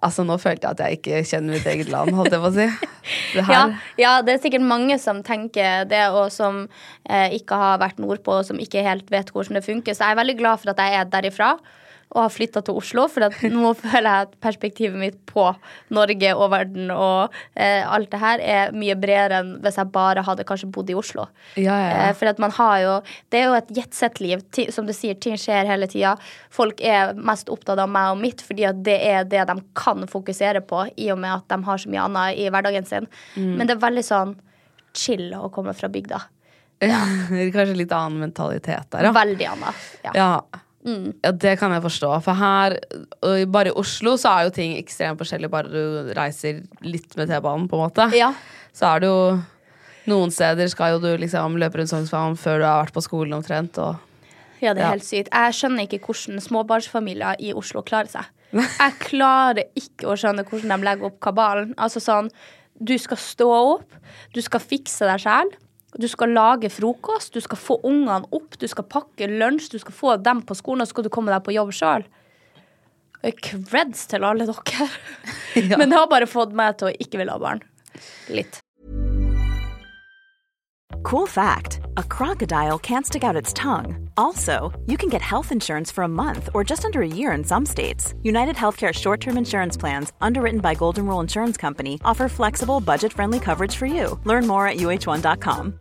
Altså 0.05 0.25
Nå 0.27 0.37
følte 0.43 0.67
jeg 0.67 0.75
at 0.75 0.81
jeg 0.83 0.99
ikke 0.99 1.21
kjenner 1.29 1.55
mitt 1.57 1.69
eget 1.71 1.89
land, 1.93 2.11
holdt 2.17 2.35
jeg 2.35 2.43
på 2.43 2.51
å 2.51 2.57
si. 2.57 2.67
Det 3.37 3.45
Ja, 3.55 3.61
ja, 4.01 4.13
det 4.27 4.35
er 4.35 4.43
sikkert 4.43 4.67
mange 4.67 4.99
som 5.01 5.23
tenker 5.25 5.87
det, 5.89 6.03
og 6.13 6.33
som 6.35 6.65
eh, 7.09 7.31
ikke 7.39 7.57
har 7.61 7.79
vært 7.83 8.01
nordpå, 8.03 8.41
og 8.41 8.49
som 8.49 8.61
ikke 8.61 8.83
helt 8.85 9.09
vet 9.13 9.31
hvordan 9.33 9.61
det 9.61 9.65
funker. 9.65 9.95
Så 9.97 10.05
jeg 10.09 10.17
er 10.17 10.21
veldig 10.21 10.37
glad 10.41 10.61
for 10.61 10.75
at 10.75 10.83
jeg 10.83 10.99
er 10.99 11.11
derifra 11.15 11.53
og 12.13 12.21
har 12.23 12.33
flytta 12.33 12.63
til 12.65 12.79
Oslo, 12.79 13.07
for 13.11 13.27
nå 13.51 13.73
føler 13.83 14.09
jeg 14.09 14.29
at 14.29 14.37
perspektivet 14.45 14.99
mitt 15.01 15.19
på 15.31 15.47
Norge 15.95 16.35
og 16.37 16.51
verden 16.53 16.93
og 16.95 17.35
eh, 17.55 17.83
alt 17.83 18.11
det 18.13 18.21
her 18.23 18.43
er 18.45 18.75
mye 18.77 18.97
bredere 18.99 19.41
enn 19.43 19.55
hvis 19.65 19.79
jeg 19.81 19.93
bare 19.95 20.25
hadde 20.27 20.47
kanskje 20.47 20.71
bodd 20.75 20.93
i 20.93 20.99
Oslo. 20.99 21.27
Ja, 21.57 21.75
ja, 21.75 21.89
ja. 21.89 22.03
Eh, 22.09 22.15
for 22.19 22.31
at 22.31 22.43
man 22.43 22.55
har 22.55 22.77
jo 22.83 22.95
Det 23.31 23.41
er 23.41 23.49
jo 23.49 23.57
et 23.57 23.71
jetsett-liv. 23.75 24.43
Som 24.73 24.87
du 24.87 24.93
sier, 24.97 25.17
ting 25.19 25.37
skjer 25.41 25.67
hele 25.69 25.87
tida. 25.91 26.15
Folk 26.53 26.81
er 26.85 27.15
mest 27.17 27.51
opptatt 27.53 27.81
av 27.81 27.91
meg 27.91 28.13
og 28.13 28.21
mitt 28.21 28.43
fordi 28.45 28.67
at 28.69 28.83
det 28.87 28.97
er 29.07 29.27
det 29.29 29.47
de 29.49 29.57
kan 29.77 30.07
fokusere 30.11 30.63
på, 30.69 30.85
i 31.01 31.11
og 31.13 31.19
med 31.23 31.33
at 31.39 31.49
de 31.51 31.59
har 31.67 31.81
så 31.81 31.91
mye 31.91 32.05
annet 32.07 32.41
i 32.41 32.49
hverdagen 32.53 32.87
sin. 32.89 33.09
Mm. 33.35 33.55
Men 33.59 33.67
det 33.67 33.77
er 33.77 33.85
veldig 33.85 34.05
sånn 34.07 34.37
chill 34.95 35.33
å 35.37 35.51
komme 35.55 35.75
fra 35.77 35.91
bygda. 35.93 36.21
Kanskje 37.55 37.75
litt 37.79 37.93
annen 37.95 38.21
mentalitet 38.27 38.91
der, 38.93 39.09
ja. 39.09 39.15
Veldig 39.15 39.51
annet. 39.55 39.89
Ja. 40.07 40.15
Ja. 40.15 40.64
Ja, 40.85 41.31
det 41.33 41.55
kan 41.59 41.73
jeg 41.73 41.83
forstå. 41.83 42.11
For 42.27 42.37
her, 42.37 42.77
bare 43.49 43.71
i 43.73 43.77
Oslo, 43.81 44.17
så 44.21 44.29
er 44.37 44.45
jo 44.49 44.55
ting 44.57 44.75
ekstremt 44.77 45.19
forskjellig 45.21 45.49
bare 45.53 45.71
du 45.73 46.13
reiser 46.17 46.63
litt 46.85 47.17
med 47.17 47.31
T-banen, 47.33 47.69
på 47.71 47.79
en 47.79 47.87
måte. 47.89 48.09
Ja. 48.17 48.33
Så 48.75 48.87
er 48.95 49.01
det 49.05 49.09
jo 49.09 49.43
Noen 50.05 50.29
steder 50.29 50.69
skal 50.69 50.93
jo 50.93 50.99
du 51.01 51.15
liksom 51.17 51.55
løpe 51.57 51.79
rundt 51.81 51.89
Sognsvann 51.89 52.35
før 52.37 52.59
du 52.61 52.65
har 52.69 52.83
vært 52.85 52.93
på 52.93 53.01
skolen 53.07 53.33
omtrent. 53.39 53.79
Og 53.81 53.97
Ja, 54.61 54.75
det 54.75 54.83
er 54.83 54.85
Ja. 54.85 54.91
helt 54.91 55.05
sykt. 55.05 55.31
Jeg 55.33 55.55
skjønner 55.57 55.89
ikke 55.89 56.01
hvordan 56.05 56.41
småbarnsfamilier 56.45 57.37
i 57.41 57.55
Oslo 57.57 57.81
klarer 57.83 58.11
seg. 58.13 58.25
Jeg 58.53 58.93
klarer 59.01 59.65
ikke 59.75 60.05
å 60.13 60.17
skjønne 60.21 60.45
hvordan 60.45 60.69
de 60.69 60.85
legger 60.85 61.07
opp 61.09 61.21
kabalen. 61.21 61.73
Altså 61.79 62.01
sånn, 62.05 62.29
Du 62.77 62.99
skal 62.99 63.17
stå 63.17 63.49
opp, 63.49 63.93
du 64.35 64.41
skal 64.43 64.61
fikse 64.61 65.07
deg 65.07 65.21
sjæl. 65.23 65.49
Du 66.01 66.09
skal 66.11 66.35
lage 66.35 66.71
frokost, 66.75 67.35
du 67.35 67.41
skal 67.41 67.61
få 67.61 67.79
ungene 67.87 68.27
opp, 68.35 68.59
du 68.59 68.67
skal 68.71 68.87
pakke 68.91 69.29
lunsj, 69.31 69.71
du 69.75 69.79
skal 69.79 69.95
få 69.95 70.17
dem 70.19 70.43
på 70.43 70.57
skolen, 70.59 70.83
og 70.83 70.89
så 70.89 70.97
skal 70.97 71.07
du 71.07 71.13
komme 71.15 71.31
deg 71.31 71.45
på 71.47 71.55
jobb 71.55 71.71
sjøl. 71.75 72.07
Creds 73.25 74.05
til 74.11 74.27
alle 74.27 74.49
dere. 74.51 74.89
Men 75.79 75.89
det 75.89 75.97
har 75.97 76.11
bare 76.11 76.29
fått 76.29 76.53
meg 76.57 76.77
til 76.81 76.91
å 76.91 76.97
ikke 76.99 77.23
ville 77.23 77.33
ha 77.33 77.41
barn. 77.41 77.63
Litt. 78.29 78.61
Cool 81.05 81.27
fact 81.27 81.81
a 81.97 82.03
crocodile 82.03 82.79
can't 82.79 83.07
stick 83.07 83.25
out 83.25 83.37
its 83.37 83.53
tongue. 83.53 84.11
Also, 84.17 84.73
you 84.87 84.97
can 84.97 85.09
get 85.09 85.23
health 85.23 85.53
insurance 85.53 85.93
for 85.93 86.03
a 86.03 86.09
month 86.09 86.49
or 86.55 86.65
just 86.65 86.85
under 86.85 87.03
a 87.03 87.07
year 87.07 87.33
in 87.33 87.45
some 87.45 87.67
states. 87.67 88.15
United 88.23 88.57
Healthcare 88.57 88.93
short 88.93 89.21
term 89.21 89.39
insurance 89.39 89.77
plans, 89.77 90.13
underwritten 90.21 90.61
by 90.61 90.75
Golden 90.75 91.07
Rule 91.07 91.21
Insurance 91.21 91.57
Company, 91.57 92.01
offer 92.05 92.29
flexible, 92.29 92.81
budget 92.81 93.13
friendly 93.13 93.39
coverage 93.39 93.77
for 93.77 93.87
you. 93.87 94.19
Learn 94.25 94.47
more 94.47 94.67
at 94.67 94.79
uh1.com. 94.79 95.81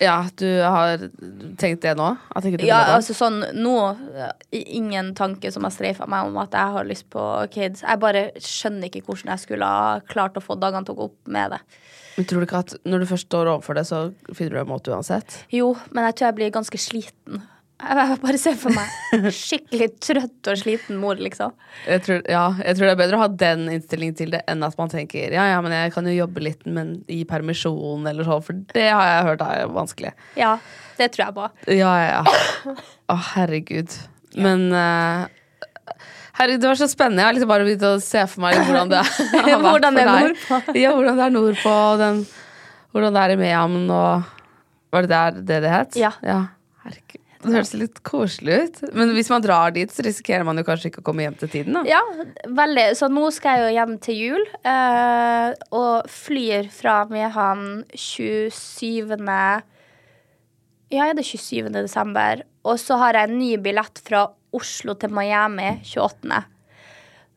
Ja, 0.00 0.16
du 0.40 0.48
har 0.64 1.02
tenkt 1.60 1.82
det 1.84 1.92
nå? 1.98 2.08
At 2.32 2.46
ikke 2.48 2.62
du 2.62 2.64
Ja, 2.68 2.80
altså 2.94 3.12
sånn 3.16 3.42
nå 3.52 3.74
eh, 4.16 4.62
Ingen 4.78 5.12
tanke 5.18 5.52
som 5.52 5.66
har 5.66 5.74
streifa 5.74 6.08
meg 6.10 6.30
om 6.30 6.38
at 6.40 6.56
jeg 6.56 6.76
har 6.76 6.88
lyst 6.88 7.06
på 7.12 7.24
kids. 7.52 7.84
Jeg 7.84 8.00
bare 8.00 8.30
skjønner 8.40 8.88
ikke 8.88 9.04
hvordan 9.04 9.34
jeg 9.34 9.44
skulle 9.44 9.68
ha 9.68 10.00
klart 10.08 10.40
å 10.40 10.44
få 10.44 10.56
dagene 10.60 10.88
til 10.88 10.96
å 10.96 11.00
gå 11.02 11.08
opp 11.10 11.32
med 11.36 11.52
det. 11.54 11.60
Men 12.16 12.28
tror 12.28 12.40
du 12.40 12.48
ikke 12.48 12.62
at 12.64 12.74
når 12.88 13.04
du 13.04 13.10
først 13.12 13.28
står 13.28 13.52
overfor 13.52 13.76
det, 13.76 13.86
så 13.88 14.00
finner 14.32 14.56
du 14.56 14.62
en 14.64 14.72
måte 14.72 14.92
uansett? 14.92 15.42
Jo, 15.52 15.74
men 15.92 16.08
jeg 16.08 16.18
tror 16.18 16.30
jeg 16.30 16.38
blir 16.40 16.56
ganske 16.56 16.80
sliten. 16.80 17.44
Jeg 17.80 18.18
bare 18.22 18.38
ser 18.40 18.56
for 18.60 18.74
meg 18.76 19.30
skikkelig 19.34 19.88
trøtt 20.04 20.50
og 20.52 20.58
sliten 20.60 20.98
mor, 21.00 21.18
liksom. 21.20 21.54
Jeg 21.88 22.04
tror, 22.04 22.20
ja, 22.28 22.44
jeg 22.60 22.76
tror 22.76 22.86
det 22.86 22.92
er 22.92 23.00
bedre 23.00 23.18
å 23.18 23.22
ha 23.22 23.30
den 23.42 23.64
innstillingen 23.72 24.18
til 24.18 24.34
det 24.34 24.42
enn 24.50 24.66
at 24.66 24.76
man 24.78 24.92
tenker 24.92 25.32
ja, 25.34 25.46
ja, 25.52 25.58
men 25.64 25.74
jeg 25.74 25.94
kan 25.94 26.06
jo 26.08 26.14
jobbe 26.14 26.44
litt 26.44 26.66
men 26.68 26.98
i 27.10 27.22
permisjon 27.28 28.06
eller 28.10 28.28
sånn, 28.28 28.44
for 28.44 28.62
det 28.76 28.86
har 28.90 29.06
jeg 29.08 29.26
hørt 29.30 29.44
er 29.46 29.74
vanskelig. 29.74 30.14
Ja, 30.38 30.54
det 31.00 31.10
tror 31.14 31.26
jeg 31.26 31.36
på. 31.38 31.50
Ja, 31.72 31.92
ja, 32.04 32.20
ja. 32.20 32.74
Å, 33.10 33.18
herregud. 33.34 33.96
Men 34.38 34.68
uh, 34.74 35.28
Herregud, 36.40 36.62
det 36.62 36.68
var 36.70 36.78
så 36.78 36.86
spennende. 36.88 37.20
Jeg 37.20 37.28
har 37.28 37.36
liksom 37.36 37.50
bare 37.50 37.64
begynt 37.66 37.82
å 37.84 37.96
se 38.00 38.20
for 38.30 38.44
meg 38.44 38.60
hvordan 38.64 38.92
det 38.92 39.00
har 39.04 39.48
vært 39.50 39.64
Hvordan 39.66 39.98
det 39.98 40.04
er 40.04 40.12
nordpå. 40.28 40.60
Ja, 40.78 40.92
hvordan 40.96 41.18
det 41.18 41.26
er 41.26 41.34
nordpå, 41.34 41.72
og 41.74 42.00
den, 42.00 42.22
hvordan 42.94 43.16
det 43.16 43.24
er 43.24 43.34
i 43.34 43.40
Mehamn 43.40 43.90
og 43.92 44.30
Var 44.90 45.06
det 45.06 45.10
der 45.10 45.42
det 45.50 45.58
det 45.66 45.72
het? 45.74 45.98
Ja. 46.00 46.12
Ja. 46.24 46.38
Herregud. 46.86 47.19
Det 47.40 47.54
høres 47.54 47.72
litt 47.72 48.02
koselig 48.04 48.56
ut. 48.64 48.80
Men 48.96 49.14
hvis 49.16 49.30
man 49.32 49.44
drar 49.44 49.72
dit, 49.72 49.88
så 49.92 50.04
risikerer 50.04 50.44
man 50.44 50.60
jo 50.60 50.64
kanskje 50.66 50.90
ikke 50.90 51.00
å 51.00 51.06
komme 51.06 51.24
hjem 51.24 51.38
til 51.40 51.52
tiden. 51.54 51.78
da 51.78 51.84
Ja, 51.88 52.00
veldig. 52.44 52.86
Så 52.98 53.08
nå 53.12 53.30
skal 53.32 53.56
jeg 53.56 53.64
jo 53.64 53.76
hjem 53.78 53.94
til 54.04 54.18
jul. 54.18 54.44
Øh, 54.60 55.48
og 55.80 56.10
flyr 56.12 56.68
fra 56.74 57.00
Mehamn 57.08 57.86
27. 57.96 59.16
Ja, 60.90 61.06
er 61.06 61.16
det 61.16 61.24
27. 61.24 61.70
desember? 61.72 62.44
Og 62.68 62.80
så 62.82 63.00
har 63.00 63.16
jeg 63.16 63.30
en 63.30 63.38
ny 63.40 63.54
billett 63.62 64.02
fra 64.04 64.26
Oslo 64.52 64.96
til 65.00 65.12
Miami 65.14 65.78
28. 65.86 66.42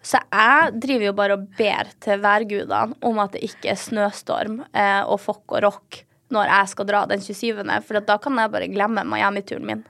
Så 0.04 0.20
jeg 0.20 0.80
driver 0.84 1.06
jo 1.08 1.16
bare 1.16 1.38
og 1.38 1.45
ber 1.56 1.93
til 2.04 2.20
værgudene 2.20 2.97
om 3.08 3.22
at 3.24 3.38
det 3.38 3.45
ikke 3.47 3.72
er 3.72 3.80
snøstorm 3.80 4.60
eh, 4.76 4.99
og 5.08 5.22
fokk 5.24 5.56
og 5.56 5.64
rock 5.70 6.04
når 6.34 6.49
jeg 6.49 6.70
skal 6.72 6.88
dra 6.89 7.06
den 7.10 7.22
27., 7.22 7.64
for 7.86 8.04
da 8.04 8.18
kan 8.22 8.39
jeg 8.41 8.51
bare 8.51 8.70
glemme 8.72 9.06
Miami-turen 9.08 9.68
min. 9.70 9.84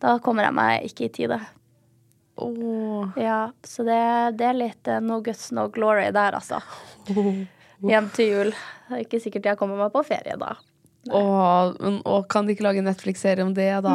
Da 0.00 0.16
kommer 0.24 0.46
jeg 0.48 0.56
meg 0.56 0.86
ikke 0.88 1.06
i 1.08 1.12
tide. 1.12 1.40
Oh. 2.40 3.08
Ja, 3.20 3.50
så 3.66 3.84
det, 3.84 4.00
det 4.40 4.46
er 4.48 4.56
litt 4.56 4.88
uh, 4.88 5.00
no 5.04 5.20
guts, 5.24 5.50
no 5.52 5.66
glory 5.72 6.08
der, 6.16 6.38
altså. 6.38 6.62
Hjem 7.84 8.08
til 8.16 8.32
jul. 8.32 8.54
Det 8.88 8.96
er 8.96 9.04
ikke 9.04 9.20
sikkert 9.22 9.50
jeg 9.52 9.60
kommer 9.60 9.76
meg 9.80 9.92
på 9.92 10.02
ferie 10.08 10.38
da. 10.40 10.54
Men, 11.04 12.00
åh, 12.04 12.24
kan 12.28 12.48
de 12.48 12.56
ikke 12.56 12.64
lage 12.66 12.84
Netflix-serie 12.84 13.44
om 13.44 13.52
det, 13.56 13.70
da? 13.84 13.94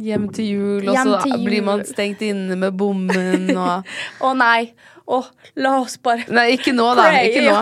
Hjem 0.00 0.26
til 0.32 0.48
jul, 0.48 0.88
og 0.88 0.96
Mm. 0.96 1.12
Så 1.12 1.20
til 1.26 1.44
blir 1.44 1.62
man 1.64 1.84
stengt 1.84 2.22
inne 2.24 2.56
med 2.56 2.72
bommen 2.72 3.50
og 3.60 3.84
Å 4.24 4.32
nei! 4.36 4.72
Å, 5.02 5.18
la 5.58 5.72
oss 5.82 5.96
bare 5.98 6.24
Nei, 6.30 6.52
ikke 6.54 6.72
nå, 6.72 6.84
da. 6.96 7.08
Ikke 7.26 7.42
nå. 7.42 7.56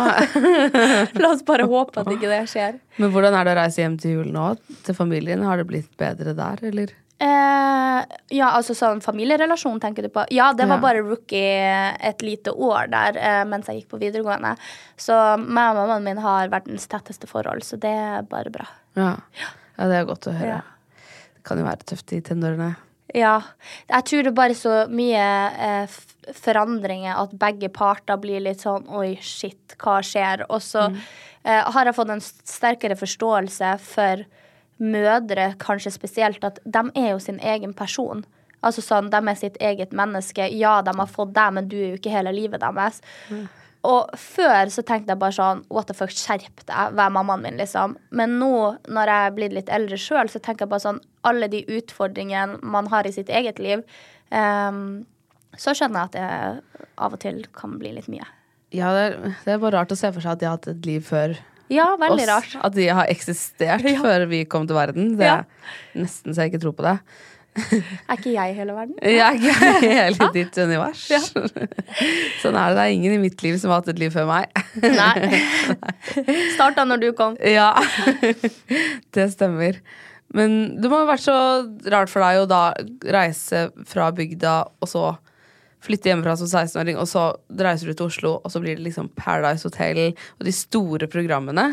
La 1.23 1.31
oss 1.33 1.41
bare 1.43 1.65
håpe 1.67 2.03
at 2.03 2.11
ikke 2.13 2.29
det 2.29 2.43
skjer. 2.53 2.77
Men 3.01 3.11
hvordan 3.15 3.35
er 3.35 3.49
det 3.49 3.55
å 3.55 3.59
reise 3.63 3.81
hjem 3.81 3.97
til 3.99 4.19
jul 4.19 4.29
nå? 4.35 4.51
Til 4.85 4.95
familien? 4.95 5.43
Har 5.49 5.59
det 5.59 5.65
blitt 5.71 5.89
bedre 5.99 6.35
der, 6.37 6.61
eller? 6.69 6.93
Eh, 7.21 8.05
ja, 8.33 8.47
altså 8.57 8.73
sånn 8.77 9.03
familierelasjon, 9.05 9.81
tenker 9.83 10.07
du 10.07 10.09
på? 10.13 10.23
Ja, 10.33 10.53
det 10.57 10.65
var 10.71 10.79
Ja. 10.79 10.81
bare 10.87 11.03
rookie 11.05 11.95
et 12.01 12.23
lite 12.25 12.51
år 12.57 12.89
der 12.89 13.17
eh, 13.21 13.45
mens 13.45 13.67
jeg 13.69 13.83
gikk 13.83 13.91
på 13.93 14.01
videregående. 14.01 14.55
Så 14.97 15.13
meg 15.39 15.75
og 15.75 15.83
mammaen 15.83 16.03
min 16.07 16.17
har 16.25 16.49
verdens 16.49 16.87
tetteste 16.89 17.29
forhold, 17.29 17.63
så 17.63 17.77
det 17.79 17.93
er 17.93 18.23
bare 18.23 18.51
bra. 18.51 18.65
Ja. 18.97 19.17
ja, 19.77 19.85
det 19.91 19.99
er 20.01 20.07
godt 20.09 20.31
å 20.31 20.33
høre. 20.33 20.63
Ja. 20.63 21.05
Det 21.37 21.45
kan 21.45 21.59
jo 21.61 21.65
være 21.69 21.85
tøft 21.93 22.13
i 22.17 22.23
tenårene. 22.25 22.77
Ja. 23.13 23.43
Jeg 23.91 24.05
tror 24.07 24.23
det 24.23 24.31
er 24.33 24.39
bare 24.41 24.55
så 24.57 24.75
mye 24.89 25.29
eh, 25.61 25.87
forandringer 26.33 27.19
at 27.21 27.33
begge 27.37 27.69
parter 27.69 28.17
blir 28.23 28.41
litt 28.41 28.61
sånn 28.65 28.87
oi, 28.89 29.17
shit, 29.21 29.75
hva 29.83 29.99
skjer? 30.01 30.47
Og 30.49 30.63
så 30.63 30.87
eh, 31.45 31.65
har 31.69 31.85
jeg 31.85 31.97
fått 31.97 32.13
en 32.17 32.21
sterkere 32.25 32.97
forståelse 32.97 33.75
for 33.83 34.25
mødre, 34.81 35.53
kanskje 35.61 35.93
spesielt, 35.95 36.45
at 36.45 36.61
de 36.65 36.85
er 36.97 37.13
jo 37.13 37.23
sin 37.23 37.41
egen 37.41 37.75
person. 37.77 38.25
Altså 38.61 38.85
sånn, 38.85 39.09
De 39.13 39.17
er 39.17 39.39
sitt 39.39 39.57
eget 39.61 39.95
menneske. 39.97 40.49
Ja, 40.53 40.81
de 40.85 40.93
har 40.97 41.09
fått 41.09 41.33
deg, 41.37 41.55
men 41.57 41.69
du 41.69 41.79
er 41.79 41.89
jo 41.91 42.01
ikke 42.01 42.13
hele 42.13 42.33
livet 42.37 42.61
deres. 42.61 43.01
Og 43.89 44.11
før 44.21 44.69
så 44.69 44.83
tenkte 44.85 45.15
jeg 45.15 45.21
bare 45.23 45.33
sånn 45.33 45.63
What 45.73 45.89
the 45.89 45.97
fuck, 45.97 46.13
skjerp 46.13 46.65
deg, 46.69 46.97
vær 46.99 47.13
mammaen 47.15 47.45
min, 47.47 47.61
liksom. 47.61 47.97
Men 48.13 48.37
nå, 48.41 48.53
når 48.93 49.13
jeg 49.13 49.29
er 49.29 49.39
blitt 49.39 49.55
litt 49.57 49.73
eldre 49.73 49.97
sjøl, 50.01 50.29
så 50.29 50.43
tenker 50.43 50.67
jeg 50.67 50.73
bare 50.75 50.85
sånn 50.85 51.01
Alle 51.29 51.49
de 51.53 51.63
utfordringene 51.79 52.61
man 52.61 52.91
har 52.93 53.09
i 53.09 53.15
sitt 53.15 53.33
eget 53.33 53.61
liv, 53.61 53.85
um, 54.33 55.07
så 55.57 55.73
skjønner 55.77 56.05
jeg 56.05 56.11
at 56.11 56.19
det 56.19 56.85
av 57.01 57.17
og 57.17 57.23
til 57.23 57.41
kan 57.57 57.79
bli 57.81 57.95
litt 57.97 58.09
mye. 58.13 58.29
Ja, 58.77 58.93
det 58.95 59.07
er, 59.09 59.17
det 59.45 59.55
er 59.55 59.63
bare 59.63 59.81
rart 59.81 59.93
å 59.93 59.99
se 59.99 60.13
for 60.13 60.23
seg 60.23 60.37
at 60.37 60.43
de 60.43 60.47
har 60.47 60.59
hatt 60.59 60.69
et 60.71 60.87
liv 60.87 61.03
før 61.03 61.35
Ja, 61.71 61.89
veldig 62.01 62.25
oss. 62.27 62.31
rart. 62.31 62.55
At 62.67 62.75
de 62.77 62.87
har 62.91 63.07
eksistert 63.13 63.85
før 64.05 64.27
vi 64.31 64.45
kom 64.51 64.67
til 64.67 64.77
verden. 64.79 65.13
Det 65.19 65.27
Ja. 65.29 65.41
er 65.43 66.01
nesten 66.05 66.35
så 66.35 66.43
jeg 66.45 66.53
ikke 66.55 66.65
tror 66.67 66.77
på 66.79 66.87
det. 66.89 66.97
Er 68.09 68.15
ikke 68.17 68.31
jeg 68.33 68.55
hele 68.55 68.73
verden? 68.77 68.95
Jeg 69.03 69.19
er 69.19 69.35
ikke 69.35 69.81
hele 69.83 70.29
ditt 70.37 70.59
univers. 70.63 71.01
sånn 72.43 72.55
er 72.55 72.71
det. 72.71 72.77
Det 72.79 72.85
er 72.85 72.93
ingen 72.95 73.17
i 73.17 73.23
mitt 73.25 73.43
liv 73.43 73.57
som 73.59 73.73
har 73.73 73.81
hatt 73.83 73.91
et 73.91 73.99
liv 73.99 74.13
før 74.15 74.29
meg. 74.31 74.47
Nei. 74.85 75.41
Starta 76.55 76.85
når 76.87 77.03
du 77.03 77.09
kom. 77.19 77.35
Ja, 77.43 77.73
det 79.17 79.27
stemmer. 79.35 79.81
Men 80.31 80.77
det 80.81 80.91
må 80.93 81.01
ha 81.03 81.09
vært 81.11 81.25
så 81.27 81.35
rart 81.91 82.11
for 82.13 82.23
deg 82.23 82.39
å 82.45 82.47
da 82.51 82.63
reise 83.19 83.65
fra 83.91 84.13
bygda, 84.15 84.55
og 84.79 84.89
så 84.91 85.05
flytte 85.85 86.11
hjemmefra 86.11 86.37
som 86.41 86.51
16-åring, 86.51 86.99
og 87.01 87.09
så 87.09 87.31
reiser 87.61 87.91
du 87.91 87.97
til 87.97 88.11
Oslo, 88.11 88.37
og 88.45 88.53
så 88.53 88.63
blir 88.63 88.79
det 88.79 88.85
liksom 88.85 89.11
Paradise 89.19 89.69
Hotel 89.69 90.11
og 90.11 90.47
de 90.47 90.55
store 90.55 91.09
programmene. 91.11 91.73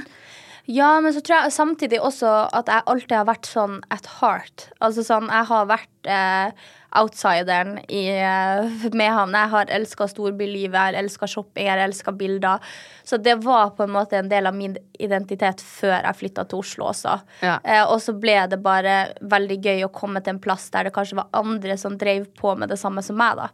Ja, 0.68 0.98
men 1.00 1.14
så 1.16 1.22
tror 1.24 1.46
jeg 1.46 1.56
samtidig 1.56 2.00
også 2.04 2.28
at 2.56 2.68
jeg 2.68 2.84
alltid 2.92 3.16
har 3.16 3.28
vært 3.30 3.48
sånn 3.48 3.78
at 3.94 4.10
heart. 4.18 4.68
Altså 4.84 5.06
sånn, 5.08 5.30
jeg 5.32 5.48
har 5.48 5.70
vært 5.70 6.10
eh, 6.12 6.66
outsideren 6.96 7.78
i 7.92 8.04
eh, 8.16 8.88
Mehamn. 8.94 9.36
Jeg 9.36 9.52
har 9.52 9.74
elska 9.78 10.08
storbylivet, 10.12 10.76
jeg 10.76 10.94
har 10.94 11.00
elska 11.02 11.28
shopping, 11.30 11.66
jeg 11.68 11.74
har 11.74 11.84
elska 11.84 12.14
bilder. 12.16 12.64
Så 13.04 13.20
det 13.22 13.38
var 13.44 13.74
på 13.78 13.84
en 13.84 13.94
måte 13.96 14.20
en 14.20 14.32
del 14.32 14.48
av 14.48 14.56
min 14.56 14.78
identitet 15.00 15.62
før 15.64 15.98
jeg 16.00 16.20
flytta 16.22 16.48
til 16.48 16.64
Oslo 16.64 16.90
også. 16.92 17.20
Ja. 17.44 17.60
Eh, 17.64 17.84
og 17.84 18.00
så 18.04 18.16
ble 18.18 18.40
det 18.52 18.62
bare 18.64 18.98
veldig 19.22 19.60
gøy 19.64 19.86
å 19.88 19.94
komme 19.94 20.24
til 20.24 20.36
en 20.36 20.44
plass 20.44 20.70
der 20.74 20.88
det 20.88 20.96
kanskje 20.96 21.20
var 21.22 21.32
andre 21.38 21.78
som 21.80 21.98
drev 22.00 22.30
på 22.40 22.56
med 22.60 22.72
det 22.72 22.80
samme 22.82 23.04
som 23.06 23.20
meg, 23.20 23.40
da. 23.40 23.52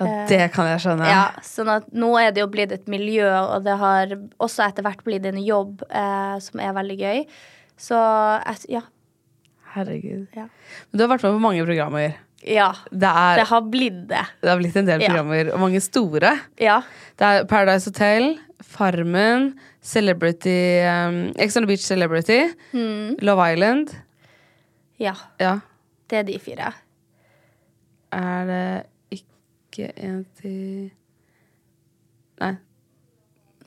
Ja, 0.00 0.24
det 0.26 0.40
kan 0.50 0.66
jeg 0.66 0.80
skjønne. 0.82 1.06
Ja, 1.06 1.26
sånn 1.46 1.70
at 1.70 1.86
nå 1.94 2.08
er 2.18 2.32
det 2.34 2.42
jo 2.42 2.48
blitt 2.50 2.72
et 2.74 2.88
miljø, 2.90 3.28
og 3.30 3.62
det 3.66 3.76
har 3.78 4.16
også 4.42 4.64
etter 4.66 4.82
hvert 4.82 5.04
blitt 5.06 5.26
en 5.28 5.38
jobb 5.38 5.84
eh, 5.86 6.34
som 6.42 6.62
er 6.62 6.74
veldig 6.74 6.96
gøy. 6.98 7.22
Så 7.78 7.98
ja. 8.70 8.82
Herregud. 9.74 10.26
Ja. 10.34 10.48
Men 10.90 10.98
du 10.98 11.04
har 11.04 11.12
vært 11.14 11.26
med 11.26 11.36
på 11.36 11.42
mange 11.42 11.66
programmer. 11.66 12.18
Ja. 12.44 12.70
Det, 12.90 13.08
er, 13.08 13.36
Det 13.40 13.46
har 13.48 13.60
blitt 13.72 14.02
det. 14.08 14.24
det 14.42 14.50
har 14.50 14.58
blitt 14.60 14.76
en 14.76 14.86
del 14.86 15.00
Ja. 15.00 15.08
programmer, 15.08 15.52
og 15.54 15.60
mange 15.60 15.80
store. 15.80 16.34
Ja. 16.60 16.80
Det 17.18 17.24
er 17.30 17.44
Paradise 17.48 17.88
Hotel, 17.90 18.38
Farmen, 18.62 19.54
Celebrity 19.82 20.80
um, 20.84 21.32
Ex 21.36 21.56
on 21.56 21.62
the 21.64 21.66
Beach 21.68 21.84
Celebrity, 21.84 22.42
Mm. 22.72 23.16
Love 23.22 23.52
Island. 23.52 23.94
Ja. 25.00 25.14
Ja. 25.40 25.58
Det 26.10 26.18
er 26.18 26.22
de 26.28 26.38
fire. 26.38 26.72
Er 28.12 28.44
det 28.46 28.86
ikke 29.10 29.90
en 29.96 30.24
til 30.40 30.90
Nei. 32.40 32.52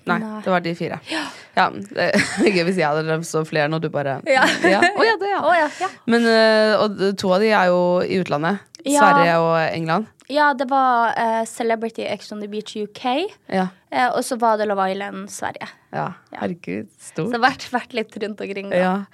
Nei, 0.07 0.17
Nei. 0.23 0.41
det 0.43 0.51
var 0.53 0.61
de 0.63 0.71
fire. 0.75 0.99
Ja, 1.11 1.25
det 1.95 2.05
er 2.15 2.53
gøy 2.55 2.63
hvis 2.69 2.77
jeg 2.79 2.87
hadde 2.87 3.03
drømt 3.09 3.27
så 3.27 3.41
flere 3.47 3.67
når 3.71 3.81
du 3.83 3.89
bare 3.91 4.21
Ja. 4.27 4.45
ja. 4.63 4.79
Oh, 4.95 5.03
ja, 5.03 5.15
det, 5.19 5.31
ja. 5.33 5.41
Oh, 5.43 5.55
ja, 5.57 5.67
ja. 5.81 5.89
Men 6.07 6.23
øh, 6.31 6.83
og 6.85 7.17
to 7.19 7.33
av 7.35 7.43
de 7.43 7.49
er 7.51 7.65
jo 7.71 7.81
i 8.05 8.19
utlandet. 8.21 8.61
Ja. 8.85 8.99
Sverige 9.01 9.37
og 9.41 9.55
England. 9.73 10.05
ja, 10.29 10.51
det 10.53 10.67
var 10.69 11.13
uh, 11.17 11.45
Celebrity 11.49 12.03
Ex 12.05 12.31
on 12.31 12.39
the 12.43 12.47
Beach 12.51 12.75
UK, 12.77 13.05
Ja. 13.49 13.67
Uh, 13.91 14.09
og 14.17 14.23
så 14.27 14.35
var 14.39 14.57
det 14.59 14.67
Love 14.67 14.91
Island 14.91 15.29
Sverige. 15.31 15.67
ja. 15.93 16.09
Herregud, 16.33 16.87
Så 16.99 17.11
stort. 17.13 17.31
har 17.33 17.39
vært, 17.41 17.65
vært 17.73 17.93
litt 17.93 18.17
rundt 18.23 18.41
omkring. 18.41 18.71
Ja. 18.75 19.05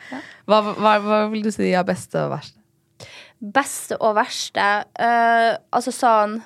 Hva, 0.49 0.61
hva, 0.73 0.97
hva 0.99 1.19
vil 1.31 1.43
du 1.45 1.51
si 1.51 1.71
er 1.71 1.83
beste 1.87 2.17
og 2.25 2.33
verste? 2.35 2.59
Beste 3.43 3.97
og 3.99 4.13
verste 4.15 4.63
uh, 4.99 5.55
Altså 5.75 5.91
sånn 5.91 6.37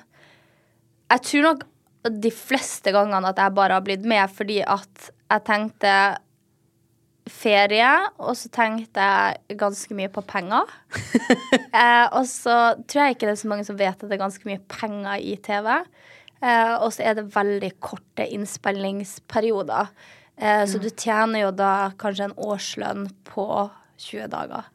Jeg 1.12 1.22
tror 1.28 1.44
nok 1.46 1.60
de 2.08 2.30
fleste 2.34 2.90
gangene 2.94 3.28
at 3.30 3.38
jeg 3.38 3.54
bare 3.54 3.76
har 3.76 3.84
blitt 3.86 4.02
med 4.08 4.30
fordi 4.34 4.60
at 4.64 5.10
jeg 5.28 5.44
tenkte 5.46 5.92
ferie, 7.32 7.88
og 8.18 8.36
så 8.38 8.50
tenkte 8.54 9.04
jeg 9.04 9.58
ganske 9.60 9.96
mye 9.96 10.10
på 10.12 10.22
penger. 10.28 10.70
eh, 11.80 12.06
og 12.06 12.24
så 12.28 12.58
tror 12.84 13.02
jeg 13.04 13.16
ikke 13.16 13.28
det 13.28 13.34
er 13.34 13.42
så 13.42 13.50
mange 13.52 13.66
som 13.68 13.78
vet 13.80 13.96
at 13.96 14.06
det 14.06 14.16
er 14.16 14.24
ganske 14.24 14.48
mye 14.48 14.62
penger 14.72 15.24
i 15.24 15.34
TV. 15.44 15.72
Eh, 16.38 16.74
og 16.78 16.92
så 16.94 17.08
er 17.08 17.18
det 17.18 17.30
veldig 17.34 17.72
korte 17.82 18.26
innspillingsperioder. 18.36 19.90
Eh, 20.38 20.64
så 20.70 20.78
du 20.78 20.88
tjener 20.90 21.46
jo 21.46 21.52
da 21.54 21.90
kanskje 21.98 22.28
en 22.28 22.38
årslønn 22.38 23.08
på 23.26 23.48
20 23.98 24.30
dager. 24.34 24.68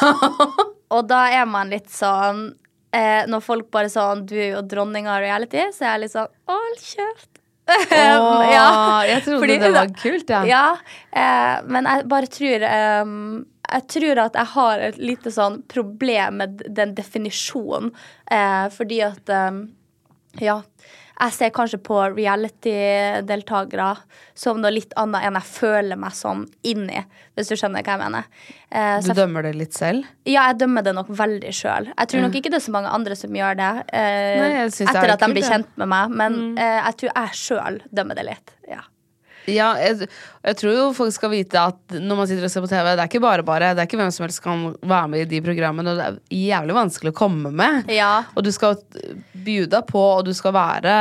Og 0.94 1.06
da 1.08 1.24
er 1.32 1.46
man 1.48 1.70
litt 1.72 1.88
sånn 1.90 2.50
eh, 2.94 3.26
Når 3.26 3.40
folk 3.42 3.70
bare 3.72 3.88
sånn 3.90 4.26
Du 4.28 4.36
er 4.36 4.52
jo 4.52 4.60
dronning 4.62 5.08
av 5.10 5.22
reality, 5.24 5.64
så 5.74 5.86
er 5.86 5.94
jeg 5.94 6.02
litt 6.04 6.14
sånn 6.14 6.30
Hold 6.50 6.82
kjeft. 6.84 7.39
Åh, 7.70 9.02
jeg 9.10 9.22
trodde 9.24 9.40
Fordi- 9.44 9.58
det 9.62 9.72
var 9.74 9.92
kult, 10.02 10.30
ja. 10.30 10.42
Ja, 10.48 10.64
eh, 11.12 11.62
men 11.66 11.88
jeg 11.90 12.08
bare 12.10 12.26
tror 12.26 12.64
ehm, 12.68 13.44
Jeg 13.70 13.86
tror 13.94 14.18
at 14.24 14.34
jeg 14.34 14.46
har 14.56 14.80
et 14.88 14.96
lite 14.98 15.30
sånn 15.30 15.60
problem 15.70 16.40
med 16.42 16.62
den 16.74 16.94
definisjonen. 16.96 17.92
Eh, 18.30 18.66
fordi 18.74 19.00
at 19.06 19.30
Ja. 20.40 20.62
Jeg 21.20 21.32
ser 21.36 21.50
kanskje 21.52 21.78
på 21.84 21.98
reality-deltakere 22.16 23.90
som 24.38 24.60
noe 24.62 24.70
litt 24.72 24.92
annet 25.00 25.26
enn 25.28 25.36
jeg 25.38 25.48
føler 25.50 25.98
meg 26.00 26.14
som 26.16 26.46
inni, 26.66 27.02
hvis 27.36 27.50
du 27.52 27.56
skjønner 27.60 27.84
hva 27.84 27.96
jeg 27.96 28.00
mener. 28.02 28.28
Eh, 28.70 29.00
Du 29.04 29.10
jeg 29.10 29.18
dømmer 29.20 29.42
det 29.44 29.54
litt 29.58 29.76
selv? 29.76 30.06
ja, 30.24 30.46
jeg 30.50 30.58
dømmer 30.62 30.82
det 30.86 30.94
nok 30.96 31.08
veldig 31.08 31.52
sjøl. 31.52 31.90
Jeg 31.92 32.08
tror 32.12 32.24
nok 32.26 32.38
ikke 32.40 32.50
det 32.54 32.60
er 32.60 32.66
så 32.66 32.72
mange 32.76 32.88
andre 32.96 33.16
som 33.16 33.30
gjør 33.36 33.56
det. 33.60 33.70
eh, 33.92 34.40
Nei, 34.40 34.50
er 34.56 34.66
etter 34.70 35.12
at 35.16 35.20
de 35.20 35.32
blir 35.34 35.48
kjent 35.50 35.76
med 35.76 35.88
meg. 35.88 36.10
Men 36.22 36.40
eh, 36.58 36.80
jeg 36.86 36.96
tror 37.02 37.12
jeg 37.14 37.40
sjøl 37.44 37.80
dømmer 37.92 38.14
det 38.16 38.24
litt. 38.30 38.54
Ja. 38.70 38.80
Ja, 39.54 39.70
jeg, 39.80 40.08
jeg 40.46 40.58
tror 40.60 40.76
jo 40.76 40.88
folk 40.96 41.14
skal 41.14 41.32
vite 41.34 41.62
at 41.72 41.96
når 41.96 42.18
man 42.18 42.28
sitter 42.30 42.46
og 42.46 42.52
ser 42.52 42.64
på 42.64 42.70
TV, 42.70 42.92
det 42.94 43.04
er 43.04 43.10
ikke 43.10 43.22
bare 43.24 43.46
bare. 43.46 43.72
Det 43.74 43.84
er 43.84 43.88
ikke 43.90 44.00
hvem 44.00 44.12
som 44.14 44.26
helst 44.26 44.42
kan 44.44 44.68
være 44.80 45.08
med 45.12 45.24
i 45.24 45.30
de 45.30 45.40
programmene. 45.44 45.92
Og 45.94 46.00
det 46.00 46.06
er 46.06 46.20
jævlig 46.40 46.76
vanskelig 46.76 47.14
å 47.14 47.18
komme 47.22 47.52
med. 47.54 47.90
Ja. 47.92 48.12
Og 48.34 48.46
du 48.46 48.52
skal 48.54 48.78
bjuda 49.34 49.82
på, 49.88 50.00
og 50.20 50.24
du 50.28 50.32
skal 50.36 50.54
være 50.56 50.94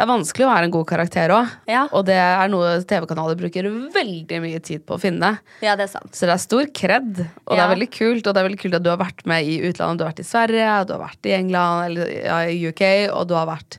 Det 0.00 0.06
er 0.06 0.08
vanskelig 0.08 0.46
å 0.46 0.50
være 0.50 0.68
en 0.68 0.72
god 0.72 0.86
karakter 0.88 1.32
òg. 1.36 1.48
Ja. 1.68 1.82
Og 1.92 2.06
det 2.08 2.16
er 2.16 2.48
noe 2.48 2.78
TV-kanaler 2.88 3.36
bruker 3.36 3.68
veldig 3.92 4.38
mye 4.40 4.60
tid 4.64 4.86
på 4.88 4.96
å 4.96 5.02
finne. 5.02 5.34
Ja, 5.60 5.74
det 5.76 5.88
er 5.88 5.92
sant. 5.92 6.14
Så 6.16 6.24
det 6.24 6.36
er 6.38 6.40
stor 6.40 6.70
kred, 6.72 7.20
og 7.44 7.52
det 7.52 7.60
er 7.60 7.74
veldig 7.74 7.90
kult. 7.92 8.22
Og 8.24 8.32
det 8.32 8.40
er 8.40 8.48
veldig 8.48 8.62
kult 8.62 8.78
at 8.78 8.86
du 8.86 8.88
har 8.94 9.02
vært 9.02 9.26
med 9.28 9.44
i 9.44 9.58
utlandet. 9.68 10.00
Du 10.00 10.06
har 10.06 10.14
vært 10.14 10.24
i 10.24 10.30
Sverige, 10.30 10.70
du 10.88 10.94
har 10.96 11.02
vært 11.04 11.28
i 11.28 11.34
England, 11.36 11.90
eller 11.90 12.14
ja, 12.16 12.38
i 12.48 12.62
UK, 12.72 12.86
og 13.12 13.28
du 13.28 13.36
har 13.36 13.50
vært 13.50 13.76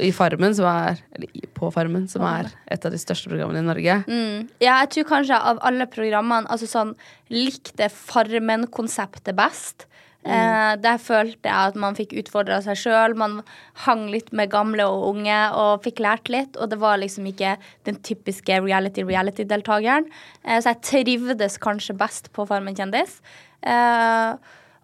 i 0.00 0.10
Farmen, 0.14 0.54
som 0.56 0.68
er 0.70 1.00
Eller 1.12 1.48
på 1.56 1.70
Farmen, 1.74 2.08
som 2.08 2.24
er 2.26 2.50
et 2.70 2.84
av 2.84 2.92
de 2.94 3.00
største 3.00 3.30
programmene 3.30 3.60
i 3.60 3.68
Norge. 3.68 3.96
Mm. 4.08 4.48
Ja, 4.62 4.80
jeg 4.82 4.92
tror 4.94 5.08
kanskje 5.16 5.38
av 5.38 5.60
alle 5.62 5.86
programmene 5.90 6.48
Altså 6.50 6.68
sånn 6.70 6.94
likte 7.32 7.88
Farmen-konseptet 7.92 9.36
best. 9.36 9.86
Eh, 10.22 10.74
der 10.78 11.00
følte 11.02 11.48
jeg 11.50 11.70
at 11.72 11.76
man 11.82 11.96
fikk 11.98 12.12
utfordra 12.20 12.60
seg 12.62 12.78
sjøl. 12.78 13.16
Man 13.18 13.40
hang 13.86 14.04
litt 14.12 14.30
med 14.36 14.52
gamle 14.52 14.86
og 14.86 15.16
unge 15.16 15.38
og 15.58 15.82
fikk 15.86 16.02
lært 16.04 16.30
litt. 16.32 16.58
Og 16.58 16.70
det 16.70 16.78
var 16.82 17.00
liksom 17.02 17.26
ikke 17.32 17.56
den 17.88 17.98
typiske 18.06 18.60
reality-reality-deltakeren. 18.62 20.06
Eh, 20.44 20.60
så 20.62 20.74
jeg 20.74 20.82
trivdes 20.86 21.58
kanskje 21.62 21.98
best 21.98 22.30
på 22.36 22.46
Farmen 22.50 22.78
kjendis. 22.78 23.18
Eh, 23.66 24.36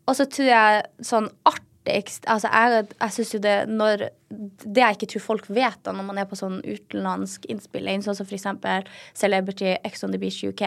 og 0.08 0.16
så 0.16 0.26
tror 0.26 0.50
jeg 0.50 0.84
sånn 1.04 1.30
artigst 1.88 2.24
Altså, 2.28 2.48
jeg, 2.52 2.86
jeg 3.00 3.12
synes 3.16 3.34
jo 3.34 3.40
det 3.44 3.56
når 3.68 4.08
Det 4.66 4.82
jeg 4.82 4.96
ikke 4.98 5.06
tror 5.14 5.22
folk 5.24 5.46
vet 5.48 5.78
da 5.86 5.92
når 5.96 6.04
man 6.04 6.18
er 6.20 6.26
på 6.28 6.36
sånn 6.36 6.58
utenlandsk 6.60 7.46
innspilling, 7.48 8.02
sånn 8.04 8.16
som 8.18 8.26
for 8.28 8.36
eksempel 8.36 8.84
Celebrity 9.16 9.76
Ex 9.84 10.04
on 10.04 10.12
the 10.12 10.18
Beach 10.20 10.42
UK. 10.44 10.62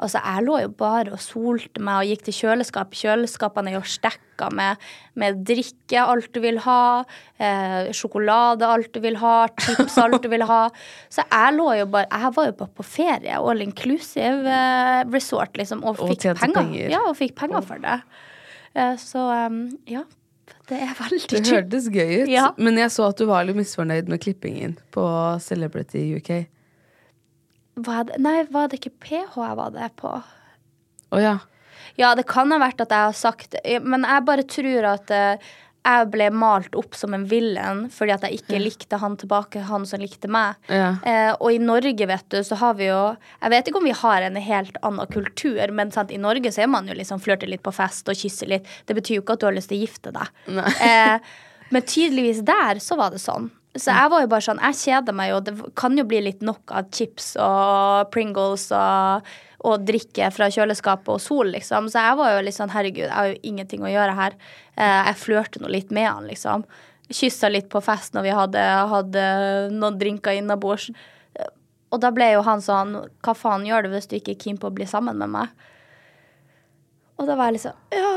Altså, 0.00 0.20
jeg 0.20 0.44
lå 0.44 0.58
jo 0.62 0.68
bare 0.80 1.12
og 1.12 1.20
solte 1.20 1.80
meg 1.84 2.02
og 2.02 2.10
gikk 2.10 2.22
til 2.26 2.36
kjøleskap. 2.38 2.92
Kjøleskapene 2.96 3.72
er 3.72 3.78
jo 3.78 3.82
stekka 3.88 4.50
med, 4.56 4.80
med 5.20 5.40
drikke, 5.48 6.00
alt 6.00 6.28
du 6.32 6.40
vil 6.44 6.60
ha. 6.64 7.02
Eh, 7.40 7.90
sjokolade, 7.96 8.68
alt 8.68 8.92
du 8.96 9.00
vil 9.04 9.16
ha. 9.20 9.34
Chips, 9.60 9.98
alt 10.00 10.20
du 10.24 10.28
vil 10.32 10.44
ha. 10.48 10.62
Så 11.14 11.24
jeg 11.24 11.56
lå 11.56 11.68
jo 11.80 11.88
bare 11.92 12.08
Jeg 12.08 12.32
var 12.36 12.48
jo 12.48 12.56
bare 12.62 12.76
på 12.80 12.86
ferie. 12.86 13.36
All 13.40 13.60
inclusive 13.64 14.44
eh, 14.60 15.02
resort, 15.12 15.56
liksom. 15.60 15.84
Og 15.84 16.00
Og 16.00 16.14
fikk 16.14 16.30
penger. 16.40 16.56
penger. 16.62 16.88
Ja, 16.96 17.02
og 17.08 17.16
fikk 17.20 17.36
penger 17.40 17.64
for 17.64 17.80
det. 17.84 17.98
Eh, 18.76 18.96
så 19.00 19.24
um, 19.48 19.64
ja. 19.88 20.04
Det 20.70 20.78
er 20.84 20.94
veldig 20.98 21.20
Det 21.32 21.40
hørtes 21.50 21.88
gøy 21.90 22.22
ut, 22.24 22.28
Ja. 22.30 22.50
men 22.56 22.76
jeg 22.78 22.90
så 22.94 23.08
at 23.10 23.16
du 23.18 23.26
var 23.26 23.44
litt 23.44 23.56
misfornøyd 23.58 24.08
med 24.08 24.20
klippingen 24.22 24.76
på 24.94 25.04
Celebrity 25.42 26.04
UK. 26.16 26.30
Var 27.80 28.04
det, 28.04 28.18
nei, 28.22 28.42
var 28.50 28.68
det 28.68 28.80
ikke 28.80 28.92
PH 29.00 29.36
jeg 29.40 29.56
var 29.56 29.70
det 29.74 29.90
på? 29.96 30.12
Å 31.10 31.20
ja. 31.22 31.38
Ja, 31.98 32.14
det 32.14 32.26
kan 32.30 32.50
ha 32.54 32.58
vært 32.62 32.80
at 32.84 32.92
jeg 32.94 33.08
har 33.08 33.16
sagt 33.16 33.54
Men 33.82 34.04
jeg 34.06 34.24
bare 34.24 34.44
tror 34.46 34.84
at 34.92 35.10
eh, 35.10 35.36
jeg 35.80 36.08
ble 36.12 36.26
malt 36.36 36.74
opp 36.76 36.96
som 36.98 37.14
en 37.16 37.24
villain 37.28 37.86
fordi 37.92 38.12
at 38.12 38.24
jeg 38.26 38.40
ikke 38.42 38.60
likte 38.60 38.98
han 39.00 39.16
tilbake, 39.20 39.62
han 39.68 39.86
som 39.88 40.02
likte 40.02 40.28
meg. 40.30 40.58
Ja. 40.68 40.92
Eh, 41.08 41.30
og 41.32 41.54
i 41.54 41.60
Norge, 41.62 42.08
vet 42.10 42.26
du, 42.32 42.40
så 42.44 42.58
har 42.60 42.76
vi 42.78 42.90
jo 42.90 43.00
Jeg 43.40 43.52
vet 43.54 43.68
ikke 43.70 43.80
om 43.80 43.88
vi 43.88 43.96
har 43.96 44.26
en 44.26 44.36
helt 44.36 44.76
annen 44.86 45.12
kultur, 45.12 45.62
men 45.72 45.92
sant, 45.94 46.12
i 46.12 46.20
Norge 46.20 46.52
så 46.52 46.64
er 46.64 46.72
man 46.72 46.88
jo 46.88 46.96
liksom 46.96 47.22
flørter 47.22 47.48
litt 47.50 47.64
på 47.64 47.72
fest 47.74 48.08
og 48.12 48.18
kysser 48.18 48.50
litt. 48.52 48.68
Det 48.86 48.96
betyr 48.96 49.18
jo 49.18 49.24
ikke 49.24 49.38
at 49.38 49.44
du 49.44 49.48
har 49.48 49.56
lyst 49.56 49.72
til 49.72 49.80
å 49.80 49.86
gifte 49.86 50.12
deg. 50.14 50.34
Eh, 50.84 51.16
men 51.74 51.88
tydeligvis 51.88 52.44
der 52.46 52.82
så 52.84 53.00
var 53.00 53.14
det 53.14 53.22
sånn. 53.24 53.48
Så 53.78 53.94
jeg 53.94 54.10
var 54.10 54.24
jo 54.24 54.30
bare 54.32 54.42
sånn, 54.42 54.62
jeg 54.66 54.80
kjeder 54.80 55.14
meg 55.14 55.30
jo. 55.30 55.42
Det 55.46 55.52
kan 55.78 55.94
jo 55.98 56.04
bli 56.10 56.24
litt 56.26 56.40
nok 56.42 56.72
av 56.74 56.88
chips 56.94 57.32
og 57.40 58.10
Pringles 58.10 58.66
og, 58.74 59.28
og 59.66 59.84
drikke 59.84 60.30
fra 60.32 60.48
kjøleskapet 60.52 61.12
og 61.12 61.20
sol, 61.22 61.52
liksom. 61.54 61.90
Så 61.92 62.02
jeg 62.02 62.18
var 62.20 62.34
jo 62.34 62.44
litt 62.46 62.56
sånn, 62.56 62.72
herregud, 62.72 63.06
jeg 63.06 63.16
har 63.16 63.30
jo 63.30 63.40
ingenting 63.52 63.84
å 63.84 63.92
gjøre 63.92 64.16
her. 64.16 64.36
Eh, 64.76 65.00
jeg 65.10 65.20
flørte 65.20 65.62
nå 65.62 65.70
litt 65.72 65.92
med 65.94 66.08
han, 66.08 66.28
liksom. 66.30 66.64
Kyssa 67.10 67.50
litt 67.50 67.68
på 67.72 67.82
fest 67.84 68.14
når 68.14 68.28
vi 68.28 68.36
hadde, 68.38 68.66
hadde 68.92 69.24
noen 69.74 69.98
drinker 70.00 70.38
innabords. 70.38 70.90
Og 71.90 71.98
da 72.02 72.12
ble 72.14 72.30
jo 72.36 72.44
han 72.46 72.62
sånn, 72.62 72.94
hva 73.24 73.34
faen 73.34 73.66
gjør 73.66 73.86
du 73.86 73.96
hvis 73.96 74.06
du 74.10 74.16
ikke 74.20 74.36
er 74.36 74.42
keen 74.44 74.60
på 74.60 74.70
å 74.70 74.74
bli 74.74 74.86
sammen 74.88 75.18
med 75.18 75.32
meg? 75.32 75.66
Og 77.20 77.26
da 77.28 77.36
var 77.36 77.50
jeg 77.50 77.58
liksom 77.58 77.76
Ja, 77.92 78.10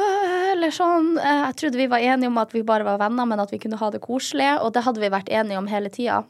eller 0.54 0.72
sånn 0.72 1.18
eh, 1.20 1.42
Jeg 1.50 1.58
trodde 1.60 1.82
vi 1.82 1.90
var 1.92 2.04
enige 2.06 2.30
om 2.32 2.38
at 2.40 2.54
vi 2.56 2.62
bare 2.64 2.88
var 2.88 3.02
venner, 3.02 3.28
men 3.28 3.42
at 3.44 3.52
vi 3.52 3.60
kunne 3.60 3.80
ha 3.82 3.90
det 3.92 4.04
koselig. 4.04 4.54
Og 4.64 4.72
det 4.76 4.86
hadde 4.86 5.04
vi 5.04 5.12
vært 5.12 5.32
enige 5.34 5.60
om 5.60 5.68
hele 5.68 5.92
tida. 5.92 6.22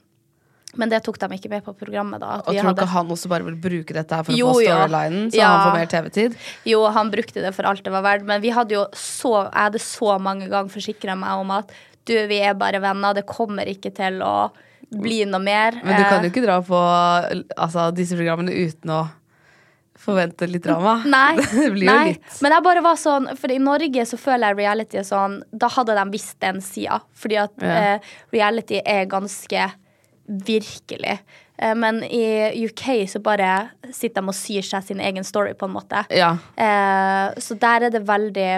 Men 0.75 0.89
det 0.89 1.03
tok 1.05 1.19
de 1.21 1.27
ikke 1.37 1.49
med 1.51 1.63
på 1.63 1.73
programmet. 1.77 2.19
da 2.19 2.39
Og 2.41 2.47
vi 2.53 2.57
tror 2.59 2.73
du 2.73 2.81
ikke 2.81 2.87
han 2.95 3.07
også 3.13 3.29
bare 3.29 3.45
vil 3.45 3.55
bruke 3.61 3.93
dette 3.93 4.15
her 4.15 4.23
for 4.23 4.33
Jo, 4.33 4.47
å 4.47 4.53
få 4.57 4.63
storylinen, 4.65 5.29
så 5.31 5.37
Ja. 5.37 5.47
han 5.53 5.67
får 5.67 5.77
mer 5.79 5.85
TV-tid? 5.91 6.35
Jo, 6.65 6.83
han 6.89 7.11
brukte 7.11 7.41
det 7.45 7.53
for 7.53 7.63
alt 7.69 7.83
det 7.83 7.91
var 7.93 8.01
verdt, 8.01 8.25
men 8.25 8.41
vi 8.41 8.49
hadde 8.49 8.71
jo 8.73 8.85
så 8.93 9.45
Jeg 9.51 9.61
hadde 9.69 9.79
så 9.79 10.19
mange 10.19 10.49
ganger 10.49 10.69
forsikra 10.73 11.15
meg 11.17 11.39
om 11.39 11.51
at 11.51 11.71
du, 12.05 12.13
vi 12.27 12.39
er 12.41 12.53
bare 12.53 12.81
venner, 12.81 13.13
det 13.13 13.25
kommer 13.25 13.63
ikke 13.69 13.93
til 13.95 14.19
å 14.21 14.51
bli 14.91 15.23
noe 15.25 15.39
mer. 15.39 15.77
Men 15.83 15.95
du 15.97 16.03
kan 16.03 16.21
jo 16.21 16.27
Eh, 16.27 16.31
ikke 16.31 16.43
dra 16.45 16.57
på 16.61 16.79
altså, 17.57 17.91
disse 17.95 18.13
programmene 18.17 18.51
uten 18.51 18.89
å 18.89 19.09
forvente 20.03 20.47
litt 20.49 20.63
drama. 20.65 20.97
Nei. 21.05 21.35
det 21.53 21.69
blir 21.71 21.87
jo 21.87 21.93
nei. 21.93 22.07
litt 22.13 22.41
Men 22.43 22.51
jeg 22.57 22.63
bare 22.65 22.81
var 22.83 22.95
sånn 22.99 23.29
For 23.39 23.51
i 23.53 23.59
Norge 23.61 24.03
så 24.09 24.17
føler 24.19 24.49
jeg 24.51 24.57
reality 24.57 24.97
er 24.99 25.05
sånn 25.07 25.37
Da 25.53 25.69
hadde 25.69 25.95
de 25.95 26.05
visst 26.11 26.39
den 26.43 26.59
sida. 26.65 26.99
Fordi 27.15 27.37
at 27.43 27.51
Ja. 27.61 27.77
eh, 27.95 27.99
reality 28.33 28.81
er 28.83 29.05
ganske 29.05 29.71
virkelig. 30.27 31.19
Eh, 31.57 31.75
men 31.75 32.03
i 32.03 32.65
UK 32.65 33.09
så 33.09 33.19
bare 33.23 33.69
sitter 33.93 34.21
de 34.21 34.27
og 34.31 34.35
syr 34.37 34.61
seg 34.65 34.83
sin 34.87 34.99
egen 35.03 35.23
story, 35.27 35.53
på 35.53 35.65
en 35.69 35.75
måte. 35.75 36.05
Ja. 36.13 36.33
Eh, 36.55 37.33
så 37.43 37.57
der 37.59 37.89
er 37.89 37.93
det 37.93 38.03
veldig 38.07 38.49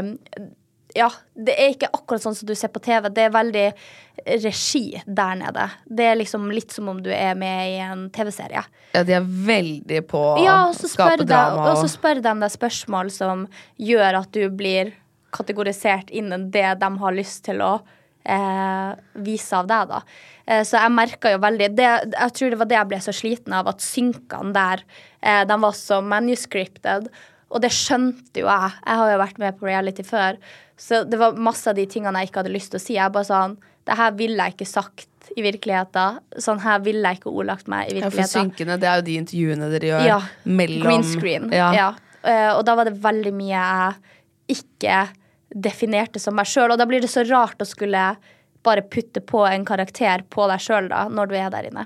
Ja, 0.95 1.09
det 1.35 1.57
er 1.59 1.73
ikke 1.73 1.89
akkurat 1.91 2.23
sånn 2.23 2.35
som 2.37 2.47
du 2.47 2.53
ser 2.55 2.69
på 2.71 2.79
TV. 2.79 3.09
Det 3.11 3.25
er 3.25 3.33
veldig 3.33 3.65
regi 4.45 5.01
der 5.05 5.35
nede. 5.35 5.65
Det 5.91 6.05
er 6.07 6.15
liksom 6.15 6.45
litt 6.55 6.71
som 6.71 6.87
om 6.87 7.01
du 7.03 7.09
er 7.11 7.35
med 7.35 7.73
i 7.73 7.79
en 7.83 8.05
TV-serie. 8.15 8.61
ja, 8.93 9.01
de 9.03 9.11
er 9.17 9.25
veldig 9.27 10.07
på 10.07 10.21
Ja, 10.45 10.69
å 10.69 10.87
skape 10.87 11.25
drama. 11.27 11.71
og 11.73 11.81
så 11.83 11.89
spør 11.91 12.21
de 12.23 12.33
deg 12.39 12.53
spørsmål 12.53 13.11
som 13.11 13.43
gjør 13.77 14.21
at 14.21 14.31
du 14.31 14.47
blir 14.49 14.93
kategorisert 15.35 16.09
innen 16.15 16.49
det 16.49 16.79
de 16.79 16.89
har 16.97 17.11
lyst 17.11 17.43
til 17.43 17.59
å 17.59 17.81
eh, 18.25 18.95
vise 19.25 19.53
av 19.57 19.67
deg, 19.69 19.87
da. 19.91 20.01
Eh, 20.47 20.63
så 20.65 20.79
jeg 20.81 20.93
merka 20.93 21.31
jo 21.33 21.39
veldig 21.41 21.69
det, 21.75 21.87
Jeg 22.13 22.33
tror 22.37 22.49
det 22.53 22.59
var 22.59 22.69
det 22.69 22.77
jeg 22.77 22.89
ble 22.91 22.99
så 23.05 23.13
sliten 23.15 23.53
av, 23.57 23.67
at 23.71 23.79
synkene 23.85 24.53
der, 24.53 24.83
eh, 25.21 25.43
de 25.45 25.57
var 25.61 25.71
så 25.77 26.01
manuscripted. 26.03 27.09
Og 27.51 27.61
det 27.61 27.71
skjønte 27.71 28.41
jo 28.41 28.47
jeg. 28.49 28.71
Jeg 28.85 28.97
har 29.01 29.11
jo 29.13 29.17
vært 29.21 29.37
med 29.39 29.57
på 29.59 29.67
reality 29.69 30.03
før. 30.03 30.37
Så 30.77 31.03
det 31.07 31.17
var 31.21 31.37
masse 31.39 31.67
av 31.69 31.75
de 31.77 31.85
tingene 31.87 32.19
jeg 32.19 32.29
ikke 32.31 32.41
hadde 32.43 32.53
lyst 32.55 32.71
til 32.73 32.79
å 32.81 32.83
si. 32.83 32.93
Jeg 32.97 33.11
bare 33.15 33.29
sånn 33.29 33.57
Det 33.85 33.95
her 33.99 34.11
ville 34.17 34.41
jeg 34.41 34.55
ikke 34.55 34.65
sagt 34.67 35.29
i 35.37 35.41
virkeligheten. 35.45 36.17
Sånn 36.41 36.59
her 36.63 36.79
ville 36.81 37.05
jeg 37.05 37.19
ikke 37.19 37.29
ordlagt 37.31 37.67
meg 37.69 37.91
i 37.91 37.99
ja, 37.99 38.09
for 38.09 38.17
virkeligheten. 38.17 38.49
synkene, 38.49 38.79
det 38.81 38.87
er 38.89 38.95
jo 38.97 39.05
de 39.05 39.17
intervjuene 39.21 39.69
dere 39.71 39.87
gjør 39.91 40.05
Ja. 40.07 40.19
mellom 40.45 40.81
Green 40.87 41.03
screen. 41.03 41.51
Ja. 41.53 41.71
Ja. 41.73 41.89
Uh, 42.25 42.57
og 42.57 42.65
da 42.65 42.73
var 42.75 42.85
det 42.89 42.95
veldig 43.01 43.33
mye 43.37 43.61
jeg 44.49 44.57
ikke 44.57 44.97
definerte 45.55 46.19
som 46.19 46.35
meg 46.35 46.49
sjøl. 46.51 46.73
Og 46.75 46.79
da 46.81 46.87
blir 46.89 47.01
det 47.03 47.11
så 47.11 47.23
rart 47.27 47.61
å 47.63 47.67
skulle 47.67 48.05
bare 48.65 48.81
putte 48.91 49.21
på 49.21 49.43
en 49.47 49.65
karakter 49.67 50.23
på 50.29 50.47
deg 50.51 50.63
sjøl 50.63 50.89
når 51.13 51.29
du 51.31 51.35
er 51.39 51.51
der 51.53 51.69
inne. 51.69 51.85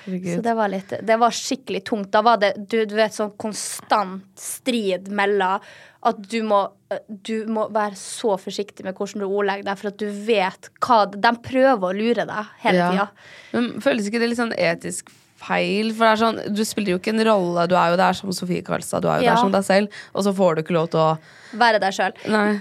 Herregud. 0.00 0.30
Så 0.34 0.42
det 0.42 0.54
var, 0.56 0.70
litt, 0.72 0.92
det 1.06 1.16
var 1.20 1.34
skikkelig 1.36 1.82
tungt. 1.86 2.08
Da 2.14 2.22
var 2.24 2.38
det 2.40 2.54
du, 2.56 2.78
du 2.88 2.94
vet, 2.96 3.12
sånn 3.14 3.34
konstant 3.40 4.24
strid 4.40 5.10
mellom 5.12 5.60
at 6.08 6.20
du 6.32 6.38
må, 6.48 6.62
du 7.28 7.44
må 7.52 7.66
være 7.68 7.98
så 8.00 8.38
forsiktig 8.40 8.86
med 8.86 8.96
hvordan 8.96 9.20
du 9.20 9.26
ordlegger 9.28 9.66
deg, 9.68 9.76
for 9.82 9.90
at 9.90 9.98
du 10.00 10.06
vet 10.24 10.70
hva 10.80 11.02
De 11.12 11.32
prøver 11.44 11.84
å 11.84 11.92
lure 11.92 12.24
deg 12.24 12.54
hele 12.64 12.78
Ja. 12.80 12.88
tida. 13.52 13.74
Føles 13.84 14.08
ikke 14.08 14.22
det 14.22 14.30
litt 14.32 14.40
sånn 14.40 14.56
etisk 14.56 15.12
feil? 15.40 15.90
For 15.96 16.04
det 16.04 16.12
er 16.12 16.20
sånn, 16.20 16.40
du 16.54 16.62
spiller 16.68 16.92
jo 16.94 16.98
ikke 17.00 17.14
en 17.14 17.24
rolle. 17.26 17.66
Du 17.70 17.74
er 17.80 17.90
jo 17.94 17.98
der 18.00 18.16
som 18.18 18.32
Sofie 18.36 18.62
Karlstad, 18.66 19.02
du 19.02 19.08
er 19.08 19.20
jo 19.22 19.26
Ja. 19.26 19.34
der 19.34 19.40
som 19.40 19.52
deg 19.54 19.64
selv, 19.64 19.88
og 20.14 20.24
så 20.26 20.34
får 20.36 20.56
du 20.56 20.62
ikke 20.62 20.76
lov 20.76 20.90
til 20.92 21.00
å 21.00 21.18
Være 21.52 21.80
deg 21.82 21.92
sjøl. 21.92 22.12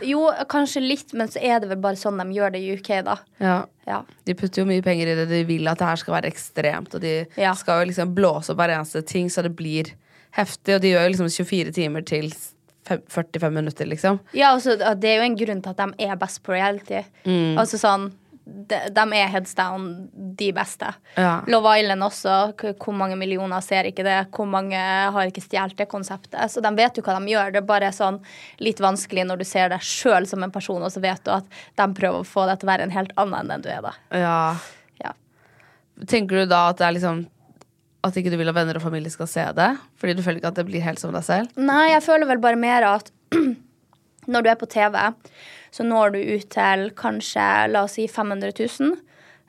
Jo, 0.01 0.31
kanskje 0.49 0.81
litt, 0.81 1.13
men 1.13 1.27
så 1.29 1.37
er 1.43 1.59
det 1.59 1.69
vel 1.69 1.77
bare 1.77 1.93
sånn 1.99 2.17
de 2.17 2.33
gjør 2.39 2.51
det 2.55 2.61
i 2.63 2.71
UK, 2.73 3.03
da. 3.05 3.17
Ja. 3.39 3.65
Ja. 3.85 4.01
De 4.25 4.33
putter 4.33 4.63
jo 4.63 4.65
mye 4.65 4.81
penger 4.81 5.11
i 5.11 5.15
det. 5.19 5.27
De 5.29 5.43
vil 5.45 5.67
at 5.67 5.77
det 5.77 5.85
her 5.85 5.95
skal 6.01 6.15
være 6.15 6.31
ekstremt, 6.31 6.95
og 6.95 7.01
de 7.01 7.27
Ja. 7.37 7.53
skal 7.53 7.85
jo 7.85 7.91
liksom 7.91 8.15
blåse 8.15 8.49
opp 8.49 8.57
hver 8.57 8.69
eneste 8.79 9.05
ting, 9.05 9.27
så 9.29 9.43
det 9.43 9.55
blir 9.55 9.91
heftig. 10.33 10.75
Og 10.75 10.81
de 10.81 10.93
gjør 10.95 11.05
jo 11.05 11.11
liksom 11.13 11.29
24 11.45 11.71
timer 11.71 12.01
til 12.01 12.31
45 12.87 13.51
minutter, 13.53 13.85
liksom. 13.85 14.19
Ja, 14.33 14.55
altså, 14.55 14.75
det 14.99 15.05
er 15.09 15.17
jo 15.19 15.25
en 15.27 15.37
grunn 15.37 15.61
til 15.61 15.69
at 15.69 15.77
de 15.77 16.05
er 16.07 16.15
best 16.15 16.41
på 16.43 16.53
reality. 16.55 17.03
Mm. 17.25 17.57
Altså 17.59 17.77
sånn 17.77 18.11
de, 18.69 18.79
de 18.93 19.03
er 19.17 19.29
heads 19.33 19.55
down 19.57 20.09
de 20.13 20.49
beste. 20.55 20.89
Ja. 21.15 21.39
Love 21.47 21.75
Island 21.79 22.03
også. 22.05 22.35
Hvor 22.79 22.95
mange 22.95 23.17
millioner 23.19 23.63
ser 23.65 23.89
ikke 23.89 24.05
det? 24.07 24.17
Hvor 24.35 24.49
mange 24.49 24.79
har 24.79 25.29
ikke 25.29 25.43
stjålet 25.43 25.77
det 25.79 25.89
konseptet? 25.91 26.39
Så 26.51 26.63
de 26.63 26.71
vet 26.77 26.97
jo 26.97 27.03
hva 27.05 27.17
de 27.17 27.33
gjør. 27.33 27.53
Det 27.53 27.61
er 27.61 27.69
bare 27.69 27.91
sånn 27.95 28.19
litt 28.63 28.81
vanskelig 28.83 29.27
når 29.29 29.41
du 29.41 29.47
ser 29.47 29.71
deg 29.73 29.85
sjøl 29.85 30.27
som 30.29 30.43
en 30.45 30.53
person, 30.53 30.81
og 30.83 30.93
så 30.93 31.03
vet 31.03 31.23
du 31.25 31.33
at 31.35 31.47
de 31.79 31.89
prøver 31.97 32.21
å 32.21 32.27
få 32.27 32.45
deg 32.49 32.61
til 32.61 32.69
å 32.69 32.73
være 32.73 32.87
en 32.87 32.95
helt 32.95 33.15
annen 33.19 33.39
enn 33.41 33.53
den 33.55 33.65
du 33.65 33.69
er, 33.73 33.83
da. 33.85 33.93
Ja. 34.15 34.39
Ja. 35.03 35.13
Tenker 36.07 36.43
du 36.43 36.49
da 36.49 36.69
at 36.71 36.79
det 36.79 36.87
er 36.87 36.95
liksom 36.97 37.27
At 38.05 38.15
ikke 38.15 38.31
du 38.31 38.37
vil 38.39 38.47
at 38.47 38.55
venner 38.55 38.77
og 38.79 38.83
familie 38.85 39.11
skal 39.11 39.27
se 39.27 39.43
det? 39.57 39.69
Fordi 39.99 40.13
du 40.15 40.21
føler 40.23 40.39
ikke 40.39 40.53
at 40.53 40.59
det 40.59 40.67
blir 40.69 40.83
helt 40.85 41.01
som 41.01 41.11
deg 41.11 41.25
selv? 41.27 41.57
Nei, 41.59 41.89
jeg 41.91 42.05
føler 42.05 42.29
vel 42.29 42.39
bare 42.39 42.59
mer 42.59 42.85
at 42.87 43.09
når 44.31 44.45
du 44.45 44.51
er 44.51 44.59
på 44.59 44.69
TV, 44.71 44.95
så 45.71 45.85
når 45.85 46.15
du 46.15 46.19
ut 46.35 46.49
til 46.53 46.89
kanskje, 46.97 47.45
la 47.71 47.85
oss 47.85 47.97
si 47.99 48.07
500 48.09 48.53
000. 48.57 48.97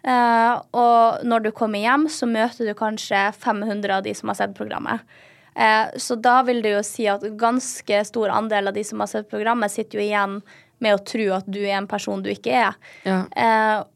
Uh, 0.00 0.56
og 0.72 1.26
når 1.28 1.44
du 1.44 1.50
kommer 1.56 1.82
hjem, 1.82 2.06
så 2.08 2.28
møter 2.28 2.70
du 2.70 2.74
kanskje 2.76 3.26
500 3.36 3.98
av 3.98 4.06
de 4.06 4.14
som 4.16 4.32
har 4.32 4.38
sett 4.38 4.56
programmet. 4.56 5.04
Uh, 5.52 5.92
så 6.00 6.16
da 6.16 6.40
vil 6.46 6.62
det 6.64 6.74
jo 6.76 6.82
si 6.86 7.08
at 7.10 7.26
ganske 7.40 8.02
stor 8.08 8.32
andel 8.32 8.70
av 8.70 8.76
de 8.76 8.84
som 8.86 9.02
har 9.02 9.10
sett 9.12 9.30
programmet, 9.32 9.72
sitter 9.72 10.00
jo 10.00 10.06
igjen 10.06 10.40
med 10.80 10.96
å 10.96 11.04
tro 11.04 11.26
at 11.36 11.48
du 11.50 11.60
er 11.60 11.76
en 11.76 11.90
person 11.90 12.22
du 12.24 12.30
ikke 12.32 12.56
er. 12.62 12.78
Ja. 13.04 13.22
Uh, 13.36 13.88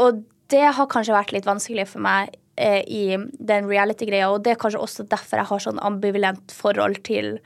og 0.00 0.22
det 0.50 0.66
har 0.76 0.90
kanskje 0.90 1.14
vært 1.14 1.34
litt 1.34 1.48
vanskelig 1.48 1.86
for 1.92 2.02
meg 2.02 2.34
eh, 2.60 2.82
i 2.82 3.04
den 3.16 3.68
reality-greia, 3.70 4.30
og 4.32 4.42
det 4.44 4.54
er 4.54 4.62
kanskje 4.62 4.82
også 4.82 5.06
derfor 5.10 5.40
jeg 5.40 5.50
har 5.50 5.62
sånn 5.62 5.82
ambivalent 5.86 6.54
forhold 6.54 7.02
til 7.06 7.36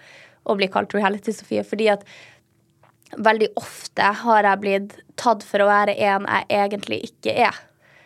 å 0.45 0.57
bli 0.59 0.69
kalt 0.73 0.95
reality-Sofie, 0.97 1.65
fordi 1.67 1.91
at 1.93 2.05
veldig 3.17 3.53
ofte 3.61 4.11
har 4.25 4.49
jeg 4.49 4.63
blitt 4.63 4.97
tatt 5.21 5.45
for 5.47 5.63
å 5.63 5.71
være 5.71 5.97
en 6.09 6.29
jeg 6.29 6.49
egentlig 6.51 7.01
ikke 7.11 7.35
er. 7.49 7.59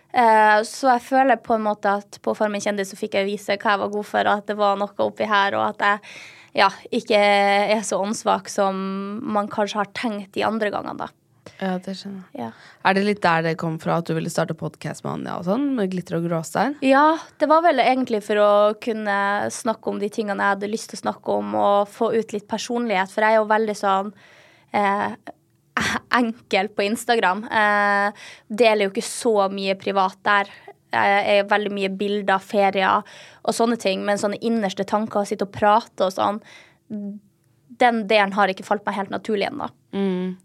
Eh, 0.09 0.59
så 0.64 0.94
jeg 0.94 1.05
føler 1.05 1.40
på 1.44 1.57
en 1.59 1.66
måte 1.66 1.99
at 2.01 2.18
på 2.24 2.34
Farmen 2.36 2.62
kjendis 2.64 2.92
så 2.92 2.99
fikk 2.99 3.18
jeg 3.18 3.28
vise 3.28 3.59
hva 3.61 3.74
jeg 3.74 3.82
var 3.84 3.92
god 3.92 4.09
for, 4.09 4.24
og 4.24 4.42
at 4.42 4.51
det 4.51 4.59
var 4.59 4.80
noe 4.80 5.05
oppi 5.05 5.28
her, 5.28 5.57
og 5.59 5.66
at 5.68 5.84
jeg 5.84 6.64
ja, 6.64 6.68
ikke 6.94 7.18
er 7.18 7.84
så 7.86 8.01
åndssvak 8.03 8.49
som 8.51 8.76
man 9.22 9.51
kanskje 9.53 9.82
har 9.82 9.90
tenkt 9.96 10.32
de 10.34 10.46
andre 10.46 10.72
gangene, 10.74 10.96
da. 11.05 11.11
ja, 11.61 11.74
det 11.84 11.94
skjønner 12.01 12.24
jeg. 12.32 12.49
Ja. 12.49 12.49
Er 12.88 12.96
det 12.96 13.05
litt 13.05 13.20
der 13.22 13.44
det 13.44 13.59
kom 13.61 13.76
fra 13.82 13.99
at 14.01 14.09
du 14.09 14.14
ville 14.16 14.32
starte 14.32 14.57
podkast 14.59 15.05
med 15.05 15.12
Anja 15.12 15.36
og 15.38 15.46
sånn? 15.46 15.68
Med 15.76 15.92
glitter 15.92 16.18
og 16.18 16.24
gråstein? 16.26 16.78
Ja, 16.82 17.18
det 17.38 17.51
var 17.53 17.62
vel 17.68 17.84
egentlig 17.84 18.22
for 18.26 18.40
å 18.42 18.51
kunne 18.80 19.20
snakke 19.55 19.92
om 19.92 20.01
de 20.01 20.09
tingene 20.12 20.40
jeg 20.40 20.57
hadde 20.57 20.72
lyst 20.72 20.90
til 20.90 21.03
å 21.03 21.05
snakke 21.05 21.36
om, 21.36 21.55
og 21.61 21.92
få 21.92 22.11
ut 22.16 22.34
litt 22.34 22.49
personlighet, 22.49 23.12
for 23.12 23.26
jeg 23.26 23.36
er 23.36 23.42
jo 23.42 23.53
veldig 23.53 23.78
sånn 23.78 24.12
eh, 24.73 25.12
enkel 26.19 26.71
på 26.75 26.87
Instagram. 26.87 27.45
Eh, 27.45 28.25
deler 28.49 28.87
jo 28.87 28.95
ikke 28.95 29.07
så 29.07 29.37
mye 29.53 29.77
privat 29.79 30.19
der. 30.27 30.51
Eh, 30.93 31.39
er 31.39 31.49
veldig 31.49 31.73
mye 31.75 31.93
bilder, 32.01 32.41
ferier 32.41 33.03
og 33.45 33.55
sånne 33.57 33.77
ting, 33.81 34.05
men 34.07 34.21
sånne 34.21 34.41
innerste 34.41 34.87
tanker, 34.89 35.27
sitte 35.29 35.45
og 35.45 35.53
prate 35.53 36.07
og 36.07 36.14
sånn, 36.14 36.41
den 37.81 38.05
delen 38.11 38.35
har 38.37 38.51
ikke 38.53 38.66
falt 38.66 38.85
meg 38.87 38.97
helt 38.99 39.12
naturlig 39.14 39.49
ennå. 39.51 39.68
Mm. 39.97 40.37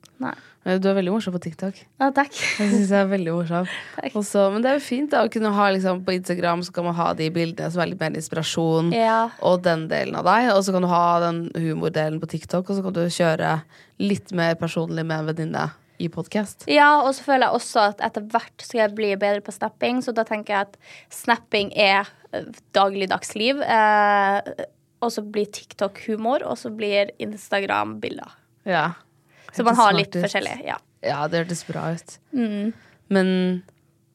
Du 0.64 0.86
er 0.88 0.96
veldig 0.96 1.12
morsom 1.12 1.34
på 1.36 1.42
TikTok. 1.44 1.80
Ja, 2.00 2.08
takk. 2.16 2.32
Jeg 2.62 2.70
synes 2.72 2.92
jeg 2.94 2.96
er 3.02 3.10
veldig 3.12 3.34
morsom. 3.36 3.68
Også, 4.16 4.46
men 4.54 4.64
det 4.64 4.70
er 4.72 4.78
jo 4.78 4.84
fint 4.86 5.12
da, 5.12 5.26
å 5.26 5.32
kunne 5.34 5.52
ha 5.52 5.66
liksom, 5.76 6.00
på 6.08 6.14
Instagram 6.16 6.64
så 6.64 6.72
kan 6.76 6.88
man 6.88 6.96
ha 6.96 7.10
de 7.20 7.28
bildene 7.36 7.68
som 7.74 7.84
er 7.84 7.92
litt 7.92 8.00
mer 8.00 8.16
inspirasjon, 8.16 8.94
Ja. 8.96 9.18
og 9.44 9.60
den 9.66 9.90
delen 9.92 10.16
av 10.16 10.24
deg. 10.30 10.54
Og 10.56 10.64
så 10.64 10.72
kan 10.76 10.86
du 10.86 10.92
ha 10.94 11.04
den 11.26 11.42
humordelen 11.58 12.22
på 12.24 12.30
TikTok, 12.32 12.70
og 12.72 12.80
så 12.80 12.86
kan 12.86 12.96
du 12.96 13.04
kjøre 13.12 13.58
litt 14.00 14.32
mer 14.32 14.56
personlig 14.62 15.04
med 15.04 15.20
en 15.26 15.32
venninne 15.34 15.66
i 16.02 16.08
podkast. 16.12 16.64
Ja, 16.72 16.94
og 17.04 17.12
så 17.18 17.28
føler 17.28 17.50
jeg 17.50 17.60
også 17.60 17.84
at 17.92 18.02
etter 18.08 18.24
hvert 18.32 18.64
skal 18.64 18.86
jeg 18.86 18.96
bli 18.98 19.12
bedre 19.20 19.44
på 19.46 19.54
snapping, 19.54 20.00
så 20.06 20.16
da 20.16 20.24
tenker 20.28 20.56
jeg 20.56 20.70
at 20.72 20.80
snapping 21.14 21.76
er 21.76 22.08
eh, 22.32 22.48
dagligdags 22.76 23.36
liv. 23.36 23.60
Eh, 23.62 24.40
og 25.04 25.12
så 25.16 25.22
blir 25.26 25.46
TikTok 25.52 26.00
humor, 26.08 26.44
og 26.48 26.58
så 26.60 26.72
blir 26.74 27.12
Instagram 27.24 27.98
bilder. 28.04 28.32
Ja. 28.66 28.88
Så 29.54 29.64
man 29.68 29.76
har 29.78 29.94
litt 29.94 30.16
ut. 30.16 30.22
forskjellig. 30.24 30.58
Ja. 30.66 30.80
Ja, 31.04 31.28
det 31.28 31.44
hørtes 31.44 31.66
bra 31.68 31.90
ut. 31.94 32.18
Men 33.12 33.28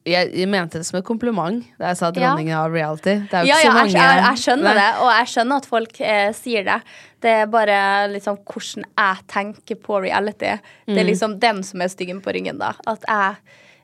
jeg, 0.09 0.31
jeg 0.33 0.47
mente 0.49 0.79
det 0.79 0.87
som 0.87 0.97
et 0.97 1.05
kompliment 1.05 1.61
da 1.77 1.91
jeg 1.91 1.99
sa 1.99 2.09
dronningen 2.15 2.55
av 2.57 2.71
reality. 2.73 3.13
Det 3.29 3.43
Ja, 3.45 3.59
ja, 3.61 3.73
jeg, 3.83 3.93
jeg, 3.93 4.21
jeg 4.25 4.41
skjønner 4.41 4.79
det, 4.79 4.87
og 5.03 5.09
jeg 5.13 5.29
skjønner 5.33 5.61
at 5.61 5.67
folk 5.69 5.99
eh, 6.01 6.29
sier 6.33 6.65
det. 6.65 6.77
Det 7.21 7.33
er 7.43 7.49
bare 7.51 7.77
liksom 8.15 8.39
hvordan 8.47 8.87
jeg 8.87 9.25
tenker 9.29 9.79
på 9.85 9.99
reality. 10.01 10.55
Det 10.55 10.95
Mm. 10.95 10.97
er 10.97 11.07
liksom 11.11 11.37
den 11.39 11.61
som 11.67 11.81
er 11.85 11.91
styggen 11.93 12.21
på 12.25 12.33
ryggen, 12.33 12.57
da. 12.57 12.73
At 12.89 13.05
jeg 13.05 13.35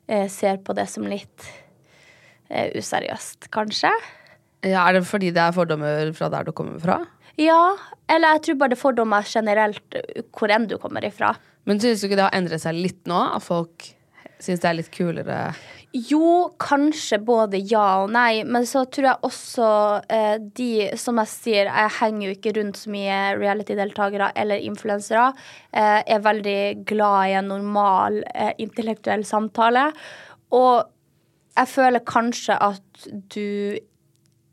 eh, 0.08 0.28
ser 0.34 0.58
på 0.66 0.74
det 0.74 0.88
som 0.90 1.06
litt 1.06 1.46
eh, 2.50 2.72
useriøst, 2.80 3.52
kanskje. 3.54 3.92
Ja, 4.66 4.86
er 4.88 4.98
det 4.98 5.06
fordi 5.08 5.32
det 5.36 5.42
er 5.44 5.56
fordommer 5.56 6.10
fra 6.18 6.30
der 6.34 6.48
du 6.48 6.54
kommer 6.56 6.82
fra? 6.82 7.02
Ja, 7.38 7.76
eller 8.10 8.38
jeg 8.38 8.46
tror 8.46 8.62
bare 8.62 8.74
det 8.74 8.80
er 8.80 8.82
fordommer 8.82 9.28
generelt 9.28 10.00
hvor 10.36 10.54
enn 10.56 10.70
du 10.72 10.78
kommer 10.82 11.06
ifra. 11.06 11.34
Men 11.66 11.82
synes 11.82 12.02
du 12.02 12.08
ikke 12.08 12.20
det 12.20 12.28
har 12.28 12.38
endret 12.38 12.64
seg 12.64 12.78
litt 12.78 13.02
nå? 13.10 13.20
At 13.36 13.44
folk 13.44 13.90
syns 14.42 14.62
det 14.64 14.70
er 14.70 14.78
litt 14.78 14.92
kulere? 14.94 15.40
Jo, 15.96 16.52
kanskje 16.60 17.22
både 17.24 17.62
ja 17.72 18.02
og 18.04 18.10
nei, 18.12 18.44
men 18.44 18.66
så 18.68 18.84
tror 18.92 19.08
jeg 19.08 19.28
også 19.30 19.68
eh, 20.12 20.34
de 20.58 20.90
Som 21.00 21.22
jeg 21.22 21.32
sier, 21.32 21.70
jeg 21.70 21.94
henger 22.02 22.26
jo 22.26 22.34
ikke 22.36 22.54
rundt 22.58 22.82
så 22.82 22.92
mye 22.92 23.20
reality-deltakere 23.40 24.34
eller 24.36 24.66
influensere. 24.68 25.30
Eh, 25.72 26.02
er 26.04 26.26
veldig 26.26 26.60
glad 26.90 27.32
i 27.32 27.38
en 27.40 27.50
normal 27.54 28.20
eh, 28.34 28.52
intellektuell 28.66 29.24
samtale. 29.28 29.88
Og 30.56 30.84
jeg 31.56 31.72
føler 31.72 32.04
kanskje 32.04 32.60
at 32.60 33.08
du 33.32 33.80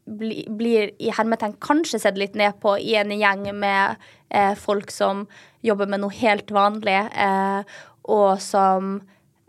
bli, 0.05 0.45
blir 0.49 0.91
i 0.99 1.13
hermetegn 1.15 1.57
kanskje 1.63 2.01
sett 2.03 2.19
litt 2.19 2.37
ned 2.39 2.59
på 2.63 2.75
i 2.81 2.97
en 2.99 3.13
gjeng 3.15 3.47
med 3.55 4.03
eh, 4.29 4.55
folk 4.59 4.91
som 4.91 5.27
jobber 5.63 5.91
med 5.91 6.03
noe 6.03 6.15
helt 6.19 6.51
vanlig, 6.55 6.99
eh, 7.13 7.79
og 8.11 8.43
som 8.43 8.97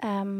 em, 0.04 0.34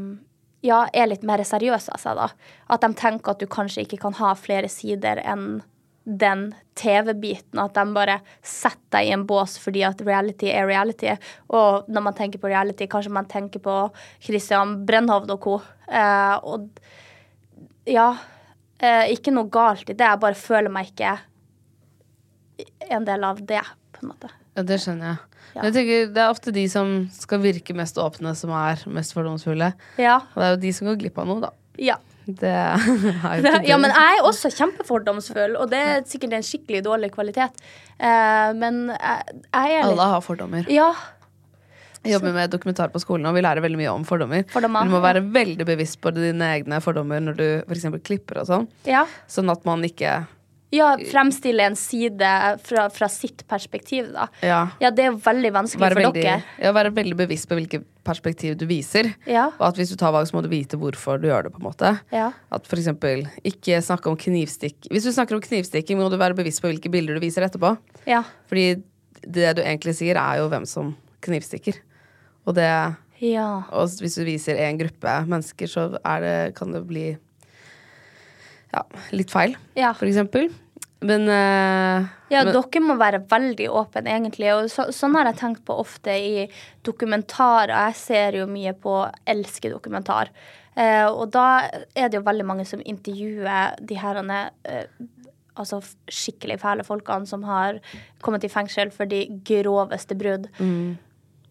ja, 0.64 0.86
er 0.94 1.10
litt 1.10 1.26
mer 1.28 1.44
seriøse 1.48 1.94
av 1.96 2.02
seg, 2.02 2.20
da. 2.20 2.30
At 2.72 2.86
de 2.86 2.94
tenker 2.98 3.34
at 3.34 3.42
du 3.42 3.50
kanskje 3.50 3.88
ikke 3.88 4.02
kan 4.06 4.18
ha 4.22 4.34
flere 4.38 4.70
sider 4.72 5.22
enn 5.26 5.64
den 6.04 6.50
TV-biten. 6.76 7.60
At 7.60 7.76
de 7.78 7.84
bare 7.96 8.20
setter 8.44 8.98
deg 8.98 9.10
i 9.10 9.14
en 9.16 9.26
bås 9.28 9.56
fordi 9.62 9.86
at 9.88 10.04
reality 10.06 10.52
er 10.52 10.68
reality. 10.68 11.14
Og 11.56 11.88
når 11.92 12.06
man 12.10 12.18
tenker 12.18 12.42
på 12.44 12.52
reality, 12.52 12.88
kanskje 12.92 13.14
man 13.16 13.30
tenker 13.32 13.64
på 13.64 13.78
Christian 14.24 14.82
Brennhovd 14.88 15.32
og 15.36 15.42
co. 15.44 15.58
Eh, 15.88 16.36
og 16.44 16.68
ja, 17.90 18.12
eh, 18.84 19.12
ikke 19.16 19.34
noe 19.34 19.50
galt 19.54 19.88
i 19.90 19.96
det. 19.96 20.06
Jeg 20.06 20.22
bare 20.22 20.38
føler 20.38 20.74
meg 20.74 20.92
ikke 20.92 21.16
en 22.94 23.06
del 23.08 23.24
av 23.26 23.40
det, 23.48 23.64
på 23.96 24.04
en 24.04 24.12
måte. 24.14 24.30
Ja, 24.54 24.64
det 24.70 24.80
skjønner 24.84 25.14
jeg. 25.14 25.22
Ja. 25.54 25.60
Men 25.62 25.68
jeg 25.68 25.74
tenker 25.76 26.08
Det 26.16 26.22
er 26.24 26.32
ofte 26.34 26.52
de 26.54 26.64
som 26.72 26.94
skal 27.14 27.42
virke 27.44 27.76
mest 27.78 27.98
åpne, 28.02 28.34
som 28.38 28.54
er 28.58 28.82
mest 28.94 29.14
fordomsfulle. 29.16 29.74
Ja. 30.02 30.20
Og 30.34 30.40
det 30.42 30.48
er 30.48 30.56
jo 30.56 30.62
de 30.64 30.74
som 30.78 30.90
går 30.90 31.00
glipp 31.02 31.22
av 31.22 31.30
noe, 31.30 31.44
da. 31.50 31.54
ja. 31.82 32.00
Det 32.24 32.48
er 32.48 32.80
jo 32.88 32.94
ikke 33.44 33.66
Ja, 33.72 33.76
men 33.82 33.92
jeg 33.92 34.20
er 34.20 34.24
også 34.24 34.48
kjempefordomsfull, 34.56 35.58
og 35.60 35.68
det 35.74 35.82
er 35.84 36.06
sikkert 36.08 36.38
en 36.38 36.46
skikkelig 36.48 36.80
dårlig 36.86 37.10
kvalitet. 37.12 37.60
Eh, 38.00 38.54
men 38.56 38.86
jeg, 38.94 39.34
jeg 39.50 39.74
er 39.76 39.84
litt 39.84 39.90
Alle 39.90 40.08
har 40.14 40.24
fordommer. 40.24 40.70
Ja. 40.72 40.94
Jeg 42.04 42.18
jobber 42.18 42.34
med 42.36 42.52
dokumentar 42.52 42.92
på 42.92 43.00
skolen, 43.00 43.26
og 43.30 43.36
vi 43.38 43.42
lærer 43.46 43.62
veldig 43.64 43.80
mye 43.80 43.92
om 43.96 44.04
fordommer. 44.04 44.44
Fordommer, 44.52 44.84
Du 44.84 44.92
må 44.92 45.00
være 45.04 45.22
veldig 45.24 45.66
bevisst 45.66 46.02
på 46.04 46.12
dine 46.14 46.50
egne 46.60 46.82
fordommer 46.84 47.20
når 47.24 47.38
du 47.40 47.46
f.eks. 47.68 47.86
klipper 48.04 48.42
og 48.44 48.48
sånn. 48.50 48.68
ja. 48.86 49.06
Sånn 49.28 49.50
at 49.54 49.64
man 49.66 49.84
ikke 49.88 50.26
Ja, 50.74 50.96
fremstille 50.98 51.62
en 51.70 51.76
side 51.78 52.26
fra, 52.66 52.88
fra 52.90 53.06
sitt 53.08 53.44
perspektiv, 53.48 54.08
da. 54.12 54.24
Ja. 54.42 54.62
Ja, 54.82 54.90
det 54.90 55.04
er 55.06 55.12
veldig 55.22 55.52
vanskelig 55.54 55.84
Være 55.86 55.94
for 56.00 56.02
veldig, 56.08 56.24
dere. 56.24 56.44
ja, 56.66 56.72
være 56.74 56.90
veldig 56.96 57.18
bevisst 57.20 57.48
på 57.48 57.60
hvilket 57.60 57.84
perspektiv 58.04 58.56
du 58.58 58.66
viser. 58.66 59.12
Ja. 59.30 59.52
Og 59.60 59.68
at 59.68 59.78
hvis 59.78 59.92
du 59.94 59.96
tar 60.02 60.12
valg, 60.12 60.26
så 60.28 60.34
må 60.34 60.42
du 60.42 60.50
vite 60.50 60.76
hvorfor 60.82 61.22
du 61.22 61.28
gjør 61.30 61.44
det. 61.46 61.54
på 61.54 61.62
en 61.62 61.68
måte 61.70 62.00
Ja. 62.12 62.32
At 62.52 62.66
for 62.68 62.82
eksempel 62.82 63.28
ikke 63.46 63.78
snakke 63.86 64.10
om 64.10 64.18
knivstikk 64.18 64.90
Hvis 64.90 65.04
du 65.06 65.12
snakker 65.14 65.36
om 65.38 65.42
knivstikking, 65.46 65.96
må 66.02 66.10
du 66.10 66.18
være 66.18 66.34
bevisst 66.36 66.60
på 66.66 66.68
hvilke 66.74 66.90
bilder 66.92 67.14
du 67.16 67.20
viser 67.22 67.46
etterpå. 67.46 67.78
Ja. 68.10 68.24
Fordi 68.50 68.82
det 69.24 69.56
du 69.56 69.62
egentlig 69.62 69.94
sier, 69.96 70.18
er 70.18 70.42
jo 70.42 70.50
hvem 70.50 70.66
som 70.68 70.96
knivstikker. 71.22 71.78
Og 72.44 72.56
det 72.58 72.70
ja. 73.24 73.64
Og 73.72 73.94
hvis 74.02 74.18
du 74.20 74.26
viser 74.28 74.60
en 74.66 74.80
gruppe 74.82 75.14
mennesker, 75.30 75.70
så 75.70 75.88
det, 75.94 76.56
kan 76.58 76.74
det 76.76 76.82
bli 76.90 77.06
ja, 78.74 78.84
litt 79.16 79.32
feil, 79.32 79.56
Ja. 79.78 79.94
for 79.94 80.10
eksempel. 80.10 80.50
Men, 81.04 81.28
uh, 81.28 82.08
Ja, 82.32 82.44
men 82.44 82.54
dere 82.56 82.82
må 82.82 82.96
være 82.96 83.20
veldig 83.28 83.68
åpne, 83.70 84.08
egentlig. 84.08 84.50
Og 84.56 84.70
så, 84.72 84.88
sånn 84.96 85.16
har 85.16 85.28
jeg 85.30 85.40
tenkt 85.42 85.64
på 85.68 85.76
ofte 85.78 86.16
i 86.16 86.48
dokumentarer. 86.84 87.76
Jeg 87.90 87.96
ser 88.00 88.38
jo 88.40 88.48
mye 88.48 88.74
på 88.74 88.96
elsker 89.28 89.76
dokumentar. 89.76 90.32
Uh, 90.76 91.12
og 91.12 91.30
da 91.36 91.70
er 91.94 92.10
det 92.10 92.18
jo 92.18 92.26
veldig 92.26 92.46
mange 92.48 92.66
som 92.66 92.82
intervjuer 92.82 93.76
de 93.84 94.00
herrene 94.00 94.48
uh, 94.66 94.88
altså 95.60 95.84
skikkelig 96.10 96.58
fæle 96.64 96.84
folkene 96.88 97.30
som 97.30 97.44
har 97.46 97.78
kommet 98.26 98.48
i 98.48 98.50
fengsel 98.50 98.90
for 98.90 99.06
de 99.06 99.28
groveste 99.46 100.18
brudd. 100.18 100.48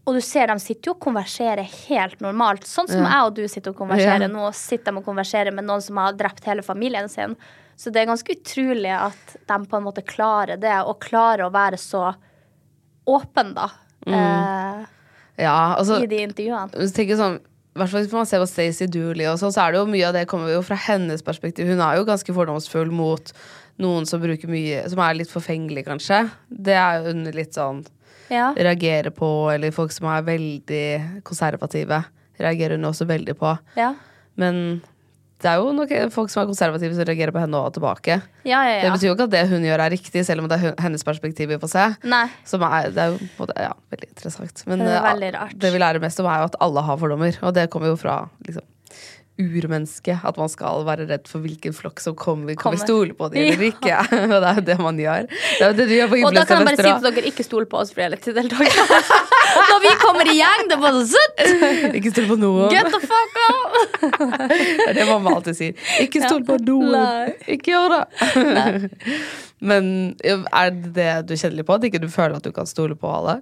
Og 0.07 0.17
du 0.19 0.21
ser 0.25 0.51
de 0.51 0.57
sitter 0.59 0.91
jo 0.91 0.97
og 0.97 1.03
konverserer 1.05 1.63
helt 1.89 2.23
normalt. 2.25 2.65
Sånn 2.67 2.89
som 2.91 3.05
jeg 3.07 3.27
og 3.29 3.37
du 3.37 3.45
sitter 3.47 3.71
og 3.71 3.79
konverserer 3.79 4.27
Ja. 4.27 4.31
nå. 4.33 4.49
sitter 4.55 4.91
de 4.91 4.99
og 4.99 5.05
konverserer 5.07 5.55
med 5.55 5.65
noen 5.65 5.83
som 5.83 5.97
har 5.97 6.13
drept 6.19 6.45
hele 6.45 6.63
familien 6.63 7.09
sin. 7.09 7.37
Så 7.77 7.93
det 7.93 8.03
er 8.03 8.11
ganske 8.11 8.35
utrolig 8.35 8.91
at 8.91 9.37
de 9.47 9.59
på 9.67 9.77
en 9.79 9.85
måte 9.87 10.03
klarer 10.05 10.59
det, 10.61 10.75
og 10.87 11.01
klarer 11.01 11.47
å 11.47 11.53
være 11.53 11.79
så 11.79 12.15
åpen, 13.07 13.55
da. 13.55 13.71
Eh, 14.07 14.85
ja, 15.39 15.75
altså 15.79 16.03
I 16.03 16.07
de 16.07 16.21
intervjuene. 16.27 16.93
Tenker 16.93 17.17
sånn 17.17 17.41
hvert 17.75 17.89
fall 17.89 18.03
Hvis 18.03 18.13
man 18.13 18.27
ser 18.29 18.43
på 18.43 18.49
Stacey 18.51 18.87
Dooley, 18.87 19.27
og 19.31 19.39
sånn, 19.41 19.53
så 19.55 19.65
er 19.65 19.73
det 19.73 19.81
jo 19.81 19.87
mye 19.89 20.09
av 20.11 20.13
det 20.13 20.27
kommer 20.29 20.53
jo 20.53 20.61
fra 20.67 20.77
hennes 20.77 21.23
perspektiv. 21.25 21.71
Hun 21.71 21.81
er 21.81 21.97
jo 21.97 22.05
ganske 22.05 22.35
fordomsfull 22.37 22.91
mot 22.93 23.33
noen 23.81 24.05
som 24.07 24.21
bruker 24.21 24.51
mye 24.53 24.83
Som 24.93 25.01
er 25.01 25.15
litt 25.17 25.33
forfengelig, 25.33 25.87
kanskje. 25.87 26.31
Det 26.51 26.77
er 26.77 27.07
jo 27.07 27.15
litt 27.33 27.57
sånn 27.57 27.85
Ja. 28.33 28.51
reagerer 28.57 29.13
på, 29.15 29.29
eller 29.53 29.75
folk 29.77 29.93
som 29.95 30.09
er 30.11 30.25
veldig 30.25 31.23
konservative, 31.29 32.01
reagerer 32.41 32.79
hun 32.81 32.89
også 32.91 33.07
veldig 33.07 33.37
på. 33.39 33.59
ja. 33.77 33.93
Men 34.41 34.81
det 35.43 35.51
er 35.51 35.59
jo 35.59 35.73
nok 35.75 35.91
folk 36.15 36.31
som 36.31 36.41
er 36.45 36.47
konservative 36.49 36.95
som 36.95 37.05
reagerer 37.09 37.33
på 37.35 37.41
henne 37.43 37.59
og 37.59 37.73
tilbake. 37.75 38.21
Ja, 38.47 38.61
ja, 38.63 38.77
Det 38.85 38.93
betyr 38.95 39.09
jo 39.09 39.15
ikke 39.17 39.27
at 39.27 39.33
det 39.35 39.43
hun 39.51 39.65
gjør 39.67 39.83
er 39.83 39.91
riktig, 39.91 40.23
selv 40.25 40.45
om 40.45 40.49
det 40.49 40.59
er 40.61 40.77
hennes 40.81 41.03
perspektiv 41.05 41.51
vi 41.51 41.59
får 41.59 41.73
se. 41.73 41.87
Er, 42.07 42.91
det 42.95 43.03
er 43.03 43.11
jo 43.11 43.19
både, 43.41 43.57
ja, 43.59 43.73
veldig 43.91 44.09
interessant. 44.13 44.63
Men 44.71 44.85
Det 44.85 44.93
eh, 44.95 45.03
veldig 45.09 45.33
rart. 45.35 45.57
det 45.59 45.73
vi 45.75 45.81
lærer 45.83 46.01
mest 46.05 46.23
om, 46.23 46.29
er 46.31 46.45
jo 46.45 46.49
at 46.53 46.59
alle 46.63 46.85
har 46.87 47.01
fordommer. 47.03 47.39
Og 47.43 47.55
det 47.59 47.67
kommer 47.75 47.91
jo 47.91 47.99
fra 47.99 48.29
liksom, 48.47 48.63
urmennesket. 49.41 50.21
At 50.29 50.37
man 50.39 50.51
skal 50.53 50.85
være 50.87 51.07
redd 51.09 51.29
for 51.31 51.45
hvilken 51.45 51.75
flokk 51.77 52.03
som 52.05 52.17
kommer. 52.19 52.55
Kan 52.59 52.77
vi 52.77 52.83
stole 52.83 53.17
på 53.17 53.29
dem 53.33 53.43
eller 53.47 53.65
ikke? 53.71 53.99
Og 54.33 54.35
det 54.37 54.51
er 54.51 54.61
jo 54.61 54.65
det 54.69 54.79
man 54.83 55.01
gjør. 55.01 55.29
Det 55.31 55.71
det 55.79 55.87
du 55.89 55.95
gjør 55.97 56.11
på 56.13 56.21
Og 56.29 56.37
da 56.37 56.45
kan 56.49 56.61
jeg 56.63 56.69
bare 56.69 56.81
si 56.81 56.93
til 56.93 57.17
dere 57.19 57.33
ikke 57.33 57.47
stol 57.47 57.69
på 57.71 57.81
oss 57.81 57.95
reality-deltakere. 57.99 58.99
Når 59.73 59.83
vi 59.85 59.95
kommer 60.03 60.33
i 60.33 60.37
gjeng, 60.39 60.67
det 60.71 60.77
er 60.77 60.83
bare 60.83 61.05
sånn. 61.13 61.35
Ikke 61.99 62.13
stol 62.15 62.29
på 62.31 62.39
noen. 62.41 62.69
Get 62.73 62.89
the 62.93 63.01
fuck 63.03 63.41
out! 63.47 63.79
Det 64.53 64.89
er 64.89 64.97
det 64.97 65.07
mamma 65.09 65.37
alltid 65.37 65.57
sier. 65.59 65.89
Ikke 66.03 66.23
stol 66.25 66.45
på 66.47 66.57
noen. 66.65 66.93
Nei. 66.97 67.35
Ikke 67.57 67.75
gjør 67.75 67.97
det. 67.97 68.81
Men 69.63 69.89
er 70.25 70.73
det 70.73 70.93
det 70.97 71.11
du 71.29 71.35
kjenner 71.37 71.61
litt 71.61 71.69
på? 71.69 71.77
At 71.77 71.87
ikke 71.89 72.01
du 72.03 72.09
føler 72.13 72.39
at 72.39 72.47
du 72.47 72.53
kan 72.55 72.69
stole 72.69 72.97
på 72.99 73.11
alle? 73.13 73.41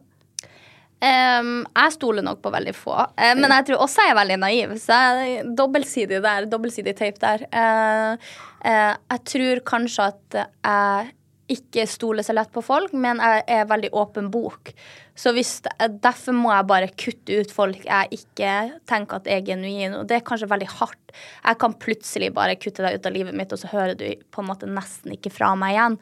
Em, 1.00 1.62
jeg 1.64 1.94
stoler 1.94 2.24
nok 2.24 2.42
på 2.44 2.52
veldig 2.52 2.74
få. 2.76 2.96
Eh, 3.16 3.32
men 3.38 3.48
jeg 3.56 3.70
tror 3.70 3.86
også 3.86 4.04
jeg 4.04 4.12
er 4.12 4.18
veldig 4.18 4.40
naiv. 4.42 4.74
Så 4.82 4.98
jeg, 5.20 5.46
dobbeltsidig 5.56 6.20
der, 6.24 6.48
dobbeltsidig 6.50 6.96
tape 6.98 7.22
der. 7.22 7.46
Uh, 7.54 8.28
uh, 8.66 8.92
jeg 9.14 9.24
tror 9.32 9.62
kanskje 9.70 10.10
at 10.12 10.40
jeg 10.42 11.14
ikke 11.50 11.86
stoler 11.90 12.22
så 12.22 12.34
lett 12.36 12.50
på 12.54 12.62
folk, 12.62 12.92
men 12.94 13.18
jeg 13.22 13.44
er 13.50 13.70
veldig 13.70 13.90
åpen 13.98 14.28
bok. 14.30 14.70
Så 15.18 15.32
hvis, 15.36 15.56
derfor 16.04 16.36
må 16.36 16.52
jeg 16.52 16.68
bare 16.68 16.90
kutte 16.94 17.40
ut 17.40 17.50
folk 17.52 17.82
jeg 17.84 18.20
ikke 18.20 18.52
tenker 18.88 19.18
at 19.18 19.30
er 19.30 19.42
genuine. 19.44 19.98
Og 19.98 20.06
det 20.08 20.20
er 20.20 20.26
kanskje 20.26 20.50
veldig 20.52 20.68
hardt. 20.76 21.16
Jeg 21.42 21.60
kan 21.64 21.74
plutselig 21.80 22.30
bare 22.36 22.58
kutte 22.60 22.84
deg 22.86 23.00
ut 23.00 23.08
av 23.08 23.16
livet 23.16 23.36
mitt, 23.36 23.52
og 23.56 23.60
så 23.60 23.72
hører 23.72 23.96
du 23.98 24.06
på 24.30 24.44
en 24.44 24.50
måte 24.52 24.70
nesten 24.70 25.16
ikke 25.16 25.32
fra 25.34 25.52
meg 25.58 25.74
igjen. 25.74 25.98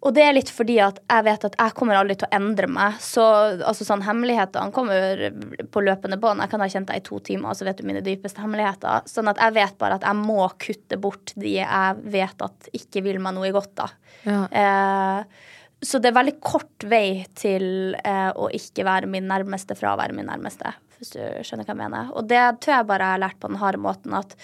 Og 0.00 0.14
det 0.16 0.22
er 0.24 0.32
litt 0.32 0.48
fordi 0.52 0.78
at 0.80 0.96
jeg 1.04 1.24
vet 1.26 1.42
at 1.50 1.56
jeg 1.60 1.74
kommer 1.76 1.98
aldri 1.98 2.16
til 2.16 2.28
å 2.30 2.36
endre 2.38 2.68
meg. 2.72 2.96
Så 3.04 3.24
altså, 3.58 3.84
sånn, 3.84 4.04
hemmelighetene 4.06 4.72
kommer 4.72 5.26
på 5.72 5.82
løpende 5.84 6.16
bånd. 6.20 6.40
Jeg 6.40 6.52
kan 6.54 6.64
ha 6.64 6.68
kjent 6.72 6.88
deg 6.88 7.02
i 7.02 7.04
to 7.04 7.20
timer, 7.26 7.52
og 7.52 7.58
så 7.58 7.68
vet 7.68 7.82
du 7.82 7.88
mine 7.88 8.02
dypeste 8.04 8.40
hemmeligheter. 8.40 9.04
Sånn 9.10 9.28
at 9.32 9.40
jeg 9.44 9.56
vet 9.58 9.76
bare 9.82 10.00
at 10.00 10.06
jeg 10.08 10.20
må 10.22 10.48
kutte 10.62 11.00
bort 11.00 11.34
de 11.36 11.58
jeg 11.58 12.04
vet 12.16 12.46
at 12.46 12.70
ikke 12.80 13.04
vil 13.04 13.20
meg 13.20 13.36
noe 13.36 13.52
godt. 13.52 13.74
da. 13.82 13.90
Ja. 14.24 14.40
Eh, 14.62 15.48
så 15.84 16.00
det 16.00 16.10
er 16.10 16.16
veldig 16.16 16.36
kort 16.44 16.88
vei 16.88 17.26
til 17.36 17.96
eh, 17.96 18.30
å 18.32 18.48
ikke 18.56 18.84
være 18.88 19.08
min 19.08 19.28
nærmeste 19.28 19.76
fra 19.76 19.94
å 19.94 20.00
være 20.00 20.16
min 20.16 20.28
nærmeste. 20.28 20.72
Hvis 21.00 21.14
du 21.14 21.20
skjønner 21.44 21.68
hva 21.68 21.76
jeg 21.76 21.80
mener. 21.80 22.10
Og 22.16 22.28
det 22.28 22.42
tror 22.60 22.78
jeg 22.78 22.88
bare 22.88 23.06
jeg 23.06 23.16
har 23.16 23.24
lært 23.28 23.40
på 23.40 23.52
den 23.52 23.60
harde 23.60 23.80
måten 23.80 24.16
at 24.16 24.36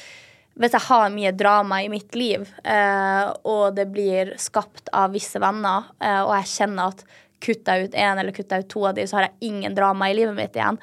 hvis 0.56 0.72
jeg 0.72 0.86
har 0.86 1.12
mye 1.12 1.32
drama 1.36 1.82
i 1.84 1.88
mitt 1.92 2.14
liv, 2.16 2.46
eh, 2.64 3.24
og 3.44 3.76
det 3.76 3.86
blir 3.92 4.32
skapt 4.40 4.88
av 4.96 5.12
visse 5.12 5.40
venner, 5.42 5.90
eh, 6.00 6.22
og 6.22 6.32
jeg 6.38 6.52
kjenner 6.54 6.94
at 6.94 7.02
kutter 7.44 7.76
jeg 7.76 7.90
ut 7.90 7.98
én 8.00 8.20
eller 8.20 8.32
kutter 8.32 8.56
jeg 8.56 8.66
ut 8.66 8.70
to 8.72 8.86
av 8.88 8.94
de, 8.96 9.04
så 9.04 9.18
har 9.18 9.28
jeg 9.28 9.50
ingen 9.52 9.76
drama 9.76 10.08
i 10.08 10.16
livet 10.16 10.36
mitt 10.38 10.56
igjen, 10.56 10.80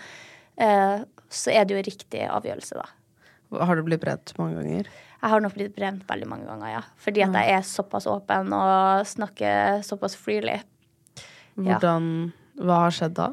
eh, 0.61 1.01
så 1.33 1.55
er 1.55 1.65
det 1.65 1.73
jo 1.73 1.85
riktig 1.89 2.27
avgjørelse, 2.29 2.77
da. 2.77 3.63
Har 3.65 3.77
du 3.77 3.83
blitt 3.85 4.01
brent 4.01 4.33
mange 4.37 4.61
ganger? 4.61 4.89
Jeg 5.23 5.31
har 5.31 5.41
nok 5.41 5.53
blitt 5.55 5.75
brent 5.75 6.05
veldig 6.09 6.27
mange 6.29 6.45
ganger, 6.49 6.69
ja. 6.73 6.81
Fordi 6.99 7.23
at 7.25 7.35
jeg 7.37 7.57
er 7.57 7.65
såpass 7.65 8.05
åpen 8.11 8.53
og 8.53 9.05
snakker 9.07 9.81
såpass 9.85 10.17
freely. 10.19 10.59
Ja. 11.55 11.77
Hvordan, 11.77 12.33
Hva 12.59 12.81
har 12.85 12.93
skjedd 12.93 13.15
da? 13.17 13.29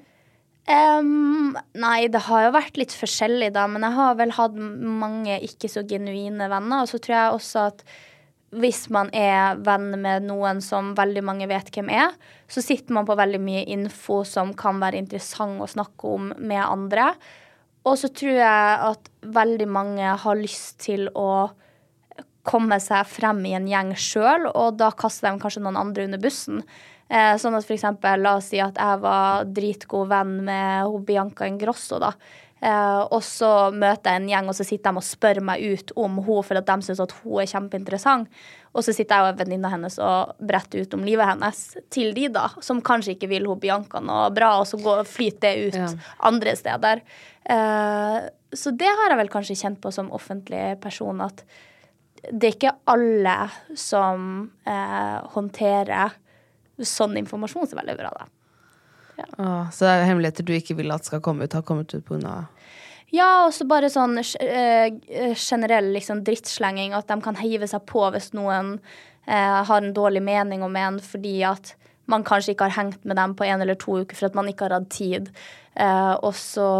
Em, 0.71 1.57
nei, 1.75 2.05
det 2.13 2.23
har 2.29 2.45
jo 2.47 2.53
vært 2.55 2.79
litt 2.79 2.95
forskjellig, 2.95 3.51
da. 3.57 3.67
Men 3.71 3.87
jeg 3.87 3.97
har 3.97 4.15
vel 4.21 4.35
hatt 4.37 4.55
mange 4.57 5.41
ikke 5.47 5.71
så 5.73 5.83
genuine 5.89 6.47
venner. 6.53 6.85
Og 6.85 6.93
så 6.93 7.01
tror 7.03 7.17
jeg 7.17 7.37
også 7.39 7.67
at 7.73 7.85
hvis 8.61 8.89
man 8.91 9.13
er 9.15 9.61
venn 9.63 9.93
med 10.03 10.27
noen 10.27 10.59
som 10.65 10.93
veldig 10.99 11.23
mange 11.27 11.47
vet 11.51 11.71
hvem 11.75 11.91
er, 11.95 12.15
så 12.51 12.63
sitter 12.65 12.97
man 12.97 13.07
på 13.07 13.19
veldig 13.19 13.39
mye 13.43 13.63
info 13.71 14.25
som 14.27 14.51
kan 14.59 14.83
være 14.83 14.99
interessant 14.99 15.63
å 15.63 15.71
snakke 15.71 16.15
om 16.17 16.33
med 16.39 16.63
andre. 16.63 17.13
Og 17.87 17.97
så 17.99 18.11
tror 18.13 18.37
jeg 18.37 18.81
at 18.91 19.11
veldig 19.23 19.69
mange 19.71 20.15
har 20.23 20.39
lyst 20.39 20.81
til 20.85 21.07
å 21.15 21.51
komme 22.47 22.81
seg 22.83 23.07
frem 23.09 23.43
i 23.47 23.55
en 23.57 23.69
gjeng 23.71 23.93
sjøl, 24.01 24.49
og 24.51 24.79
da 24.81 24.91
kaster 24.97 25.29
de 25.29 25.43
kanskje 25.43 25.63
noen 25.65 25.79
andre 25.79 26.09
under 26.09 26.21
bussen. 26.23 26.63
Eh, 27.11 27.33
sånn 27.43 27.57
at 27.59 27.67
eksempel, 27.75 28.23
la 28.23 28.37
oss 28.39 28.53
si 28.53 28.61
at 28.63 28.77
jeg 28.79 29.01
var 29.03 29.49
dritgod 29.51 30.07
venn 30.13 30.37
med 30.47 30.87
hun 30.87 31.03
Bianca 31.09 31.49
Ingrosso, 31.51 31.99
da. 31.99 32.13
Eh, 32.61 33.01
og 33.11 33.23
så 33.25 33.73
møter 33.73 34.13
jeg 34.13 34.21
en 34.21 34.29
gjeng, 34.29 34.49
og 34.53 34.55
så 34.55 34.67
sitter 34.69 34.93
de 34.93 35.01
og 35.01 35.07
spør 35.07 35.41
meg 35.49 35.63
ut 35.65 35.93
om 35.97 36.19
henne 36.21 36.43
for 36.45 36.61
at 36.61 36.69
de 36.69 36.87
syns 36.87 37.01
at 37.03 37.15
hun 37.23 37.41
er 37.41 37.49
kjempeinteressant. 37.51 38.29
Og 38.71 38.85
så 38.87 38.95
sitter 38.95 39.17
jeg 39.17 39.33
og 39.33 39.41
venninna 39.41 39.73
hennes 39.73 39.97
og 39.99 40.37
bretter 40.47 40.85
ut 40.85 40.95
om 40.95 41.03
livet 41.09 41.27
hennes 41.33 41.63
til 41.91 42.13
de, 42.15 42.29
da. 42.31 42.47
Som 42.63 42.83
kanskje 42.87 43.17
ikke 43.17 43.31
vil 43.33 43.49
hun 43.51 43.59
Bianca 43.59 43.99
noe 44.05 44.29
bra, 44.37 44.53
og 44.61 44.69
så 44.71 44.79
går, 44.79 45.03
flyter 45.09 45.41
det 45.49 45.73
ut 45.73 45.81
Ja. 45.81 45.89
andre 46.31 46.55
steder. 46.55 47.03
Eh, 47.49 48.21
så 48.55 48.77
det 48.77 48.87
har 48.87 49.09
jeg 49.11 49.19
vel 49.25 49.33
kanskje 49.35 49.59
kjent 49.59 49.81
på 49.81 49.91
som 49.93 50.13
offentlig 50.13 50.79
person, 50.81 51.21
at 51.27 51.43
det 52.31 52.45
er 52.51 52.55
ikke 52.55 52.77
alle 52.93 53.37
som 53.75 54.51
eh, 54.69 55.19
håndterer 55.35 56.13
sånn 56.89 57.19
informasjon 57.21 57.71
så 57.71 57.79
veldig 57.79 57.97
bra, 57.99 58.13
da. 58.17 58.29
Åh, 59.21 59.71
så 59.73 59.85
det 59.85 59.91
er 59.93 60.07
hemmeligheter 60.09 60.47
du 60.47 60.55
ikke 60.57 60.79
vil 60.79 60.93
at 60.95 61.09
skal 61.09 61.23
komme 61.25 61.45
ut, 61.45 61.57
har 61.57 61.67
kommet 61.67 61.93
ut 61.93 62.07
pga. 62.07 62.45
Ja, 63.11 63.47
og 63.49 63.55
så 63.57 63.67
bare 63.67 63.91
sånn 63.91 64.21
uh, 64.21 64.87
generell 65.35 65.91
liksom 65.97 66.23
drittslenging, 66.27 66.95
at 66.95 67.11
de 67.11 67.19
kan 67.25 67.39
hive 67.41 67.67
seg 67.71 67.83
på 67.91 68.05
hvis 68.15 68.31
noen 68.39 68.77
uh, 68.79 69.61
har 69.67 69.81
en 69.81 69.95
dårlig 69.97 70.23
mening 70.25 70.63
om 70.63 70.79
en 70.79 71.01
fordi 71.03 71.41
at 71.49 71.75
man 72.11 72.25
kanskje 72.27 72.55
ikke 72.55 72.69
har 72.71 72.79
hengt 72.79 73.05
med 73.07 73.19
dem 73.19 73.35
på 73.39 73.47
en 73.47 73.63
eller 73.63 73.79
to 73.79 74.01
uker 74.03 74.19
for 74.19 74.31
at 74.31 74.39
man 74.39 74.49
ikke 74.51 74.67
har 74.67 74.79
hatt 74.79 74.89
tid. 74.95 75.31
Uh, 75.79 76.17
og 76.27 76.33
så 76.39 76.71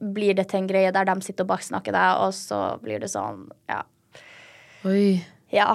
blir 0.00 0.36
det 0.36 0.48
til 0.50 0.62
en 0.62 0.70
greie 0.70 0.92
der 0.92 1.08
de 1.08 1.16
sitter 1.24 1.46
og 1.46 1.54
baksnakker 1.54 1.96
deg, 1.96 2.24
og 2.24 2.34
så 2.36 2.60
blir 2.82 3.00
det 3.04 3.12
sånn, 3.12 3.46
ja. 3.70 3.82
Oi. 4.88 5.22
Ja. 5.52 5.74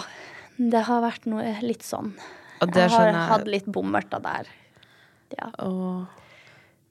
Det 0.61 0.84
har 0.86 1.01
vært 1.01 1.26
noe 1.30 1.55
litt 1.65 1.86
sånn. 1.86 2.13
Jeg 2.62 2.89
har 2.93 3.07
jeg. 3.09 3.28
hatt 3.32 3.47
litt 3.49 3.70
bommerter 3.74 4.22
der. 4.24 4.49
Ja. 5.38 5.49
Og... 5.66 6.05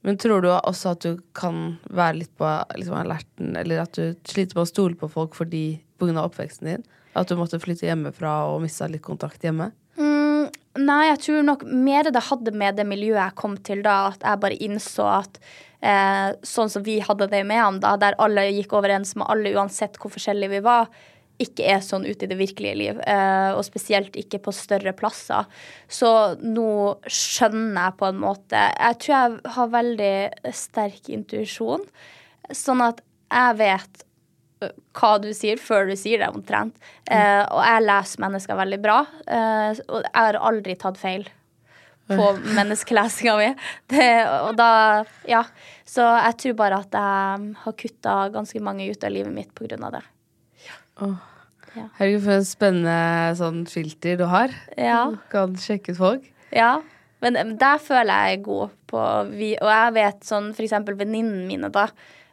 Men 0.01 0.17
tror 0.17 0.41
du 0.41 0.49
også 0.51 0.95
at 0.95 1.05
du 1.05 1.21
kan 1.37 1.77
være 1.85 2.23
litt 2.23 2.31
på 2.39 2.49
liksom, 2.75 2.97
alerten, 2.97 3.53
eller 3.59 3.83
at 3.83 3.93
du 3.95 4.15
sliter 4.27 4.57
med 4.57 4.65
å 4.65 4.71
stole 4.71 4.97
på 4.97 5.11
folk 5.11 5.37
fordi 5.37 5.81
pga. 6.01 6.23
oppveksten 6.25 6.71
din? 6.71 6.87
At 7.13 7.29
du 7.29 7.37
måtte 7.37 7.59
flytte 7.61 7.85
hjemmefra 7.85 8.33
og 8.49 8.63
mista 8.63 8.87
litt 8.89 9.03
kontakt 9.05 9.43
hjemme? 9.45 9.69
Mm, 9.99 10.49
nei, 10.81 11.01
jeg 11.11 11.19
tror 11.27 11.45
nok 11.45 11.65
mer 11.67 12.09
det 12.09 12.23
hadde 12.31 12.55
med 12.55 12.79
det 12.79 12.87
miljøet 12.89 13.21
jeg 13.21 13.37
kom 13.39 13.57
til 13.61 13.83
da, 13.85 14.13
at 14.13 14.25
jeg 14.25 14.41
bare 14.41 14.59
innså 14.63 15.07
at 15.19 15.39
eh, 15.83 16.31
sånn 16.47 16.71
som 16.71 16.85
vi 16.87 16.97
hadde 17.03 17.29
det 17.31 17.43
med 17.47 17.61
ham 17.61 17.79
da, 17.83 17.93
der 18.01 18.17
alle 18.21 18.47
gikk 18.49 18.73
overens 18.79 19.13
med 19.19 19.27
alle 19.29 19.53
uansett 19.53 19.99
hvor 20.01 20.13
forskjellige 20.13 20.55
vi 20.55 20.63
var, 20.65 20.89
ikke 21.43 21.65
er 21.73 21.81
sånn 21.85 22.05
ute 22.07 22.25
i 22.25 22.29
det 22.31 22.37
virkelige 22.39 22.77
liv. 22.77 23.01
Eh, 23.05 23.51
og 23.55 23.63
spesielt 23.67 24.15
ikke 24.19 24.41
på 24.45 24.53
større 24.55 24.93
plasser. 24.97 25.49
Så 25.91 26.11
nå 26.41 26.71
skjønner 27.07 27.89
jeg 27.89 27.97
på 27.99 28.09
en 28.11 28.21
måte 28.21 28.61
Jeg 28.69 28.99
tror 29.01 29.15
jeg 29.15 29.55
har 29.57 29.75
veldig 29.75 30.13
sterk 30.55 31.11
intuisjon. 31.11 31.83
Sånn 32.51 32.83
at 32.85 33.03
jeg 33.31 33.59
vet 33.61 34.07
hva 34.97 35.15
du 35.21 35.31
sier 35.33 35.59
før 35.61 35.89
du 35.89 35.95
sier 35.97 36.21
det, 36.21 36.29
omtrent. 36.29 36.77
Eh, 37.09 37.43
og 37.43 37.61
jeg 37.65 37.85
leser 37.87 38.23
mennesker 38.25 38.59
veldig 38.59 38.81
bra. 38.83 38.97
Eh, 39.25 39.81
og 39.87 40.03
jeg 40.05 40.17
har 40.17 40.39
aldri 40.51 40.77
tatt 40.79 40.99
feil 41.01 41.25
på 42.11 42.27
menneskelesinga 42.57 43.35
mi. 43.39 43.49
Det, 43.91 44.09
og 44.47 44.55
da 44.59 44.71
Ja. 45.29 45.45
Så 45.91 46.05
jeg 46.05 46.37
tror 46.39 46.53
bare 46.61 46.77
at 46.85 46.93
jeg 46.95 47.55
har 47.65 47.73
kutta 47.83 48.13
ganske 48.31 48.61
mange 48.63 48.87
ut 48.87 49.03
av 49.03 49.11
livet 49.11 49.33
mitt 49.35 49.51
på 49.57 49.67
grunn 49.67 49.83
av 49.89 49.97
Herregud, 51.75 52.23
for 52.25 52.37
en 52.37 52.47
spennende 52.47 53.35
sånn 53.39 53.61
filter 53.69 54.17
du 54.19 54.25
har. 54.31 54.53
Ja. 54.77 55.05
Du 55.13 55.19
kan 55.31 55.53
sjekke 55.59 55.95
ut 55.95 56.01
folk. 56.01 56.25
Ja, 56.51 56.79
men 57.23 57.55
der 57.61 57.77
føler 57.79 58.25
jeg 58.25 58.39
er 58.39 58.43
god 58.43 58.73
på 58.91 59.03
vi, 59.29 59.53
Og 59.61 59.69
jeg 59.69 59.93
vet 59.95 60.25
sånn 60.27 60.49
for 60.57 60.65
eksempel 60.65 60.97
venninnene 60.99 61.45
mine, 61.47 61.69
da. 61.71 61.85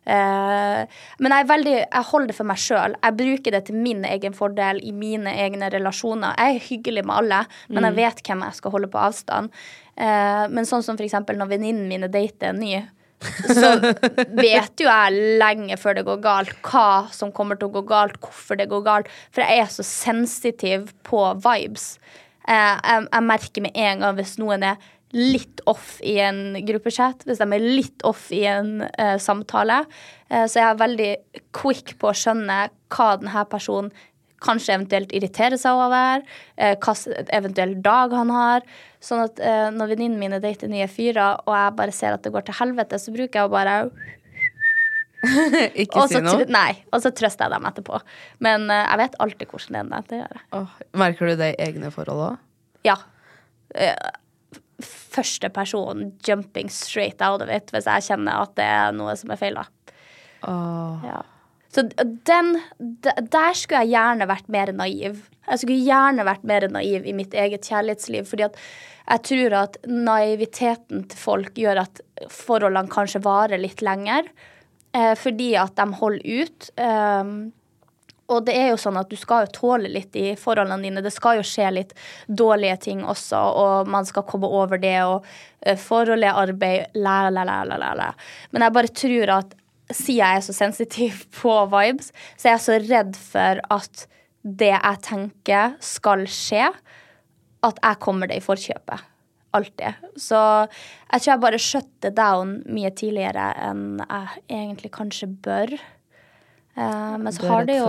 Eh, 0.09 1.01
men 1.21 1.35
jeg, 1.35 1.47
veldig, 1.51 1.75
jeg 1.83 2.09
holder 2.11 2.31
det 2.31 2.37
for 2.39 2.49
meg 2.49 2.61
sjøl. 2.63 2.97
Jeg 2.97 3.17
bruker 3.19 3.55
det 3.55 3.63
til 3.69 3.79
min 3.79 4.07
egen 4.09 4.37
fordel 4.37 4.81
i 4.81 4.93
mine 4.97 5.35
egne 5.45 5.69
relasjoner. 5.75 6.39
Jeg 6.39 6.57
er 6.57 6.69
hyggelig 6.71 7.05
med 7.05 7.17
alle, 7.19 7.43
men 7.69 7.89
jeg 7.89 7.99
vet 7.99 8.23
hvem 8.25 8.47
jeg 8.47 8.59
skal 8.59 8.75
holde 8.75 8.91
på 8.93 9.03
avstand. 9.03 9.53
Eh, 9.99 10.45
men 10.55 10.69
sånn 10.69 10.87
som 10.87 10.97
for 10.97 11.05
eksempel 11.05 11.39
når 11.39 11.53
venninnene 11.53 11.91
mine 11.91 12.11
dater 12.13 12.55
en 12.55 12.63
ny, 12.63 12.81
så 13.21 13.73
vet 14.45 14.83
jo 14.83 14.89
jeg 14.89 15.39
lenge 15.41 15.79
før 15.81 15.99
det 15.99 16.07
går 16.09 16.21
galt, 16.25 16.53
hva 16.67 17.09
som 17.15 17.33
kommer 17.35 17.59
til 17.59 17.71
å 17.71 17.77
gå 17.79 17.85
galt, 17.89 18.21
hvorfor 18.23 18.61
det 18.61 18.69
går 18.71 18.85
galt. 18.87 19.11
For 19.35 19.45
jeg 19.45 19.65
er 19.65 19.73
så 19.73 19.87
sensitiv 19.87 20.93
på 21.07 21.25
vibes. 21.45 21.97
Eh, 22.49 22.77
jeg, 22.77 23.09
jeg 23.11 23.29
merker 23.33 23.67
med 23.67 23.83
en 23.89 24.05
gang 24.05 24.21
hvis 24.21 24.39
noen 24.41 24.71
er 24.71 24.89
litt 25.17 25.63
off 25.71 25.97
i 26.05 26.19
en 26.21 26.59
gruppechat, 26.69 27.25
hvis 27.25 27.41
de 27.41 27.49
er 27.57 27.65
litt 27.65 28.05
off 28.05 28.27
i 28.35 28.43
en 28.51 28.83
uh, 28.85 29.17
samtale, 29.21 29.85
Uh, 30.29 30.45
så 30.45 30.59
jeg 30.59 30.67
er 30.69 30.81
veldig 30.83 31.13
quick 31.57 31.95
på 31.97 32.11
å 32.11 32.17
skjønne 32.17 32.57
hva 32.93 33.07
denne 33.17 33.45
personen 33.49 33.87
kanskje 34.45 34.75
eventuelt 34.77 35.13
irriterer 35.17 35.59
seg 35.59 35.75
over, 35.75 36.23
eh, 36.57 36.77
hva 36.77 36.95
s- 36.95 37.09
eventuell 37.35 37.75
dag 37.83 38.13
han 38.15 38.31
har. 38.31 38.63
Sånn 39.03 39.25
at 39.25 39.41
eh, 39.41 39.69
når 39.75 39.93
venninnene 39.95 40.19
mine 40.19 40.41
dater 40.43 40.69
nye 40.71 40.87
fyrer, 40.91 41.41
og 41.47 41.55
jeg 41.55 41.75
bare 41.79 41.93
ser 41.95 42.15
at 42.15 42.23
det 42.27 42.33
går 42.35 42.47
til 42.49 42.55
helvete, 42.61 42.99
så 43.03 43.15
bruker 43.15 43.41
jeg 43.43 43.49
å 43.49 43.53
bare 43.53 43.77
Ikke 45.83 46.05
si 46.07 46.21
noe. 46.23 46.45
nei, 46.47 46.77
og 46.95 47.03
så 47.03 47.11
trøster 47.11 47.49
jeg 47.49 47.57
dem 47.57 47.67
etterpå. 47.67 47.99
Men 48.45 48.69
eh, 48.71 48.85
jeg 48.87 49.01
vet 49.03 49.17
alltid 49.25 49.51
hvordan 49.51 49.91
det 49.91 49.99
er. 49.99 50.07
Det 50.13 50.21
gjør 50.21 50.37
jeg. 50.39 50.45
Oh, 50.61 50.77
merker 51.03 51.33
du 51.33 51.37
det 51.41 51.49
i 51.57 51.63
egne 51.67 51.91
forhold 51.95 52.23
òg? 52.29 52.37
Ja. 52.87 52.95
Eh, 53.75 53.97
første 54.79 55.51
person 55.51 56.13
jumping 56.25 56.71
straight 56.71 57.21
out 57.27 57.43
of 57.43 57.51
it 57.51 57.73
hvis 57.75 57.89
jeg 57.91 58.05
kjenner 58.13 58.45
at 58.45 58.53
det 58.55 58.69
er 58.71 58.95
noe 58.95 59.17
som 59.19 59.33
er 59.35 59.41
feil. 59.41 59.59
da. 59.59 59.67
Ja. 61.03 61.19
Så 61.69 61.85
den, 61.93 62.55
der 62.79 63.57
skulle 63.57 63.85
jeg 63.85 63.93
gjerne 63.93 64.29
vært 64.31 64.49
mer 64.53 64.73
naiv. 64.73 65.25
Jeg 65.49 65.63
skulle 65.63 65.85
gjerne 65.85 66.25
vært 66.29 66.47
mer 66.49 66.69
naiv 66.73 67.09
i 67.09 67.17
mitt 67.17 67.35
eget 67.37 67.69
kjærlighetsliv. 67.69 68.29
fordi 68.29 68.47
at 68.49 68.57
jeg 69.09 69.25
tror 69.25 69.55
at 69.63 69.77
naiviteten 69.89 71.05
til 71.09 71.19
folk 71.19 71.57
gjør 71.57 71.85
at 71.85 72.01
forholdene 72.33 72.93
kanskje 72.93 73.25
varer 73.25 73.61
litt 73.61 73.81
lenger. 73.85 74.29
Eh, 74.93 75.15
fordi 75.17 75.55
at 75.57 75.77
de 75.77 75.87
holder 76.01 76.43
ut. 76.43 76.71
Um, 76.77 77.53
og 78.29 78.45
det 78.45 78.55
er 78.61 78.67
jo 78.69 78.81
sånn 78.81 78.99
at 79.01 79.09
du 79.09 79.17
skal 79.17 79.47
jo 79.47 79.55
tåle 79.57 79.89
litt 79.89 80.17
i 80.21 80.35
forholdene 80.37 80.85
dine. 80.85 81.05
Det 81.05 81.13
skal 81.15 81.39
jo 81.39 81.47
skje 81.47 81.71
litt 81.73 81.95
dårlige 82.29 82.77
ting 82.89 83.01
også, 83.01 83.41
og 83.63 83.89
man 83.89 84.09
skal 84.09 84.27
komme 84.29 84.51
over 84.53 84.81
det. 84.81 84.99
Og 85.09 85.25
eh, 85.61 85.79
forholdet 85.81 86.29
er 86.29 86.43
arbeid, 86.43 86.99
la, 87.01 87.31
la, 87.33 87.47
la, 87.49 87.63
la, 87.65 87.95
la. 87.97 88.11
Men 88.53 88.67
jeg 88.67 88.77
bare 88.77 88.93
tror 89.05 89.35
at 89.39 89.58
siden 89.91 90.21
jeg 90.21 90.39
er 90.39 90.45
så 90.45 90.55
sensitiv 90.57 91.25
på 91.41 91.55
vibes, 91.73 92.13
så 92.37 92.49
er 92.49 92.57
jeg 92.57 92.65
så 92.67 92.79
redd 92.87 93.19
for 93.21 93.63
at 93.75 94.07
det 94.43 94.73
jeg 94.73 95.03
tenker 95.05 95.77
skal 95.85 96.25
skje, 96.31 96.71
at 97.67 97.81
jeg 97.83 98.01
kommer 98.05 98.31
det 98.31 98.39
i 98.39 98.45
forkjøpet. 98.45 99.07
Alltid. 99.57 100.09
Så 100.21 100.39
jeg 100.69 101.23
tror 101.23 101.31
jeg 101.33 101.43
bare 101.43 101.61
shutter 101.63 102.13
down 102.15 102.59
mye 102.69 102.91
tidligere 102.95 103.49
enn 103.65 104.03
jeg 104.05 104.43
egentlig 104.53 104.93
kanskje 104.95 105.31
bør. 105.45 105.73
Eh, 106.79 107.15
men 107.19 107.33
så 107.35 107.49
har 107.49 107.67
det, 107.69 107.79
jo, 107.81 107.89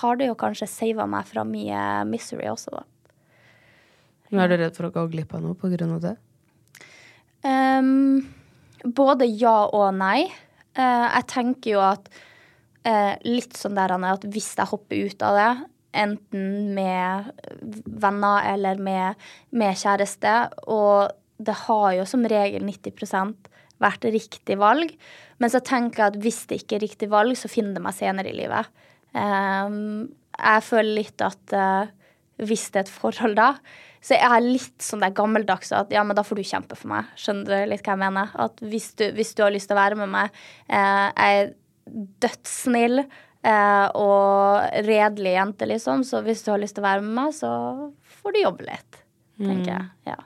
har 0.00 0.20
det 0.20 0.30
jo 0.30 0.36
kanskje 0.38 0.70
sava 0.70 1.06
meg 1.10 1.26
fra 1.28 1.44
mye 1.48 1.80
misery 2.08 2.46
også, 2.50 2.78
da. 2.78 2.86
Men 4.30 4.46
Er 4.46 4.50
du 4.50 4.56
redd 4.62 4.78
for 4.78 4.88
å 4.88 4.94
gå 4.94 5.04
glipp 5.12 5.34
av 5.36 5.44
noe 5.44 5.58
på 5.58 5.68
grunn 5.70 5.92
av 5.94 6.00
det? 6.02 6.14
Um, 7.44 8.24
både 8.82 9.28
ja 9.28 9.66
og 9.68 9.92
nei. 9.98 10.30
Eh, 10.74 11.06
jeg 11.08 11.28
tenker 11.30 11.76
jo 11.76 11.82
at 11.84 12.10
eh, 12.86 13.14
litt 13.26 13.56
sånn 13.58 13.78
der 13.78 13.94
Anne, 13.94 14.14
at 14.16 14.26
hvis 14.26 14.52
jeg 14.58 14.70
hopper 14.70 15.08
ut 15.08 15.24
av 15.26 15.38
det, 15.38 15.52
enten 15.94 16.74
med 16.74 17.30
venner 18.02 18.48
eller 18.50 18.80
med, 18.82 19.20
med 19.54 19.78
kjæreste, 19.78 20.34
og 20.66 21.14
det 21.38 21.54
har 21.66 21.92
jo 21.98 22.06
som 22.08 22.26
regel 22.30 22.64
90% 22.66 23.50
vært 23.82 24.06
riktig 24.14 24.56
valg, 24.60 24.90
men 25.42 25.50
så 25.50 25.60
tenker 25.64 26.02
jeg 26.02 26.12
at 26.12 26.20
hvis 26.22 26.42
det 26.50 26.60
ikke 26.62 26.78
er 26.78 26.84
riktig 26.86 27.10
valg, 27.12 27.36
så 27.38 27.50
finner 27.50 27.76
det 27.76 27.84
meg 27.84 27.96
senere 27.96 28.30
i 28.30 28.36
livet. 28.36 28.70
Ehm, 29.18 30.14
jeg 30.34 30.66
føler 30.66 30.98
litt 31.00 31.24
at 31.24 31.54
eh, 31.54 31.90
hvis 32.42 32.68
det 32.74 32.82
er 32.82 32.86
et 32.86 32.94
forhold 32.94 33.36
da, 33.38 33.50
så 34.04 34.18
jeg 34.18 34.28
er 34.36 34.44
litt 34.44 34.84
sånn 34.84 35.00
der 35.00 35.14
gammeldags 35.16 35.70
at 35.72 35.92
ja, 35.94 36.02
men 36.04 36.16
da 36.16 36.24
får 36.26 36.36
du 36.36 36.44
kjempe 36.44 36.76
for 36.76 36.90
meg. 36.92 37.12
Skjønner 37.16 37.48
du 37.48 37.70
litt 37.70 37.86
hva 37.86 37.94
jeg 37.94 38.02
mener? 38.02 38.34
At 38.44 38.58
hvis 38.60 38.90
du, 39.00 39.06
hvis 39.16 39.32
du 39.32 39.40
har 39.46 39.54
lyst 39.54 39.70
til 39.70 39.78
å 39.78 39.80
være 39.80 39.96
med 39.96 40.12
meg, 40.12 40.42
eh, 40.68 41.06
jeg 41.08 41.38
er 41.38 41.54
dødssnill 42.20 43.00
eh, 43.00 43.86
og 43.96 44.84
redelig 44.84 45.32
jente, 45.38 45.68
liksom, 45.72 46.04
så 46.04 46.20
hvis 46.26 46.44
du 46.44 46.52
har 46.52 46.60
lyst 46.60 46.76
til 46.76 46.84
å 46.84 46.88
være 46.90 47.04
med 47.06 47.16
meg, 47.16 47.32
så 47.38 47.50
får 48.20 48.36
du 48.36 48.40
jobbe 48.42 48.68
litt, 48.68 49.00
tenker 49.40 49.72
jeg. 49.72 49.88
Ja. 50.12 50.18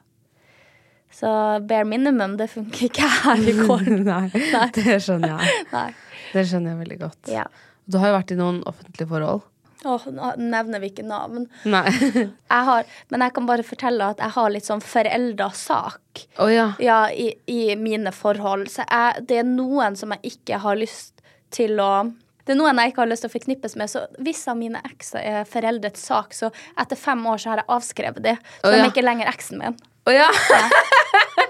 Så 1.18 1.30
bare 1.70 1.86
minimum, 1.88 2.34
det 2.38 2.50
funker 2.50 2.88
ikke 2.90 3.06
her 3.22 3.46
i 3.46 3.54
går. 3.62 3.88
Nei, 4.10 4.26
det 4.74 4.98
skjønner 5.06 5.38
jeg. 5.38 5.94
Det 6.28 6.42
skjønner 6.44 6.74
jeg 6.74 6.78
veldig 6.82 6.96
godt. 7.00 7.30
Ja. 7.32 7.46
Du 7.88 7.96
har 8.02 8.10
jo 8.10 8.16
vært 8.18 8.32
i 8.34 8.36
noen 8.36 8.58
offentlige 8.68 9.08
forhold. 9.08 9.46
Åh, 9.84 10.06
nå 10.10 10.32
nevner 10.42 10.80
vi 10.82 10.90
ikke 10.90 11.06
navn. 11.06 11.46
Jeg 11.64 12.64
har, 12.70 12.86
men 13.12 13.22
jeg 13.22 13.34
kan 13.36 13.46
bare 13.46 13.66
fortelle 13.66 14.08
at 14.10 14.22
jeg 14.22 14.34
har 14.34 14.48
litt 14.50 14.66
sånn 14.66 14.80
forelda 14.82 15.50
sak 15.54 16.22
oh, 16.40 16.48
ja. 16.50 16.70
ja, 16.82 17.02
i, 17.12 17.28
i 17.46 17.76
mine 17.78 18.10
forhold. 18.14 18.66
Så 18.72 18.86
jeg, 18.88 19.26
det 19.28 19.42
er 19.42 19.46
noen 19.46 19.98
som 19.98 20.14
jeg 20.16 20.32
ikke 20.34 20.58
har 20.64 20.78
lyst 20.80 21.22
til 21.54 21.78
å 21.82 22.08
det 22.48 22.54
er 22.54 22.56
noen 22.62 22.78
jeg 22.80 22.94
ikke 22.94 23.02
har 23.02 23.10
lyst 23.10 23.26
til 23.26 23.28
å 23.28 23.32
forknippes 23.34 23.74
med. 23.76 23.90
Så 23.92 24.06
hvis 24.24 24.40
av 24.48 24.56
mine 24.56 24.80
ekser 24.88 25.20
er 25.20 25.48
foreldrets 25.48 26.06
sak, 26.08 26.32
så 26.32 26.48
etter 26.80 26.96
fem 26.96 27.20
år 27.28 27.42
så 27.42 27.52
har 27.52 27.60
jeg 27.60 27.68
avskrevet 27.74 28.24
det. 28.24 28.38
Så 28.62 28.70
Å, 28.70 28.72
de 28.72 28.78
er 28.80 28.88
ikke 28.88 29.04
lenger 29.04 29.28
eksen 29.28 29.60
min. 29.60 29.76
Å 30.08 30.14
ja. 30.16 30.30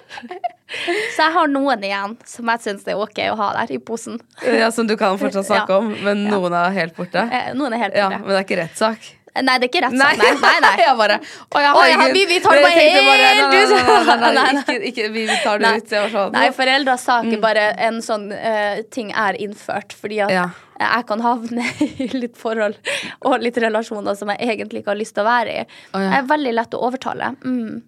Så 0.68 1.22
jeg 1.22 1.32
har 1.34 1.48
noen 1.52 1.84
igjen 1.84 2.16
som 2.28 2.48
jeg 2.52 2.60
syns 2.64 2.84
det 2.84 2.92
er 2.94 3.00
ok 3.02 3.20
å 3.32 3.36
ha 3.40 3.52
der 3.60 3.74
i 3.76 3.78
posen. 3.78 4.18
ja. 4.44 4.70
Som 4.74 4.86
du 4.86 4.96
kan 5.00 5.18
fortsatt 5.20 5.46
snakke 5.48 5.72
Ja. 5.72 5.78
om, 5.78 5.92
men 6.04 6.24
noen 6.28 6.52
er 6.52 6.70
helt 6.76 6.96
borte? 6.96 7.22
Eh, 7.32 7.52
Noen 7.54 7.72
er 7.74 7.78
helt 7.86 7.94
Ja. 7.96 8.08
Men 8.10 8.28
det 8.28 8.36
er 8.42 8.44
ikke 8.44 8.60
rettssak? 8.64 9.14
Nei, 9.38 9.54
det 9.60 9.68
er 9.68 9.70
ikke 9.70 9.82
rettssak. 9.84 10.18
Nei, 10.18 10.30
nei. 10.42 10.60
nei. 10.64 10.76
jeg 10.82 10.96
bare 10.98 11.16
Å 11.20 11.58
Å, 11.58 11.60
ja, 11.62 11.72
herregud. 11.74 12.28
vi- 12.28 12.38
tar 12.40 12.56
det 12.56 12.62
bare 12.64 12.78
helt 12.78 14.68
ut. 14.68 14.86
Ikke, 14.88 15.04
vi, 15.12 15.26
vi 15.28 15.36
tar 15.44 15.58
det 15.62 15.72
ut. 15.76 15.92
Sånn 16.12 16.32
Nei, 16.32 16.48
foreldras 16.56 17.04
sak 17.06 17.24
er 17.32 17.38
bare 17.42 17.66
en 17.88 18.00
sånn 18.02 18.32
uh, 18.32 18.80
ting 18.90 19.12
er 19.12 19.38
innført. 19.38 19.92
Fordi 19.94 20.20
at 20.24 20.30
Ja. 20.34 20.48
jeg 20.80 21.06
kan 21.06 21.20
havne 21.20 21.64
i 21.80 22.08
litt 22.18 22.36
forhold 22.36 22.76
og 23.22 23.40
litt 23.44 23.56
relasjoner 23.62 24.16
som 24.18 24.28
jeg 24.34 24.38
egentlig 24.48 24.82
ikke 24.82 24.92
har 24.94 25.00
lyst 25.00 25.14
til 25.14 25.24
å 25.24 25.28
være 25.28 25.54
i. 25.62 25.66
Oh, 25.94 26.00
ja. 26.00 26.10
Jeg 26.16 26.24
er 26.24 26.28
veldig 26.34 26.54
lett 26.58 26.74
å 26.74 26.82
overtale. 26.88 27.36
Mm. 27.44 27.82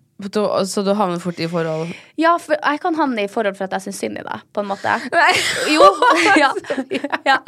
Så 0.66 0.82
du 0.84 0.92
havner 0.96 1.20
fort 1.22 1.38
i 1.40 1.48
forhold 1.50 1.92
Ja, 2.20 2.34
for 2.42 2.56
jeg 2.56 2.80
kan 2.82 2.98
havne 2.98 3.24
i 3.24 3.30
forhold 3.30 3.56
for 3.58 3.68
at 3.68 3.76
jeg 3.78 3.88
syns 3.88 4.00
synd 4.04 4.20
i 4.20 4.24
deg, 4.26 4.44
på 4.52 4.64
en 4.64 4.70
måte. 4.70 4.96
Jo. 5.74 5.86
ja. 6.38 6.50
ja. 7.26 7.38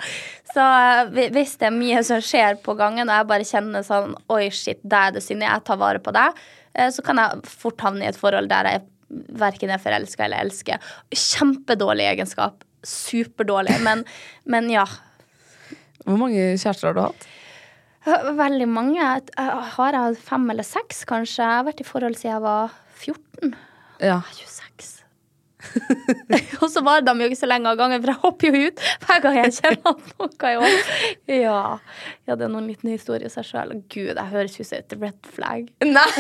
Så 0.53 0.63
eh, 0.63 1.29
hvis 1.35 1.57
det 1.61 1.69
er 1.69 1.77
mye 1.77 2.03
som 2.07 2.23
skjer 2.25 2.59
på 2.65 2.77
gangen, 2.79 3.09
og 3.09 3.21
jeg 3.21 3.29
bare 3.31 3.49
kjenner 3.49 3.85
sånn 3.87 4.17
Oi, 4.33 4.47
shit, 4.55 4.81
deg 4.83 5.11
er 5.11 5.17
det 5.17 5.25
synd 5.25 5.45
i, 5.45 5.49
jeg 5.49 5.67
tar 5.69 5.81
vare 5.81 6.03
på 6.03 6.15
deg, 6.15 6.41
eh, 6.77 6.91
så 6.95 7.05
kan 7.05 7.21
jeg 7.21 7.53
fort 7.53 7.85
havne 7.85 8.07
i 8.07 8.11
et 8.11 8.21
forhold 8.21 8.51
der 8.53 8.71
jeg 8.71 8.85
verken 9.13 9.73
er 9.73 9.81
forelska 9.83 10.27
eller 10.27 10.47
elsker. 10.47 10.93
Kjempedårlig 11.13 12.09
egenskap. 12.15 12.65
Superdårlig. 12.87 13.77
Men, 13.85 14.07
men 14.49 14.71
ja. 14.73 14.87
Hvor 16.07 16.19
mange 16.19 16.55
kjærester 16.57 16.91
har 16.91 16.97
du 16.97 17.03
hatt? 17.05 17.29
Veldig 18.05 18.69
mange. 18.69 18.99
Jeg 18.99 19.23
Har 19.77 19.93
jeg 19.95 20.01
hatt 20.01 20.19
fem 20.27 20.51
eller 20.51 20.65
seks, 20.67 21.05
kanskje? 21.09 21.45
Jeg 21.45 21.57
har 21.61 21.65
vært 21.69 21.81
i 21.85 21.87
forhold 21.87 22.17
siden 22.19 22.35
jeg 22.35 22.43
var 22.43 22.73
14. 22.99 23.55
Ja. 24.03 24.19
26. 24.35 24.99
og 26.63 26.69
så 26.73 26.81
varer 26.83 27.05
de 27.07 27.13
jo 27.23 27.29
ikke 27.31 27.39
så 27.39 27.47
lenge 27.47 27.71
av 27.71 27.79
gangen, 27.79 28.03
for 28.03 28.11
jeg 28.11 28.19
hopper 28.25 28.47
jo 28.51 28.67
ut 28.67 28.79
hver 29.05 29.21
gang 29.23 29.37
jeg 29.39 29.55
kjenner 29.61 29.87
at 29.93 30.01
noe 30.19 30.35
er. 30.51 30.59
Ja. 31.31 31.79
ja, 32.27 32.35
det 32.35 32.45
er 32.49 32.51
noen 32.51 32.67
liten 32.71 32.91
historie 32.91 33.27
i 33.31 33.33
seg 33.33 33.45
sjøl. 33.47 33.71
Gud, 33.87 34.17
jeg 34.17 34.31
høres 34.33 34.59
ut 34.59 34.67
som 34.67 34.79
et 34.81 34.93
red 34.99 35.21
flag. 35.37 35.71
Nei! 35.87 36.11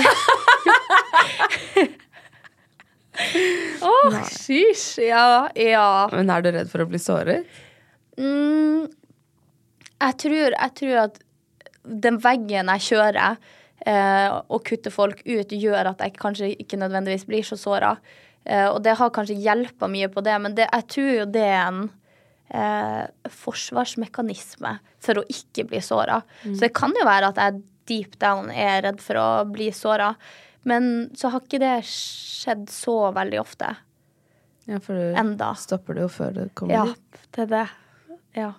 Å, 3.83 3.93
hysj! 4.15 5.03
Ja, 5.05 5.51
ja. 5.59 5.89
Men 6.15 6.31
er 6.33 6.45
du 6.45 6.49
redd 6.55 6.71
for 6.73 6.85
å 6.85 6.89
bli 6.89 7.01
såret? 7.03 7.49
Mm, 8.21 8.87
jeg, 8.87 10.13
tror, 10.23 10.55
jeg 10.55 10.71
tror 10.79 10.95
at 11.09 11.19
den 11.85 12.19
veggen 12.23 12.71
jeg 12.75 12.85
kjører 12.89 13.39
eh, 13.87 14.29
og 14.49 14.63
kutter 14.69 14.95
folk 14.95 15.23
ut, 15.27 15.51
gjør 15.55 15.93
at 15.93 16.05
jeg 16.05 16.15
kanskje 16.21 16.53
ikke 16.63 16.79
nødvendigvis 16.81 17.27
blir 17.27 17.43
så 17.47 17.59
såra. 17.59 17.97
Eh, 18.45 18.69
og 18.69 18.83
det 18.85 18.97
har 18.99 19.11
kanskje 19.15 19.39
hjelpa 19.43 19.89
mye 19.91 20.09
på 20.13 20.23
det, 20.27 20.37
men 20.43 20.55
det, 20.59 20.69
jeg 20.73 20.89
tror 20.95 21.11
jo 21.17 21.27
det 21.35 21.45
er 21.49 21.67
en 21.67 21.83
eh, 22.55 23.05
forsvarsmekanisme 23.43 24.77
for 25.03 25.21
å 25.23 25.27
ikke 25.31 25.67
bli 25.71 25.81
såra. 25.83 26.21
Så 26.45 26.59
det 26.63 26.73
kan 26.77 26.95
jo 26.99 27.07
være 27.09 27.33
at 27.33 27.41
jeg 27.43 27.63
deep 27.91 28.19
down 28.23 28.51
er 28.55 28.83
redd 28.87 29.01
for 29.03 29.19
å 29.19 29.29
bli 29.51 29.71
såra. 29.75 30.13
Men 30.69 31.09
så 31.19 31.33
har 31.33 31.43
ikke 31.43 31.59
det 31.59 31.81
skjedd 31.89 32.69
så 32.71 33.11
veldig 33.15 33.41
ofte. 33.43 33.73
Ja, 34.71 34.79
for 34.79 34.95
du 34.95 35.17
Enda. 35.19 35.49
stopper 35.59 35.99
det 35.99 36.05
jo 36.05 36.11
før 36.15 36.37
det 36.37 36.45
kommer 36.55 36.75
Ja, 36.77 36.85
dit. 36.87 37.25
det 37.35 37.43
er 37.43 37.51
det. 37.51 37.65
Ja. 38.39 38.53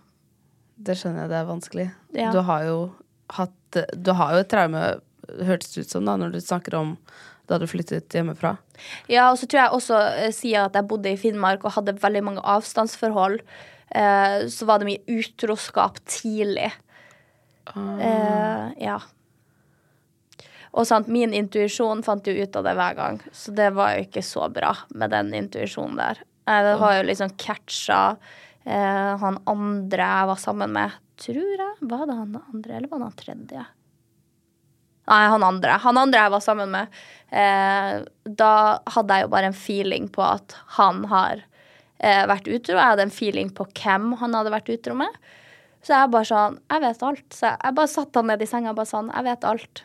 Det 0.83 0.97
skjønner 0.99 1.23
jeg, 1.23 1.31
det 1.31 1.37
er 1.39 1.47
vanskelig. 1.47 1.85
Ja. 2.17 2.31
Du 2.35 2.41
har 2.43 2.65
jo 2.67 2.77
hatt 3.37 3.81
Du 3.93 4.11
har 4.13 4.35
jo 4.35 4.43
et 4.43 4.49
traume, 4.51 4.81
hørtes 5.47 5.73
det 5.73 5.85
ut 5.85 5.93
som, 5.95 6.05
da, 6.05 6.17
når 6.19 6.35
du 6.35 6.41
snakker 6.43 6.75
om 6.77 6.97
da 7.49 7.57
du 7.59 7.65
flyttet 7.67 8.13
hjemmefra. 8.13 8.55
Ja, 9.11 9.27
og 9.31 9.39
så 9.39 9.47
tror 9.49 9.63
jeg 9.63 9.77
også, 9.77 9.99
eh, 10.21 10.31
siden 10.35 10.69
at 10.69 10.77
jeg 10.77 10.87
bodde 10.87 11.11
i 11.11 11.19
Finnmark 11.19 11.65
og 11.65 11.75
hadde 11.75 11.97
veldig 11.99 12.23
mange 12.23 12.43
avstandsforhold, 12.53 13.41
eh, 13.91 14.37
så 14.47 14.69
var 14.69 14.79
det 14.79 14.87
mye 14.91 15.19
utroskap 15.19 15.99
tidlig. 16.07 16.71
Eh, 17.73 18.69
ja. 18.83 18.99
Og 20.73 20.87
sant, 20.89 21.09
min 21.11 21.35
intuisjon 21.37 22.01
fant 22.05 22.25
jo 22.25 22.33
ut 22.33 22.55
av 22.57 22.65
det 22.65 22.73
hver 22.79 22.95
gang, 22.97 23.19
så 23.35 23.53
det 23.55 23.69
var 23.77 23.93
jo 23.93 24.07
ikke 24.07 24.23
så 24.25 24.47
bra 24.53 24.73
med 24.95 25.13
den 25.13 25.33
intuisjonen 25.37 25.99
der. 25.99 26.23
Jeg 26.49 26.77
har 26.81 26.95
jo 26.97 27.03
liksom 27.07 27.35
catcha 27.39 27.99
eh, 28.65 29.11
han 29.21 29.37
andre 29.47 30.07
jeg 30.07 30.29
var 30.31 30.41
sammen 30.41 30.73
med, 30.75 30.97
tror 31.21 31.55
jeg. 31.55 31.77
Var 31.79 32.05
det 32.09 32.17
han 32.19 32.37
andre, 32.41 32.75
eller 32.77 32.91
var 32.91 33.01
det 33.01 33.09
han 33.09 33.21
tredje? 33.21 33.65
Nei, 35.11 35.23
han 35.27 35.43
andre. 35.43 35.77
Han 35.83 35.99
andre 35.99 36.25
jeg 36.25 36.31
var 36.31 36.43
sammen 36.43 36.71
med. 36.71 36.99
Eh, 37.27 38.03
da 38.39 38.53
hadde 38.95 39.17
jeg 39.17 39.25
jo 39.25 39.31
bare 39.33 39.49
en 39.51 39.57
feeling 39.57 40.07
på 40.13 40.23
at 40.23 40.55
han 40.77 41.03
har 41.11 41.43
eh, 41.99 42.23
vært 42.29 42.47
utro. 42.47 42.77
Jeg 42.77 42.93
hadde 42.93 43.07
en 43.09 43.15
feeling 43.15 43.51
på 43.55 43.67
hvem 43.81 44.13
han 44.21 44.37
hadde 44.37 44.53
vært 44.53 44.71
utro 44.71 44.95
med. 45.03 45.19
Så 45.83 45.91
jeg 45.91 46.13
bare 46.13 46.29
sånn 46.29 46.59
Jeg 46.71 46.83
vet 46.85 47.03
alt. 47.03 47.25
Så 47.35 47.51
jeg 47.51 47.77
bare 47.79 47.91
satte 47.91 48.21
han 48.21 48.31
ned 48.31 48.43
i 48.45 48.47
senga 48.47 48.71
og 48.71 48.79
bare 48.79 48.91
sånn 48.93 49.11
Jeg 49.11 49.27
vet 49.27 49.49
alt. 49.49 49.83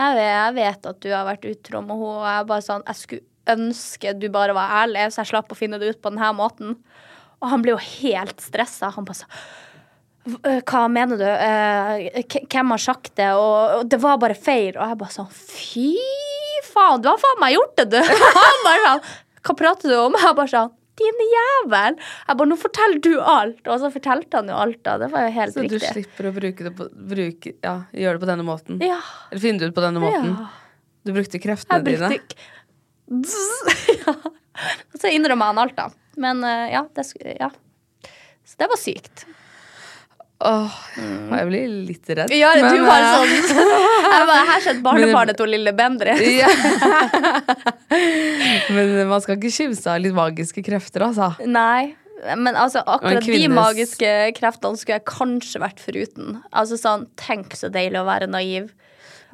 Jeg 0.00 0.16
vet, 0.16 0.30
jeg 0.32 0.54
vet 0.56 0.86
at 0.90 1.00
du 1.04 1.10
har 1.12 1.26
vært 1.28 1.46
utro 1.46 1.82
med 1.84 2.00
henne, 2.00 2.10
og 2.10 2.26
jeg 2.26 2.46
bare 2.50 2.66
sånn 2.66 2.86
Jeg 2.88 3.02
skulle 3.04 3.26
ønske 3.50 4.12
du 4.18 4.28
bare 4.32 4.54
var 4.54 4.74
ærlig, 4.82 5.08
så 5.10 5.22
jeg 5.22 5.30
slapp 5.32 5.50
å 5.50 5.58
finne 5.58 5.78
det 5.80 5.94
ut 5.94 6.02
på 6.02 6.10
denne 6.10 6.34
måten. 6.36 6.76
Og 7.40 7.50
han 7.52 7.62
ble 7.62 7.76
jo 7.76 7.80
helt 7.80 8.42
stressa. 8.42 8.90
Han 8.96 9.06
bare 9.06 9.22
sånn 9.22 9.38
hva 10.28 10.82
mener 10.92 11.16
du? 11.16 11.24
Eh, 11.24 12.34
hvem 12.44 12.74
har 12.74 12.82
sagt 12.82 13.14
det? 13.16 13.30
Og, 13.38 13.86
det 13.88 14.00
var 14.02 14.20
bare 14.20 14.36
feil. 14.36 14.74
Og 14.76 14.82
jeg 14.82 14.98
bare 15.00 15.14
sånn 15.14 15.30
Fy 15.32 15.94
faen, 16.70 17.00
du 17.02 17.08
har 17.08 17.20
faen 17.20 17.40
meg 17.40 17.56
gjort 17.56 17.78
det, 17.80 17.86
du! 17.94 17.98
Han 18.40 18.60
bare 18.66 18.82
sånn 18.84 19.08
Hva 19.40 19.56
prater 19.62 19.92
du 19.92 19.96
om? 19.96 20.18
Jeg 20.20 20.36
bare 20.36 20.52
sånn 20.52 20.76
din 21.00 21.22
jævel! 21.24 21.96
Jeg 21.96 22.36
bare, 22.36 22.48
Nå 22.50 22.58
forteller 22.60 23.00
du 23.04 23.14
alt! 23.24 23.62
Og 23.64 23.80
så 23.80 23.88
fortalte 23.94 24.40
han 24.40 24.50
jo 24.52 24.58
alt, 24.60 24.80
da. 24.84 24.98
Det 25.00 25.08
var 25.14 25.24
jo 25.24 25.30
helt 25.38 25.54
så 25.54 25.64
riktig. 25.64 25.80
Så 25.80 25.86
du 25.86 25.94
slipper 25.96 26.28
å 26.28 26.32
bruke 26.36 26.66
det 26.66 26.72
på 26.76 26.88
bruke, 27.14 27.54
Ja, 27.64 27.74
gjøre 27.96 28.18
det 28.18 28.24
på 28.26 28.28
denne 28.28 28.44
måten? 28.44 28.82
Ja. 28.84 28.98
Eller 29.30 29.44
finne 29.46 29.62
det 29.62 29.70
ut 29.70 29.78
på 29.78 29.86
denne 29.86 30.02
måten? 30.02 30.34
Ja. 30.36 30.50
Du 31.08 31.14
brukte 31.16 31.40
kreftene 31.40 31.80
brukte... 31.86 32.10
dine? 32.12 33.24
ja. 34.04 34.16
Så 35.00 35.08
innrømmer 35.08 35.54
han 35.54 35.62
alt, 35.64 35.78
da. 35.78 35.88
Men 36.20 36.44
uh, 36.44 36.66
ja, 36.68 36.84
det, 36.92 37.06
ja. 37.32 37.48
Så 38.44 38.60
det 38.60 38.68
var 38.68 38.80
sykt. 38.80 39.24
Åh, 40.40 40.76
mm. 40.96 41.32
jeg 41.36 41.48
blir 41.50 41.72
litt 41.90 42.10
redd. 42.16 42.30
Ja, 42.32 42.54
men, 42.56 42.72
du 42.72 42.86
var 42.86 43.02
sånn 43.12 43.32
Jeg 44.14 44.28
bare, 44.30 44.44
her 44.48 44.62
skjedde 44.64 44.84
barnebarnet 44.86 45.36
til 45.36 45.52
lille 45.52 45.74
Bendre. 45.76 46.14
Ja. 46.40 46.48
men 48.74 48.94
man 49.10 49.20
skal 49.20 49.36
ikke 49.36 49.52
kimse 49.52 49.90
av 49.92 50.00
litt 50.00 50.16
magiske 50.16 50.64
krefter, 50.64 51.04
altså. 51.10 51.34
Nei. 51.44 51.92
Men 52.24 52.56
altså, 52.56 52.80
akkurat 52.84 53.24
kvinnes... 53.24 53.44
de 53.44 53.52
magiske 53.52 54.14
kreftene 54.36 54.80
skulle 54.80 54.98
jeg 54.98 55.06
kanskje 55.08 55.60
vært 55.60 55.84
foruten. 55.84 56.40
Altså 56.56 56.80
sånn, 56.80 57.06
Tenk 57.20 57.56
så 57.56 57.68
deilig 57.72 58.00
å 58.00 58.08
være 58.08 58.30
naiv. 58.30 58.72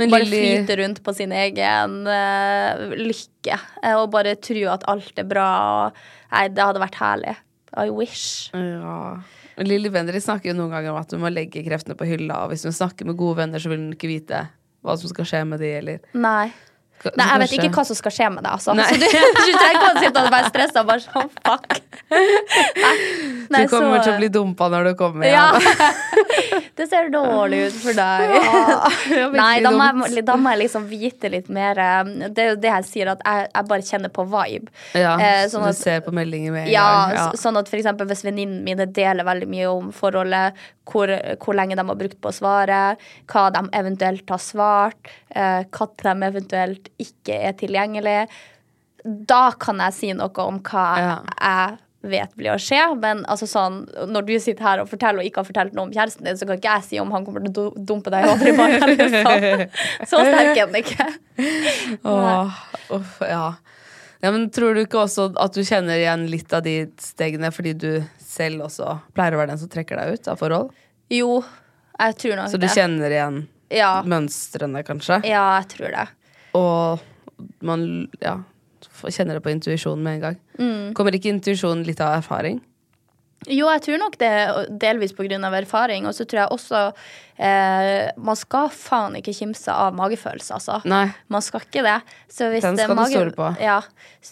Men 0.00 0.12
bare 0.12 0.26
Lili... 0.26 0.42
flyte 0.42 0.80
rundt 0.82 1.00
på 1.06 1.14
sin 1.16 1.32
egen 1.34 2.02
uh, 2.10 2.94
lykke. 2.98 3.62
Og 3.94 4.10
bare 4.14 4.34
tro 4.42 4.66
at 4.74 4.86
alt 4.90 5.22
er 5.22 5.30
bra. 5.30 5.48
Og, 5.86 6.04
nei, 6.34 6.46
det 6.50 6.66
hadde 6.66 6.82
vært 6.82 7.00
herlig. 7.00 7.38
I 7.76 7.90
wish. 7.94 8.50
Ja. 8.54 9.18
Lilly 9.64 9.88
Bendriss 9.92 10.26
snakker 10.28 10.50
jo 10.52 10.56
noen 10.58 10.74
ganger 10.74 10.92
om 10.92 11.00
at 11.00 11.12
hun 11.14 11.22
må 11.22 11.30
legge 11.32 11.64
kreftene 11.64 11.96
på 11.96 12.08
hylla. 12.08 12.42
Og 12.44 12.52
hvis 12.52 12.66
hun 12.68 12.76
snakker 12.76 13.08
med 13.08 13.16
gode 13.16 13.38
venner, 13.40 13.62
så 13.62 13.72
vil 13.72 13.80
hun 13.80 13.94
ikke 13.96 14.10
vite 14.10 14.42
hva 14.84 14.96
som 15.00 15.10
skal 15.10 15.28
skje 15.28 15.42
med 15.48 15.62
de, 15.62 15.70
Nei. 16.14 16.50
Nei, 17.14 17.26
jeg 17.26 17.42
vet 17.42 17.52
ikke 17.58 17.72
hva 17.76 17.84
som 17.86 17.98
skal 17.98 18.14
skje 18.14 18.28
med 18.34 18.42
deg, 18.42 18.52
altså. 18.56 18.74
Nei. 18.76 18.86
Så 18.92 18.98
du, 18.98 19.06
du 19.06 19.52
trenger 19.54 19.76
ikke 19.76 19.90
å 19.90 20.02
sitte 20.02 20.22
og 20.22 20.32
være 20.32 20.50
stressa 20.52 20.84
bare 20.88 21.04
sånn 21.04 21.30
fuck. 21.36 21.76
Nei. 22.10 22.94
Nei, 23.50 23.62
du 23.62 23.70
kommer 23.70 24.00
så... 24.00 24.06
til 24.06 24.12
å 24.14 24.20
bli 24.20 24.28
dumpa 24.32 24.68
når 24.72 24.90
du 24.90 24.92
kommer 24.98 25.26
hjem. 25.28 25.36
Ja. 25.36 25.90
det 26.78 26.86
ser 26.90 27.10
dårlig 27.12 27.60
ut 27.68 27.78
for 27.84 27.98
deg. 27.98 28.34
Ja, 28.36 29.28
Nei, 29.40 29.52
da 29.64 29.72
må, 29.74 29.88
jeg, 30.06 30.24
da 30.26 30.36
må, 30.40 30.52
jeg, 30.54 30.62
liksom 30.64 30.86
vite 30.90 31.30
litt 31.32 31.50
mer. 31.52 31.80
Um, 32.02 32.14
det 32.26 32.44
er 32.44 32.52
jo 32.52 32.58
det 32.62 32.72
jeg 32.72 32.88
sier, 32.90 33.12
at 33.14 33.22
jeg, 33.26 33.50
jeg 33.52 33.70
bare 33.72 33.86
kjenner 33.90 34.14
på 34.14 34.26
vibe. 34.32 34.72
Ja, 34.96 35.16
eh, 35.20 35.44
sånn 35.52 35.66
at, 35.68 35.78
du 35.78 35.84
ser 35.84 36.02
på 36.06 36.14
meldinger 36.16 36.54
med 36.54 36.66
en 36.66 36.72
ja, 36.74 36.86
gang. 36.86 37.18
Ja, 37.18 37.28
sånn 37.40 37.60
at 37.60 37.70
for 37.70 37.80
eksempel 37.80 38.10
hvis 38.10 38.24
venninnene 38.26 38.64
mine 38.66 38.88
deler 38.90 39.26
veldig 39.26 39.50
mye 39.50 39.70
om 39.70 39.92
forholdet, 39.94 40.66
hvor, 40.86 41.10
hvor, 41.42 41.56
lenge 41.58 41.76
de 41.78 41.84
har 41.88 41.98
brukt 41.98 42.18
på 42.22 42.30
å 42.30 42.34
svare, 42.34 42.80
hva 43.30 43.46
de 43.54 43.62
eventuelt 43.74 44.30
har 44.30 44.42
svart, 44.42 45.10
eh, 45.34 45.64
når 45.66 45.94
de 46.06 46.30
eventuelt 46.30 46.90
ikke 47.02 47.40
er 47.48 47.56
tilgjengelig. 47.58 48.20
Da 49.04 49.50
kan 49.60 49.80
jeg 49.84 49.96
si 49.96 50.12
noe 50.16 50.46
om 50.46 50.62
hva 50.66 50.86
ja. 51.00 51.18
jeg 51.36 51.76
vet 52.06 52.34
blir 52.38 52.54
å 52.54 52.58
skje. 52.60 52.80
Men 53.02 53.22
altså 53.30 53.48
sånn, 53.50 53.82
når 54.10 54.26
du 54.28 54.34
sitter 54.42 54.66
her 54.66 54.82
og 54.82 54.90
forteller 54.90 55.22
og 55.22 55.28
ikke 55.28 55.42
har 55.42 55.48
fortalt 55.48 55.76
noe 55.76 55.88
om 55.88 55.94
kjæresten 55.94 56.26
din, 56.26 56.38
så 56.38 56.48
kan 56.48 56.60
ikke 56.60 56.74
jeg 56.78 56.86
si 56.88 57.00
om 57.02 57.12
han 57.14 57.26
kommer 57.26 57.46
til 57.46 57.52
å 57.62 57.68
dumpe 57.76 58.12
deg 58.14 58.26
i 58.26 58.56
morgen. 58.56 58.94
Liksom. 59.00 59.64
Så 60.08 60.22
sterk 60.22 60.52
er 60.52 60.62
han 60.64 60.80
ikke. 60.80 61.08
Åh, 62.12 62.60
uff, 62.96 63.20
ja. 63.26 63.44
ja. 64.22 64.32
Men 64.32 64.48
tror 64.54 64.76
du 64.76 64.84
ikke 64.84 65.02
også 65.04 65.30
at 65.42 65.56
du 65.56 65.62
kjenner 65.66 66.00
igjen 66.00 66.26
litt 66.32 66.54
av 66.56 66.64
de 66.66 66.78
stegene 67.02 67.52
fordi 67.54 67.76
du 67.78 67.90
selv 68.22 68.68
også 68.68 68.98
pleier 69.16 69.36
å 69.36 69.42
være 69.42 69.54
den 69.54 69.62
som 69.62 69.72
trekker 69.72 70.00
deg 70.00 70.16
ut 70.16 70.30
av 70.32 70.40
forhold? 70.40 70.72
Jo, 71.12 71.40
jeg 71.96 72.18
tror 72.22 72.38
nok 72.38 72.48
det. 72.48 72.54
Så 72.54 72.60
du 72.60 72.66
det. 72.66 72.74
kjenner 72.74 73.14
igjen 73.18 73.42
ja. 73.72 73.92
mønstrene, 74.06 74.82
kanskje? 74.86 75.20
Ja, 75.28 75.48
jeg 75.60 75.70
tror 75.76 75.94
det. 75.94 76.06
Og 76.56 77.04
man 77.66 77.84
ja, 78.22 78.38
kjenner 79.04 79.38
det 79.38 79.44
på 79.44 79.52
intuisjonen 79.52 80.04
med 80.04 80.18
en 80.18 80.24
gang. 80.24 80.40
Mm. 80.58 80.94
Kommer 80.96 81.16
ikke 81.16 81.32
intuisjonen 81.34 81.84
litt 81.86 82.00
av 82.00 82.18
erfaring? 82.20 82.62
Jo, 83.46 83.68
jeg 83.68 83.82
tror 83.84 84.00
nok 84.00 84.16
det 84.18 84.32
delvis 84.82 85.14
pga. 85.14 85.38
erfaring. 85.54 86.06
Og 86.06 86.14
så 86.14 86.24
tror 86.24 86.40
jeg 86.40 86.54
også 86.56 86.82
eh, 87.38 88.10
Man 88.16 88.36
skal 88.38 88.70
faen 88.72 89.16
ikke 89.20 89.34
kimse 89.36 89.72
av 89.72 89.94
magefølelse, 89.96 90.58
altså. 90.58 90.80
Nei. 90.88 91.06
Man 91.32 91.44
skal 91.44 91.64
ikke 91.64 91.84
det. 91.86 91.98
Den 92.36 92.78
skal 92.78 92.94
mage, 92.96 93.12
du 93.12 93.16
stole 93.16 93.34
på. 93.36 93.50
Ja. 93.62 93.80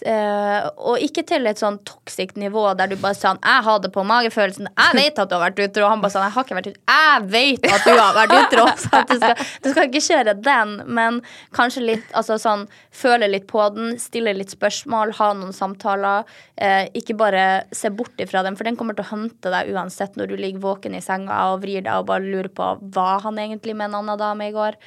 Eh, 0.03 0.69
og 0.77 1.03
ikke 1.05 1.25
til 1.27 1.47
et 1.47 1.61
sånn 1.61 1.79
toxic 1.87 2.35
nivå 2.41 2.67
der 2.79 2.91
du 2.91 2.97
bare 2.97 3.15
sånn 3.15 3.39
'Jeg 3.41 3.65
hadde 3.69 3.91
på 3.95 4.05
magefølelsen. 4.05 4.69
Jeg 4.77 4.95
vet 4.99 5.19
at 5.19 5.29
du 5.29 5.37
har 5.37 5.51
vært 5.51 5.63
utro.' 5.69 5.85
Og 5.85 5.91
han 5.91 6.01
bare 6.01 6.15
sånn 6.15 6.25
'Jeg 6.25 6.35
har 6.35 6.45
ikke 6.45 6.59
vært 6.59 6.71
utro.' 6.73 6.85
'Jeg 6.95 7.23
vet 7.31 7.73
at 7.73 7.85
du 7.85 7.93
har 7.93 8.15
vært 8.15 8.35
utro.' 8.41 8.69
Så 8.85 9.07
du 9.09 9.17
skal, 9.17 9.37
du 9.63 9.71
skal 9.71 9.89
ikke 9.89 10.05
kjøre 10.09 10.35
den, 10.43 10.83
men 10.87 11.23
kanskje 11.53 11.85
litt 11.85 12.07
altså 12.13 12.39
sånn 12.39 12.69
Føle 12.95 13.27
litt 13.27 13.49
på 13.51 13.59
den, 13.75 13.99
stille 13.99 14.33
litt 14.37 14.53
spørsmål, 14.55 15.17
ha 15.19 15.33
noen 15.35 15.53
samtaler. 15.53 16.23
Eh, 16.57 16.87
ikke 16.95 17.17
bare 17.19 17.65
se 17.75 17.91
bort 17.91 18.15
ifra 18.23 18.45
den, 18.47 18.55
for 18.55 18.63
den 18.69 18.77
kommer 18.79 18.95
til 18.95 19.03
å 19.03 19.11
hente 19.11 19.51
deg 19.51 19.73
uansett 19.75 20.15
når 20.15 20.31
du 20.31 20.37
ligger 20.37 20.63
våken 20.63 20.95
i 20.95 21.03
senga 21.03 21.41
og 21.51 21.65
vrir 21.65 21.83
deg 21.83 21.93
og 21.99 22.07
bare 22.07 22.23
lurer 22.23 22.53
på 22.55 22.69
var 22.95 23.25
han 23.27 23.41
egentlig 23.43 23.77
med 23.77 23.91
en 23.91 24.01
annen 24.03 24.21
dame 24.21 24.49
i 24.49 24.55
går? 24.55 24.79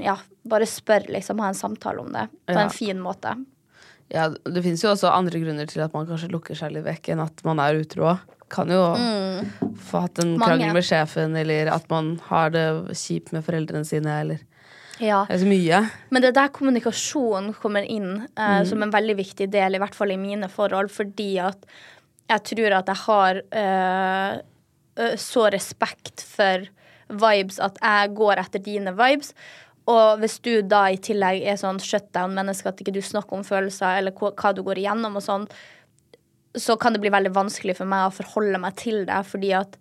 Ja, 0.00 0.18
bare 0.46 0.68
spør, 0.68 1.08
liksom. 1.10 1.40
Ha 1.42 1.50
en 1.50 1.58
samtale 1.58 2.04
om 2.04 2.12
det 2.14 2.26
på 2.46 2.56
ja. 2.56 2.66
en 2.66 2.74
fin 2.74 3.00
måte. 3.02 3.34
Ja, 4.10 4.26
det 4.28 4.62
finnes 4.64 4.82
jo 4.82 4.90
også 4.90 5.10
andre 5.12 5.38
grunner 5.42 5.68
til 5.70 5.82
at 5.84 5.94
man 5.94 6.06
kanskje 6.08 6.32
lukker 6.32 6.58
seg 6.58 6.74
litt 6.74 6.86
vekk 6.86 7.12
enn 7.14 7.22
at 7.22 7.42
man 7.46 7.62
er 7.62 7.78
utro. 7.78 8.16
Kan 8.50 8.72
jo 8.74 8.82
mm. 8.98 9.74
få 9.78 10.04
hatt 10.06 10.18
en 10.22 10.34
krangel 10.40 10.74
med 10.74 10.86
sjefen, 10.86 11.36
eller 11.38 11.70
at 11.70 11.86
man 11.92 12.16
har 12.26 12.50
det 12.54 12.66
kjipt 12.98 13.30
med 13.34 13.46
foreldrene 13.46 13.86
sine, 13.86 14.16
eller 14.24 14.46
ja. 15.00 15.22
Det 15.24 15.38
er 15.38 15.40
så 15.40 15.48
mye. 15.48 15.78
Men 16.12 16.20
det 16.20 16.28
er 16.28 16.36
der 16.36 16.50
kommunikasjon 16.52 17.54
kommer 17.56 17.86
inn 17.88 18.10
eh, 18.20 18.58
mm. 18.60 18.66
som 18.68 18.82
en 18.84 18.92
veldig 18.92 19.16
viktig 19.22 19.46
del, 19.52 19.76
i 19.76 19.80
hvert 19.80 19.96
fall 19.96 20.12
i 20.12 20.18
mine 20.20 20.50
forhold, 20.52 20.90
fordi 20.92 21.30
at 21.40 21.64
jeg 22.30 22.44
tror 22.50 22.76
at 22.76 22.90
jeg 22.90 23.02
har 23.06 23.40
øh, 23.62 25.14
så 25.18 25.46
respekt 25.54 26.22
for 26.26 26.68
vibes 27.10 27.58
at 27.62 27.80
jeg 27.82 28.14
går 28.18 28.42
etter 28.42 28.62
dine 28.64 28.94
vibes. 28.96 29.34
Og 29.90 30.20
hvis 30.22 30.38
du 30.44 30.52
da 30.62 30.84
i 30.92 31.00
tillegg 31.02 31.42
er 31.48 31.58
sånn 31.58 31.80
shutdown-menneske 31.82 32.70
at 32.70 32.80
ikke 32.82 32.94
du 32.94 33.02
snakker 33.02 33.38
om 33.38 33.46
følelser 33.46 33.98
eller 33.98 34.14
hva 34.14 34.52
du 34.54 34.62
går 34.66 34.82
igjennom 34.82 35.18
og 35.18 35.24
sånn, 35.24 35.46
så 36.58 36.76
kan 36.80 36.94
det 36.94 37.02
bli 37.02 37.12
veldig 37.14 37.32
vanskelig 37.34 37.76
for 37.78 37.90
meg 37.90 38.08
å 38.08 38.14
forholde 38.14 38.58
meg 38.62 38.76
til 38.78 39.04
det, 39.08 39.20
fordi 39.26 39.52
at 39.56 39.76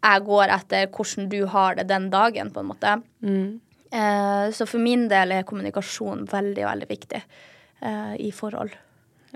jeg 0.00 0.22
går 0.26 0.52
etter 0.54 0.86
hvordan 0.94 1.26
du 1.32 1.40
har 1.52 1.76
det 1.76 1.88
den 1.90 2.06
dagen, 2.12 2.52
på 2.54 2.62
en 2.62 2.70
måte. 2.70 2.94
Mm. 3.26 3.60
Eh, 3.90 4.44
så 4.54 4.66
for 4.70 4.82
min 4.82 5.08
del 5.10 5.34
er 5.34 5.48
kommunikasjon 5.48 6.24
veldig, 6.30 6.62
veldig 6.64 6.88
viktig 6.88 7.20
eh, 7.20 8.14
i 8.22 8.30
forhold. 8.32 8.72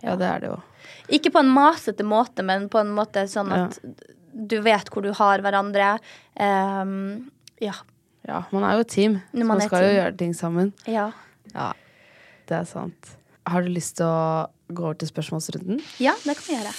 Ja. 0.00 0.12
ja, 0.12 0.16
det 0.20 0.28
er 0.30 0.44
det 0.44 0.52
jo. 0.52 0.60
Ikke 1.18 1.34
på 1.34 1.42
en 1.42 1.52
masete 1.52 2.06
måte, 2.06 2.46
men 2.46 2.68
på 2.72 2.80
en 2.80 2.94
måte 2.96 3.26
sånn 3.30 3.52
at 3.54 3.78
ja. 3.82 3.92
Du 4.34 4.58
vet 4.64 4.90
hvor 4.90 5.04
du 5.04 5.12
har 5.14 5.44
hverandre. 5.44 5.94
Um, 6.34 7.30
ja. 7.62 7.76
Ja, 8.24 8.40
man 8.54 8.64
er 8.64 8.78
jo 8.78 8.84
et 8.86 8.92
team, 8.92 9.18
så 9.34 9.44
man, 9.44 9.60
skal 9.60 9.82
team. 9.82 9.90
jo 9.90 9.96
gjøre 9.98 10.16
ting 10.22 10.34
sammen. 10.36 10.72
Ja. 10.88 11.10
ja. 11.52 11.70
Det 12.48 12.56
er 12.62 12.68
sant. 12.68 13.14
Har 13.44 13.64
du 13.64 13.72
lyst 13.72 13.98
til 14.00 14.08
å 14.08 14.48
gå 14.72 14.86
over 14.86 14.96
til 15.00 15.10
spørsmålsrunden? 15.12 15.82
Ja, 16.00 16.16
det 16.24 16.38
kan 16.38 16.46
vi 16.48 16.56
gjøre. 16.56 16.72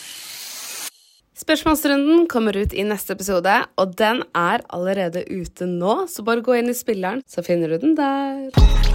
Spørsmålsrunden 1.35 2.25
kommer 2.31 2.57
ut 2.57 2.73
i 2.73 2.85
neste 2.87 3.13
episode, 3.13 3.59
og 3.77 3.95
den 3.99 4.23
er 4.33 4.65
allerede 4.73 5.25
ute 5.29 5.69
nå, 5.69 6.05
så 6.09 6.25
bare 6.25 6.45
gå 6.45 6.57
inn 6.61 6.71
i 6.71 6.77
spilleren, 6.77 7.21
så 7.29 7.45
finner 7.45 7.75
du 7.75 7.81
den 7.83 7.97
der. 7.99 8.94